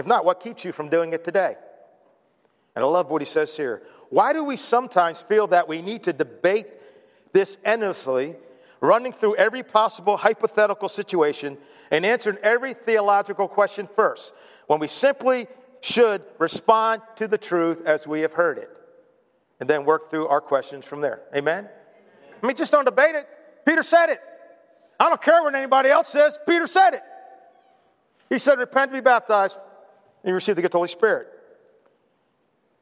If 0.00 0.06
not, 0.06 0.24
what 0.24 0.40
keeps 0.40 0.64
you 0.64 0.72
from 0.72 0.88
doing 0.88 1.12
it 1.12 1.24
today? 1.24 1.56
And 2.74 2.82
I 2.82 2.88
love 2.88 3.10
what 3.10 3.20
he 3.20 3.26
says 3.26 3.54
here. 3.54 3.82
Why 4.08 4.32
do 4.32 4.44
we 4.44 4.56
sometimes 4.56 5.20
feel 5.20 5.46
that 5.48 5.68
we 5.68 5.82
need 5.82 6.04
to 6.04 6.14
debate 6.14 6.68
this 7.34 7.58
endlessly, 7.66 8.36
running 8.80 9.12
through 9.12 9.36
every 9.36 9.62
possible 9.62 10.16
hypothetical 10.16 10.88
situation 10.88 11.58
and 11.90 12.06
answering 12.06 12.38
every 12.42 12.72
theological 12.72 13.46
question 13.46 13.86
first, 13.86 14.32
when 14.68 14.80
we 14.80 14.88
simply 14.88 15.46
should 15.82 16.22
respond 16.38 17.02
to 17.16 17.28
the 17.28 17.36
truth 17.36 17.82
as 17.84 18.06
we 18.06 18.22
have 18.22 18.32
heard 18.32 18.56
it 18.56 18.70
and 19.60 19.68
then 19.68 19.84
work 19.84 20.08
through 20.08 20.28
our 20.28 20.40
questions 20.40 20.86
from 20.86 21.02
there? 21.02 21.20
Amen? 21.36 21.68
I 22.42 22.46
mean, 22.46 22.56
just 22.56 22.72
don't 22.72 22.86
debate 22.86 23.16
it. 23.16 23.28
Peter 23.66 23.82
said 23.82 24.06
it. 24.06 24.20
I 24.98 25.10
don't 25.10 25.20
care 25.20 25.42
what 25.42 25.54
anybody 25.54 25.90
else 25.90 26.08
says. 26.08 26.38
Peter 26.48 26.66
said 26.66 26.94
it. 26.94 27.02
He 28.30 28.38
said, 28.38 28.58
Repent, 28.58 28.92
be 28.92 29.00
baptized, 29.00 29.58
and 30.22 30.28
you 30.28 30.34
receive 30.34 30.56
the 30.56 30.62
gift 30.62 30.70
of 30.70 30.72
the 30.72 30.78
Holy 30.78 30.88
Spirit. 30.88 31.28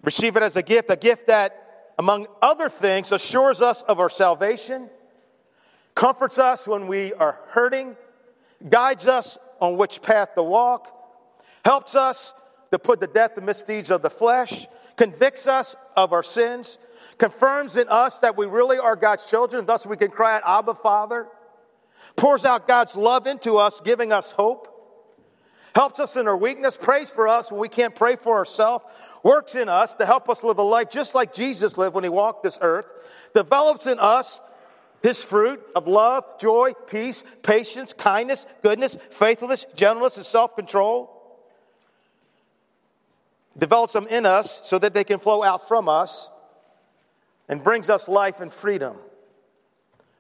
Receive 0.03 0.37
it 0.37 0.43
as 0.43 0.57
a 0.57 0.63
gift, 0.63 0.91
a 0.91 0.97
gift 0.97 1.27
that, 1.27 1.93
among 1.99 2.27
other 2.41 2.69
things, 2.69 3.13
assures 3.13 3.61
us 3.61 3.83
of 3.83 4.01
our 4.01 4.09
salvation, 4.09 4.89
comforts 5.95 6.39
us 6.39 6.69
when 6.69 6.87
we 6.87 7.13
are 7.15 7.41
hurting, 7.49 7.97
guides 8.69 9.07
us 9.07 9.39
on 9.61 9.77
which 9.77 10.01
path 10.03 10.35
to 10.35 10.43
walk, 10.43 10.95
helps 11.65 11.95
us 11.95 12.35
to 12.71 12.79
put 12.79 13.01
to 13.01 13.07
death 13.07 13.35
the 13.35 13.41
misdeeds 13.41 13.91
of 13.91 14.03
the 14.03 14.11
flesh, 14.11 14.67
convicts 14.97 15.47
us 15.47 15.75
of 15.97 16.13
our 16.13 16.23
sins, 16.23 16.79
confirms 17.19 17.77
in 17.77 17.89
us 17.89 18.19
that 18.19 18.37
we 18.37 18.47
really 18.47 18.79
are 18.79 18.95
God's 18.95 19.29
children, 19.29 19.67
thus 19.67 19.87
we 19.87 19.97
can 19.97 20.11
cry 20.11 20.37
out, 20.37 20.43
Abba, 20.47 20.75
Father, 20.75 21.27
pours 22.17 22.45
out 22.45 22.69
God's 22.69 22.97
love 22.97 23.27
into 23.27 23.57
us, 23.57 23.81
giving 23.81 24.13
us 24.13 24.31
hope 24.31 24.78
helps 25.79 26.01
us 26.01 26.17
in 26.17 26.27
our 26.27 26.37
weakness, 26.37 26.77
prays 26.77 27.09
for 27.09 27.29
us 27.29 27.53
when 27.53 27.61
we 27.61 27.69
can't 27.69 27.95
pray 27.95 28.17
for 28.17 28.37
ourselves, 28.37 28.85
works 29.23 29.55
in 29.55 29.69
us 29.69 29.95
to 29.95 30.05
help 30.05 30.29
us 30.29 30.43
live 30.43 30.59
a 30.59 30.63
life 30.63 30.91
just 30.91 31.15
like 31.15 31.33
Jesus 31.33 31.79
lived 31.79 31.95
when 31.95 32.03
he 32.03 32.11
walked 32.11 32.43
this 32.43 32.59
earth, 32.61 32.93
develops 33.33 33.87
in 33.87 33.97
us 34.01 34.41
his 35.05 35.23
fruit 35.23 35.65
of 35.77 35.87
love, 35.87 36.25
joy, 36.41 36.73
peace, 36.89 37.23
patience, 37.45 37.93
kindness, 37.93 38.45
goodness, 38.61 38.99
faithfulness, 39.13 39.67
gentleness, 39.77 40.17
and 40.17 40.27
self 40.27 40.57
control. 40.57 41.15
Develops 43.57 43.93
them 43.93 44.09
in 44.09 44.27
us 44.27 44.61
so 44.65 44.81
that 44.81 44.95
they 44.95 45.05
can 45.05 45.21
flow 45.21 45.45
out 45.45 45.69
from 45.69 45.89
us 45.89 46.29
and 47.49 47.63
brings 47.63 47.89
us 47.89 48.09
life 48.09 48.41
and 48.41 48.53
freedom. 48.53 48.97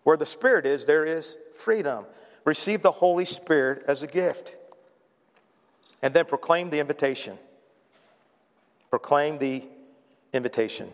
Where 0.04 0.16
the 0.16 0.24
Spirit 0.24 0.66
is, 0.66 0.84
there 0.84 1.04
is 1.04 1.36
freedom. 1.56 2.04
Receive 2.44 2.80
the 2.80 2.92
Holy 2.92 3.24
Spirit 3.24 3.82
as 3.88 4.04
a 4.04 4.06
gift 4.06 4.54
and 6.02 6.14
then 6.14 6.24
proclaim 6.24 6.70
the 6.70 6.78
invitation. 6.78 7.38
Proclaim 8.90 9.38
the 9.38 9.64
invitation. 10.32 10.92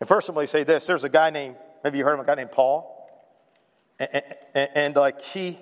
And 0.00 0.08
first, 0.08 0.28
let 0.28 0.38
me 0.38 0.46
say 0.46 0.64
this 0.64 0.86
there's 0.86 1.04
a 1.04 1.08
guy 1.08 1.30
named, 1.30 1.56
maybe 1.84 1.98
you 1.98 2.04
heard 2.04 2.14
of 2.14 2.20
a 2.20 2.24
guy 2.24 2.34
named 2.34 2.52
Paul. 2.52 2.94
And, 3.98 4.22
and, 4.54 4.70
and 4.74 4.96
like 4.96 5.20
he, 5.22 5.58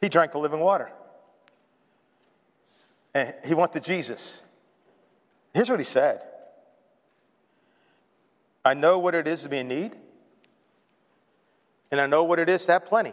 he 0.00 0.08
drank 0.08 0.32
the 0.32 0.38
living 0.38 0.60
water. 0.60 0.90
And 3.14 3.34
he 3.44 3.54
went 3.54 3.72
to 3.72 3.80
Jesus. 3.80 4.42
Here's 5.54 5.70
what 5.70 5.80
he 5.80 5.84
said 5.84 6.20
I 8.64 8.74
know 8.74 8.98
what 8.98 9.14
it 9.14 9.26
is 9.26 9.42
to 9.44 9.48
be 9.48 9.58
in 9.58 9.68
need, 9.68 9.96
and 11.90 12.00
I 12.00 12.06
know 12.06 12.24
what 12.24 12.38
it 12.38 12.48
is 12.48 12.66
to 12.66 12.72
have 12.72 12.84
plenty. 12.84 13.12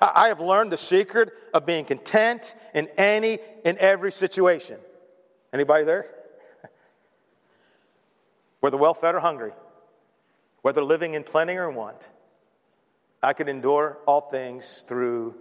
I 0.00 0.28
have 0.28 0.40
learned 0.40 0.72
the 0.72 0.78
secret 0.78 1.32
of 1.52 1.66
being 1.66 1.84
content 1.84 2.54
in 2.74 2.88
any 2.96 3.38
and 3.64 3.76
every 3.78 4.12
situation. 4.12 4.78
Anybody 5.52 5.84
there? 5.84 6.06
Whether 8.60 8.76
well 8.76 8.94
fed 8.94 9.14
or 9.14 9.20
hungry, 9.20 9.52
whether 10.62 10.82
living 10.82 11.14
in 11.14 11.22
plenty 11.22 11.56
or 11.56 11.70
want, 11.70 12.08
I 13.22 13.34
can 13.34 13.48
endure 13.48 13.98
all 14.06 14.22
things 14.22 14.84
through 14.88 15.34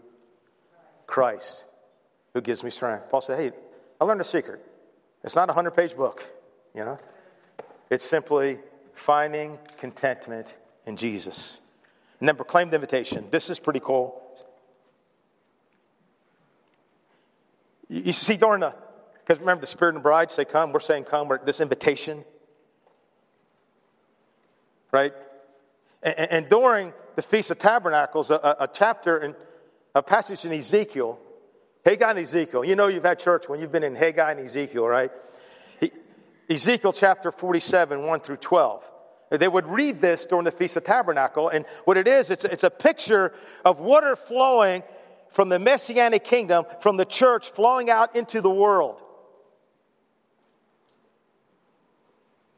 Christ 1.07 1.63
who 2.33 2.41
gives 2.41 2.63
me 2.63 2.69
strength. 2.69 3.09
Paul 3.09 3.21
said, 3.21 3.39
Hey, 3.39 3.57
I 4.01 4.05
learned 4.05 4.21
a 4.21 4.25
secret. 4.25 4.59
It's 5.23 5.35
not 5.35 5.49
a 5.49 5.53
100 5.53 5.71
page 5.71 5.95
book, 5.95 6.29
you 6.75 6.83
know? 6.83 6.99
It's 7.89 8.03
simply 8.03 8.59
finding 8.93 9.57
contentment 9.77 10.57
in 10.85 10.97
Jesus. 10.97 11.59
And 12.23 12.27
then 12.29 12.37
proclaim 12.37 12.69
the 12.69 12.75
invitation. 12.75 13.27
This 13.31 13.49
is 13.49 13.59
pretty 13.59 13.81
cool. 13.81 14.23
You 17.89 18.13
see, 18.13 18.37
during 18.37 18.61
the, 18.61 18.73
because 19.15 19.41
remember 19.41 19.59
the 19.59 19.67
Spirit 19.67 19.95
and 19.95 19.97
the 19.97 20.03
bride 20.03 20.31
say, 20.31 20.45
Come, 20.45 20.71
we're 20.71 20.79
saying, 20.79 21.03
Come, 21.03 21.27
we're, 21.27 21.43
this 21.43 21.59
invitation. 21.59 22.23
Right? 24.89 25.11
And, 26.01 26.17
and, 26.17 26.49
during 26.49 26.93
the 27.17 27.21
Feast 27.21 27.51
of 27.51 27.59
Tabernacles, 27.59 28.31
a, 28.31 28.55
a 28.57 28.69
chapter 28.71 29.17
and 29.17 29.35
a 29.93 30.01
passage 30.01 30.45
in 30.45 30.53
Ezekiel, 30.53 31.19
Haggai 31.85 32.11
and 32.11 32.19
Ezekiel. 32.19 32.63
You 32.63 32.77
know 32.77 32.87
you've 32.87 33.03
had 33.03 33.19
church 33.19 33.49
when 33.49 33.59
you've 33.59 33.73
been 33.73 33.83
in 33.83 33.95
Haggai 33.95 34.31
and 34.31 34.39
Ezekiel, 34.39 34.87
right? 34.87 35.11
Ezekiel 36.49 36.93
chapter 36.93 37.33
47, 37.33 38.01
1 38.01 38.19
through 38.21 38.37
12. 38.37 38.93
They 39.29 39.47
would 39.47 39.65
read 39.65 39.99
this 39.99 40.25
during 40.25 40.45
the 40.45 40.51
Feast 40.51 40.77
of 40.77 40.83
Tabernacle, 40.83 41.49
and 41.49 41.65
what 41.85 41.97
it 41.97 42.07
is, 42.07 42.29
it's, 42.29 42.43
it's 42.43 42.63
a 42.63 42.69
picture 42.69 43.33
of 43.65 43.79
water 43.79 44.15
flowing 44.15 44.83
from 45.31 45.49
the 45.49 45.57
Messianic 45.57 46.23
kingdom, 46.23 46.65
from 46.79 46.97
the 46.97 47.05
church 47.05 47.49
flowing 47.49 47.89
out 47.89 48.15
into 48.15 48.41
the 48.41 48.49
world. 48.49 49.01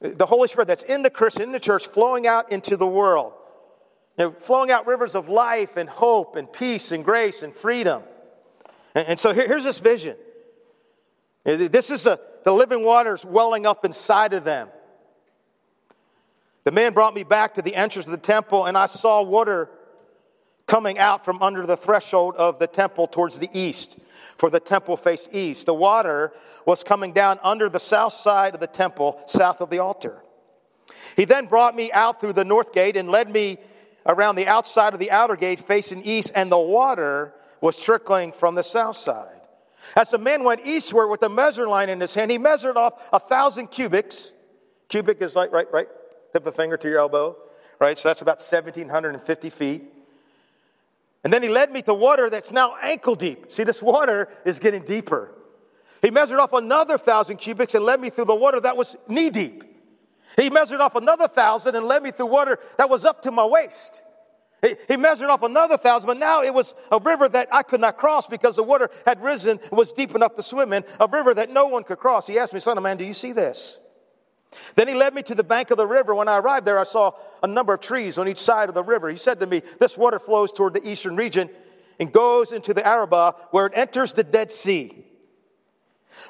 The 0.02 0.26
Holy 0.26 0.50
Spirit 0.50 0.68
that's 0.68 0.84
in 0.84 1.02
the 1.02 1.10
Christian, 1.10 1.44
in 1.44 1.52
the 1.54 1.60
church, 1.60 1.88
flowing 1.88 2.28
out 2.28 2.52
into 2.52 2.76
the 2.76 2.86
world. 2.86 3.34
You 4.18 4.26
know, 4.26 4.32
flowing 4.32 4.72
out 4.72 4.88
rivers 4.88 5.16
of 5.16 5.30
life 5.30 5.78
and 5.78 5.90
hope 5.90 6.36
and 6.36 6.52
peace 6.52 6.92
and 6.92 7.04
grace 7.04 7.42
and 7.42 7.54
freedom. 7.54 8.04
And, 8.94 9.08
and 9.08 9.20
so 9.20 9.34
here, 9.34 9.48
here's 9.48 9.64
this 9.64 9.80
vision. 9.80 10.18
This 11.46 11.92
is 11.92 12.06
a, 12.06 12.20
the 12.44 12.52
living 12.54 12.84
waters 12.84 13.24
welling 13.24 13.66
up 13.66 13.86
inside 13.86 14.34
of 14.34 14.44
them. 14.44 14.70
The 16.66 16.72
man 16.72 16.94
brought 16.94 17.14
me 17.14 17.24
back 17.24 17.54
to 17.54 17.62
the 17.62 17.76
entrance 17.76 18.08
of 18.08 18.12
the 18.12 18.18
temple, 18.18 18.66
and 18.66 18.76
I 18.76 18.88
saw 18.88 19.22
water 19.22 19.70
coming 20.66 20.98
out 20.98 21.24
from 21.24 21.42
under 21.42 21.64
the 21.66 21.78
threshold 21.78 22.36
of 22.38 22.58
the 22.58 22.66
temple 22.66 23.06
towards 23.06 23.38
the 23.38 23.50
east, 23.54 24.00
for 24.38 24.50
the 24.50 24.60
temple 24.60 24.98
faced 24.98 25.30
east. 25.32 25.68
The 25.68 25.76
water 25.76 26.34
was 26.66 26.84
coming 26.84 27.14
down 27.14 27.40
under 27.44 27.70
the 27.70 27.80
south 27.80 28.14
side 28.14 28.56
of 28.56 28.60
the 28.60 28.68
temple, 28.68 29.22
south 29.28 29.62
of 29.62 29.70
the 29.70 29.78
altar. 29.78 30.24
He 31.16 31.26
then 31.26 31.46
brought 31.46 31.76
me 31.76 31.92
out 31.92 32.20
through 32.20 32.34
the 32.34 32.44
north 32.44 32.74
gate 32.74 32.98
and 32.98 33.10
led 33.10 33.32
me 33.32 33.58
around 34.08 34.36
the 34.36 34.48
outside 34.48 34.94
of 34.94 35.00
the 35.00 35.12
outer 35.12 35.36
gate 35.36 35.60
facing 35.60 36.02
east, 36.04 36.32
and 36.34 36.52
the 36.52 36.58
water 36.58 37.32
was 37.62 37.78
trickling 37.78 38.32
from 38.32 38.56
the 38.56 38.64
south 38.64 38.98
side. 38.98 39.40
As 39.96 40.10
the 40.10 40.18
man 40.18 40.44
went 40.44 40.66
eastward 40.66 41.10
with 41.10 41.22
a 41.22 41.30
measuring 41.30 41.70
line 41.70 41.90
in 41.90 42.02
his 42.02 42.16
hand, 42.16 42.32
he 42.32 42.40
measured 42.40 42.76
off 42.76 43.00
a 43.14 43.20
thousand 43.20 43.68
cubits. 43.68 44.32
Cubit 44.90 45.22
is 45.22 45.36
like, 45.36 45.52
right, 45.52 45.72
right, 45.72 45.88
tip 46.36 46.46
of 46.46 46.54
finger 46.54 46.76
to 46.76 46.90
your 46.90 47.00
elbow, 47.00 47.34
right? 47.80 47.98
So 47.98 48.10
that's 48.10 48.22
about 48.22 48.40
1,750 48.40 49.50
feet. 49.50 49.84
And 51.24 51.32
then 51.32 51.42
he 51.42 51.48
led 51.48 51.72
me 51.72 51.82
to 51.84 51.94
water 51.94 52.30
that's 52.30 52.52
now 52.52 52.76
ankle 52.82 53.16
deep. 53.16 53.54
See, 53.54 53.64
this 53.64 53.82
water 53.82 54.28
is 54.44 54.60
getting 54.60 54.84
deeper. 54.84 55.32
He 56.02 56.12
measured 56.12 56.40
off 56.40 56.52
another 56.52 56.98
thousand 56.98 57.38
cubits 57.38 57.74
and 57.74 57.86
led 57.86 58.02
me 58.02 58.10
through 58.10 58.26
the 58.26 58.36
water 58.36 58.60
that 58.60 58.76
was 58.76 58.98
knee 59.08 59.30
deep. 59.30 59.64
He 60.36 60.50
measured 60.50 60.82
off 60.82 60.96
another 60.96 61.30
thousand 61.30 61.74
and 61.74 61.86
led 61.86 62.04
me 62.04 62.12
through 62.12 62.26
water 62.26 62.60
that 62.78 62.90
was 62.90 63.06
up 63.06 63.22
to 63.22 63.32
my 63.32 63.46
waist. 63.46 64.02
He, 64.62 64.76
he 64.90 64.98
measured 64.98 65.30
off 65.30 65.42
another 65.42 65.78
thousand, 65.78 66.08
but 66.08 66.18
now 66.18 66.44
it 66.44 66.54
was 66.54 66.76
a 66.92 67.00
river 67.00 67.30
that 67.30 67.48
I 67.54 67.64
could 67.64 67.80
not 67.80 67.96
cross 67.96 68.28
because 68.28 68.58
the 68.58 68.64
water 68.64 68.90
had 69.06 69.24
risen, 69.24 69.62
was 69.72 69.94
deep 69.94 70.14
enough 70.14 70.36
to 70.36 70.44
swim 70.44 70.74
in, 70.74 70.84
a 71.00 71.08
river 71.08 71.34
that 71.34 71.50
no 71.50 71.68
one 71.68 71.86
could 71.86 71.98
cross. 71.98 72.28
He 72.28 72.38
asked 72.38 72.54
me, 72.54 72.60
Son 72.60 72.78
of 72.78 72.84
man, 72.84 72.98
do 72.98 73.06
you 73.06 73.14
see 73.14 73.32
this? 73.32 73.80
Then 74.76 74.88
he 74.88 74.94
led 74.94 75.14
me 75.14 75.22
to 75.24 75.36
the 75.36 75.44
bank 75.44 75.72
of 75.72 75.78
the 75.78 75.88
river. 75.88 76.14
When 76.14 76.28
I 76.28 76.40
arrived 76.40 76.66
there, 76.66 76.80
I 76.80 76.84
saw 76.84 77.12
a 77.44 77.48
number 77.48 77.74
of 77.74 77.82
trees 77.82 78.18
on 78.18 78.28
each 78.28 78.40
side 78.40 78.70
of 78.70 78.76
the 78.76 78.84
river. 78.84 79.10
He 79.10 79.18
said 79.18 79.40
to 79.40 79.48
me, 79.48 79.62
This 79.80 79.98
water 79.98 80.20
flows 80.20 80.52
toward 80.52 80.74
the 80.74 80.88
eastern 80.88 81.16
region 81.16 81.50
and 82.00 82.12
goes 82.12 82.52
into 82.52 82.74
the 82.74 82.86
Arabah 82.86 83.34
where 83.52 83.66
it 83.68 83.74
enters 83.76 84.14
the 84.14 84.24
Dead 84.24 84.52
Sea. 84.52 85.06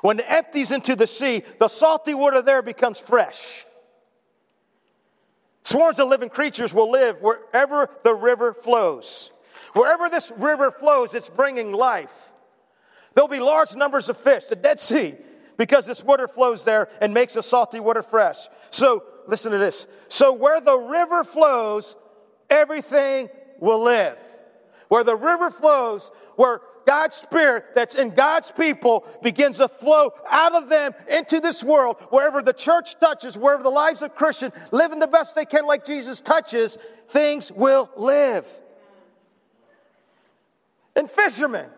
When 0.01 0.19
it 0.19 0.25
empties 0.27 0.71
into 0.71 0.95
the 0.95 1.07
sea, 1.07 1.43
the 1.59 1.67
salty 1.67 2.13
water 2.13 2.41
there 2.41 2.61
becomes 2.61 2.99
fresh. 2.99 3.65
Swarms 5.63 5.97
of 5.99 6.07
living 6.07 6.29
creatures 6.29 6.73
will 6.73 6.91
live 6.91 7.21
wherever 7.21 7.89
the 8.03 8.13
river 8.13 8.53
flows. 8.53 9.31
Wherever 9.73 10.09
this 10.09 10.31
river 10.37 10.71
flows, 10.71 11.13
it's 11.13 11.29
bringing 11.29 11.71
life. 11.71 12.31
There'll 13.13 13.27
be 13.27 13.39
large 13.39 13.75
numbers 13.75 14.09
of 14.09 14.17
fish, 14.17 14.43
the 14.45 14.55
Dead 14.55 14.79
Sea, 14.79 15.15
because 15.57 15.85
this 15.85 16.03
water 16.03 16.27
flows 16.27 16.63
there 16.63 16.89
and 17.01 17.13
makes 17.13 17.33
the 17.33 17.43
salty 17.43 17.79
water 17.79 18.03
fresh. 18.03 18.47
So, 18.71 19.03
listen 19.27 19.51
to 19.51 19.57
this. 19.57 19.87
So, 20.07 20.33
where 20.33 20.59
the 20.59 20.77
river 20.77 21.23
flows, 21.23 21.95
everything 22.49 23.29
will 23.59 23.83
live. 23.83 24.19
Where 24.87 25.03
the 25.03 25.15
river 25.15 25.49
flows, 25.49 26.11
where 26.35 26.61
God's 26.85 27.15
Spirit 27.15 27.65
that's 27.73 27.95
in 27.95 28.11
God's 28.11 28.51
people 28.51 29.07
begins 29.23 29.57
to 29.57 29.67
flow 29.67 30.11
out 30.29 30.53
of 30.53 30.69
them 30.69 30.93
into 31.09 31.39
this 31.39 31.63
world. 31.63 31.97
Wherever 32.09 32.41
the 32.41 32.53
church 32.53 32.99
touches, 32.99 33.37
wherever 33.37 33.63
the 33.63 33.69
lives 33.69 34.01
of 34.01 34.13
Christians 34.13 34.53
living 34.71 34.99
the 34.99 35.07
best 35.07 35.35
they 35.35 35.45
can 35.45 35.65
like 35.65 35.85
Jesus 35.85 36.21
touches, 36.21 36.77
things 37.07 37.51
will 37.51 37.89
live. 37.97 38.47
And 40.95 41.09
fishermen 41.09 41.69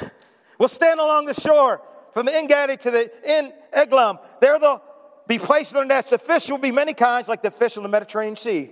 will 0.58 0.68
stand 0.68 0.98
along 0.98 1.26
the 1.26 1.34
shore 1.34 1.82
from 2.14 2.26
the 2.26 2.34
En 2.34 2.46
Gedi 2.46 2.76
to 2.78 2.90
the 2.90 3.10
En 3.28 3.52
Eglaim. 3.76 4.18
There 4.40 4.58
they'll 4.58 4.82
be 5.26 5.38
placed 5.38 5.72
in 5.72 5.76
their 5.76 5.84
nets. 5.84 6.10
The 6.10 6.18
fish 6.18 6.48
will 6.48 6.58
be 6.58 6.72
many 6.72 6.94
kinds, 6.94 7.28
like 7.28 7.42
the 7.42 7.50
fish 7.50 7.76
in 7.76 7.82
the 7.82 7.88
Mediterranean 7.88 8.36
Sea. 8.36 8.70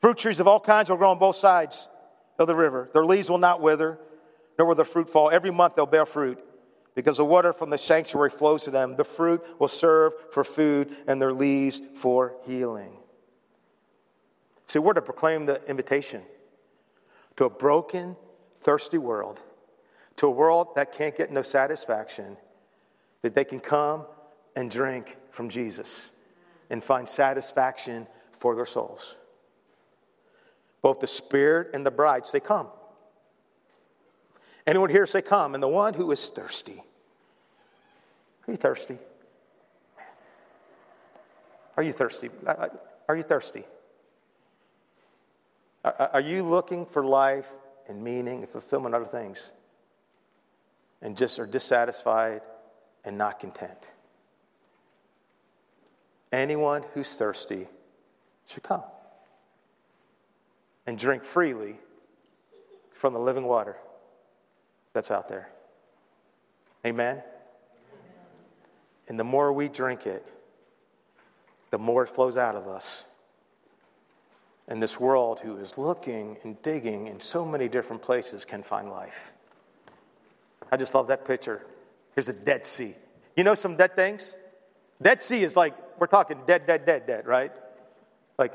Fruit 0.00 0.16
trees 0.16 0.40
of 0.40 0.48
all 0.48 0.60
kinds 0.60 0.88
will 0.88 0.96
grow 0.96 1.10
on 1.10 1.18
both 1.18 1.36
sides 1.36 1.88
of 2.38 2.46
the 2.46 2.54
river. 2.54 2.88
Their 2.94 3.04
leaves 3.04 3.28
will 3.28 3.38
not 3.38 3.60
wither 3.60 3.98
nor 4.60 4.66
will 4.66 4.74
the 4.74 4.84
fruit 4.84 5.08
fall. 5.08 5.30
Every 5.30 5.50
month 5.50 5.74
they'll 5.74 5.86
bear 5.86 6.04
fruit 6.04 6.38
because 6.94 7.16
the 7.16 7.24
water 7.24 7.52
from 7.54 7.70
the 7.70 7.78
sanctuary 7.78 8.28
flows 8.28 8.64
to 8.64 8.70
them. 8.70 8.94
The 8.94 9.04
fruit 9.04 9.42
will 9.58 9.68
serve 9.68 10.12
for 10.32 10.44
food 10.44 10.94
and 11.06 11.20
their 11.20 11.32
leaves 11.32 11.80
for 11.94 12.34
healing. 12.44 12.92
See, 14.66 14.78
we're 14.78 14.92
to 14.92 15.00
proclaim 15.00 15.46
the 15.46 15.64
invitation 15.66 16.22
to 17.36 17.46
a 17.46 17.50
broken, 17.50 18.16
thirsty 18.60 18.98
world, 18.98 19.40
to 20.20 20.26
a 20.26 20.30
world 20.30 20.74
that 20.74 20.92
can't 20.92 21.16
get 21.16 21.32
no 21.32 21.40
satisfaction, 21.40 22.36
that 23.22 23.34
they 23.34 23.42
can 23.42 23.58
come 23.58 24.04
and 24.54 24.70
drink 24.70 25.16
from 25.30 25.48
Jesus 25.48 26.10
and 26.68 26.84
find 26.84 27.08
satisfaction 27.08 28.06
for 28.30 28.54
their 28.54 28.66
souls. 28.66 29.16
Both 30.82 31.00
the 31.00 31.06
Spirit 31.06 31.70
and 31.72 31.86
the 31.86 31.90
bride 31.90 32.26
say, 32.26 32.38
Come. 32.38 32.66
Anyone 34.66 34.90
here 34.90 35.06
say, 35.06 35.22
Come? 35.22 35.54
And 35.54 35.62
the 35.62 35.68
one 35.68 35.94
who 35.94 36.10
is 36.12 36.28
thirsty. 36.28 36.82
Are 38.46 38.50
you 38.50 38.58
thirsty? 38.58 38.98
Are 41.78 41.82
you 41.82 41.92
thirsty? 41.92 42.28
Are 43.08 43.16
you 43.16 43.22
thirsty? 43.22 43.64
Are 45.82 46.20
you 46.20 46.42
looking 46.42 46.84
for 46.84 47.06
life 47.06 47.48
and 47.88 48.04
meaning 48.04 48.40
and 48.40 48.48
fulfillment, 48.50 48.94
other 48.94 49.06
things, 49.06 49.50
and 51.02 51.16
just 51.16 51.38
are 51.38 51.46
dissatisfied 51.46 52.42
and 53.04 53.16
not 53.16 53.38
content? 53.38 53.92
Anyone 56.32 56.84
who's 56.94 57.14
thirsty 57.14 57.66
should 58.46 58.62
come 58.62 58.82
and 60.86 60.98
drink 60.98 61.24
freely 61.24 61.76
from 62.92 63.14
the 63.14 63.20
living 63.20 63.44
water 63.44 63.76
that's 64.92 65.10
out 65.10 65.28
there. 65.28 65.50
Amen? 66.84 67.22
And 69.08 69.18
the 69.18 69.24
more 69.24 69.52
we 69.52 69.68
drink 69.68 70.06
it, 70.06 70.24
the 71.70 71.78
more 71.78 72.04
it 72.04 72.08
flows 72.08 72.36
out 72.36 72.54
of 72.56 72.68
us. 72.68 73.04
And 74.68 74.82
this 74.82 75.00
world, 75.00 75.40
who 75.40 75.56
is 75.56 75.78
looking 75.78 76.36
and 76.44 76.60
digging 76.62 77.08
in 77.08 77.18
so 77.18 77.44
many 77.44 77.68
different 77.68 78.02
places, 78.02 78.44
can 78.44 78.62
find 78.62 78.90
life. 78.90 79.32
I 80.70 80.76
just 80.76 80.94
love 80.94 81.08
that 81.08 81.24
picture. 81.24 81.66
Here's 82.14 82.28
a 82.28 82.32
Dead 82.32 82.64
Sea. 82.66 82.94
You 83.36 83.44
know 83.44 83.54
some 83.54 83.76
dead 83.76 83.96
things? 83.96 84.36
Dead 85.02 85.22
Sea 85.22 85.42
is 85.42 85.56
like, 85.56 85.74
we're 85.98 86.06
talking 86.06 86.38
dead, 86.46 86.66
dead, 86.66 86.86
dead, 86.86 87.06
dead, 87.06 87.26
right? 87.26 87.52
Like, 88.38 88.54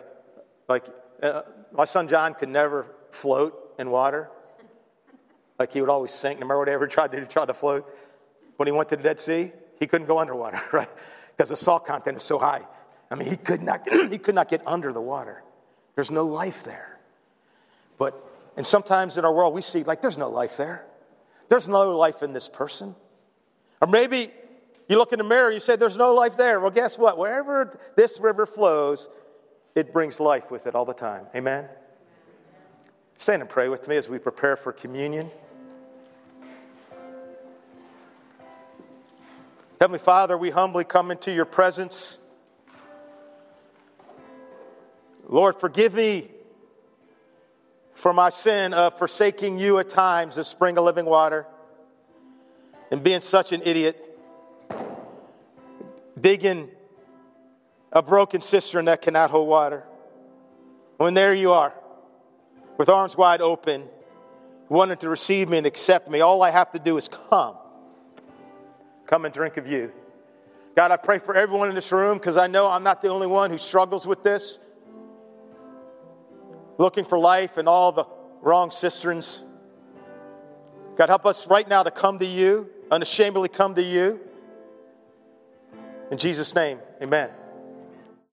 like 0.68 0.86
uh, 1.22 1.43
my 1.72 1.86
son 1.86 2.07
John 2.07 2.34
could 2.34 2.49
never 2.49 2.86
float 3.11 3.76
in 3.80 3.89
water. 3.89 4.30
Like 5.57 5.72
he 5.72 5.82
would 5.82 5.89
always 5.89 6.11
sink, 6.11 6.39
no 6.39 6.47
matter 6.47 6.59
what 6.59 6.68
he 6.68 6.74
ever 6.74 6.88
tried 6.88 7.11
to 7.11 7.20
do, 7.20 7.26
try 7.26 7.45
to 7.45 7.53
float. 7.53 7.86
When 8.57 8.68
he 8.68 8.72
went 8.72 8.89
to 8.89 8.95
the 8.95 9.03
Dead 9.03 9.20
Sea, 9.20 9.51
he 9.80 9.88
couldn't 9.88 10.07
go 10.07 10.20
underwater, 10.20 10.61
right? 10.72 10.89
Because 11.36 11.49
the 11.49 11.55
salt 11.55 11.86
content 11.86 12.18
is 12.18 12.24
so 12.24 12.38
high. 12.38 12.61
I 13.09 13.16
mean, 13.16 13.30
he 13.30 13.38
could 13.38 13.61
not, 13.61 13.88
he 14.11 14.18
could 14.18 14.36
not 14.36 14.49
get 14.49 14.61
under 14.66 14.91
the 14.91 15.01
water. 15.01 15.43
There's 15.95 16.11
no 16.11 16.24
life 16.24 16.63
there. 16.63 16.99
But, 17.97 18.22
and 18.57 18.66
sometimes 18.66 19.18
in 19.18 19.26
our 19.26 19.34
world, 19.34 19.53
we 19.53 19.61
see 19.61 19.84
like 19.84 20.01
there's 20.01 20.18
no 20.18 20.30
life 20.30 20.57
there. 20.57 20.86
There's 21.50 21.68
no 21.68 21.96
life 21.96 22.24
in 22.24 22.34
this 22.34 22.50
person. 22.50 22.96
Or 23.82 23.88
maybe 23.88 24.32
you 24.88 24.98
look 24.98 25.12
in 25.14 25.20
the 25.20 25.24
mirror 25.24 25.52
you 25.52 25.60
say, 25.60 25.76
There's 25.76 25.98
no 25.98 26.14
life 26.14 26.38
there. 26.38 26.60
Well, 26.60 26.72
guess 26.72 26.98
what? 26.98 27.18
Wherever 27.18 27.78
this 27.96 28.20
river 28.20 28.46
flows, 28.46 29.10
it 29.76 29.91
brings 29.91 30.20
life 30.20 30.52
with 30.52 30.68
it 30.68 30.76
all 30.76 30.86
the 30.86 30.93
time. 30.93 31.28
Amen? 31.36 31.68
Stand 33.18 33.41
and 33.41 33.50
pray 33.50 33.68
with 33.70 33.88
me 33.88 33.96
as 33.96 34.10
we 34.10 34.20
prepare 34.20 34.56
for 34.56 34.72
communion. 34.72 35.32
Heavenly 39.80 40.00
Father, 40.00 40.38
we 40.38 40.50
humbly 40.50 40.84
come 40.84 41.12
into 41.12 41.34
your 41.34 41.46
presence. 41.46 42.18
Lord, 45.28 45.60
forgive 45.60 45.93
me 45.93 46.30
for 47.96 48.14
my 48.14 48.30
sin 48.30 48.74
of 48.74 48.98
forsaking 48.98 49.58
you 49.58 49.80
at 49.80 49.89
times, 49.89 50.36
the 50.36 50.43
spring 50.43 50.78
of 50.78 50.84
living 50.84 51.06
water, 51.06 51.48
and 52.91 53.04
being 53.04 53.22
such 53.22 53.52
an 53.52 53.62
idiot, 53.66 54.00
digging 56.20 56.70
a 57.91 58.04
broken 58.04 58.41
cistern 58.41 58.86
that 58.86 59.02
cannot 59.02 59.32
hold 59.32 59.48
water. 59.48 59.84
When 60.98 61.14
there 61.16 61.34
you 61.34 61.54
are, 61.54 61.74
with 62.78 62.89
arms 62.89 63.18
wide 63.18 63.41
open, 63.41 63.86
wanting 64.70 64.98
to 64.98 65.10
receive 65.10 65.50
me 65.50 65.58
and 65.58 65.66
accept 65.66 66.10
me, 66.10 66.22
all 66.22 66.43
I 66.43 66.52
have 66.52 66.72
to 66.74 66.80
do 66.80 66.98
is 66.98 67.10
come 67.10 67.56
come 69.06 69.26
and 69.26 69.34
drink 69.34 69.58
of 69.58 69.68
you. 69.68 69.91
God, 70.76 70.91
I 70.91 70.98
pray 70.98 71.20
for 71.20 71.36
everyone 71.36 71.70
in 71.70 71.76
this 71.76 71.91
room 71.91 72.18
because 72.18 72.38
I 72.38 72.48
know 72.48 72.70
I'm 72.70 72.84
not 72.84 73.02
the 73.02 73.08
only 73.08 73.28
one 73.28 73.50
who 73.50 73.58
struggles 73.58 74.06
with 74.06 74.24
this. 74.24 74.60
Looking 76.78 77.06
for 77.06 77.18
life 77.18 77.58
in 77.58 77.68
all 77.68 77.92
the 77.92 78.06
wrong 78.42 78.72
cisterns. 78.72 79.44
God, 80.98 81.10
help 81.10 81.26
us 81.26 81.48
right 81.48 81.68
now 81.68 81.84
to 81.84 81.92
come 81.92 82.20
to 82.20 82.26
you, 82.26 82.70
unashamedly 82.92 83.50
come 83.50 83.76
to 83.76 83.82
you. 83.82 84.20
In 86.12 86.18
Jesus' 86.18 86.54
name, 86.54 86.80
amen. 87.02 87.30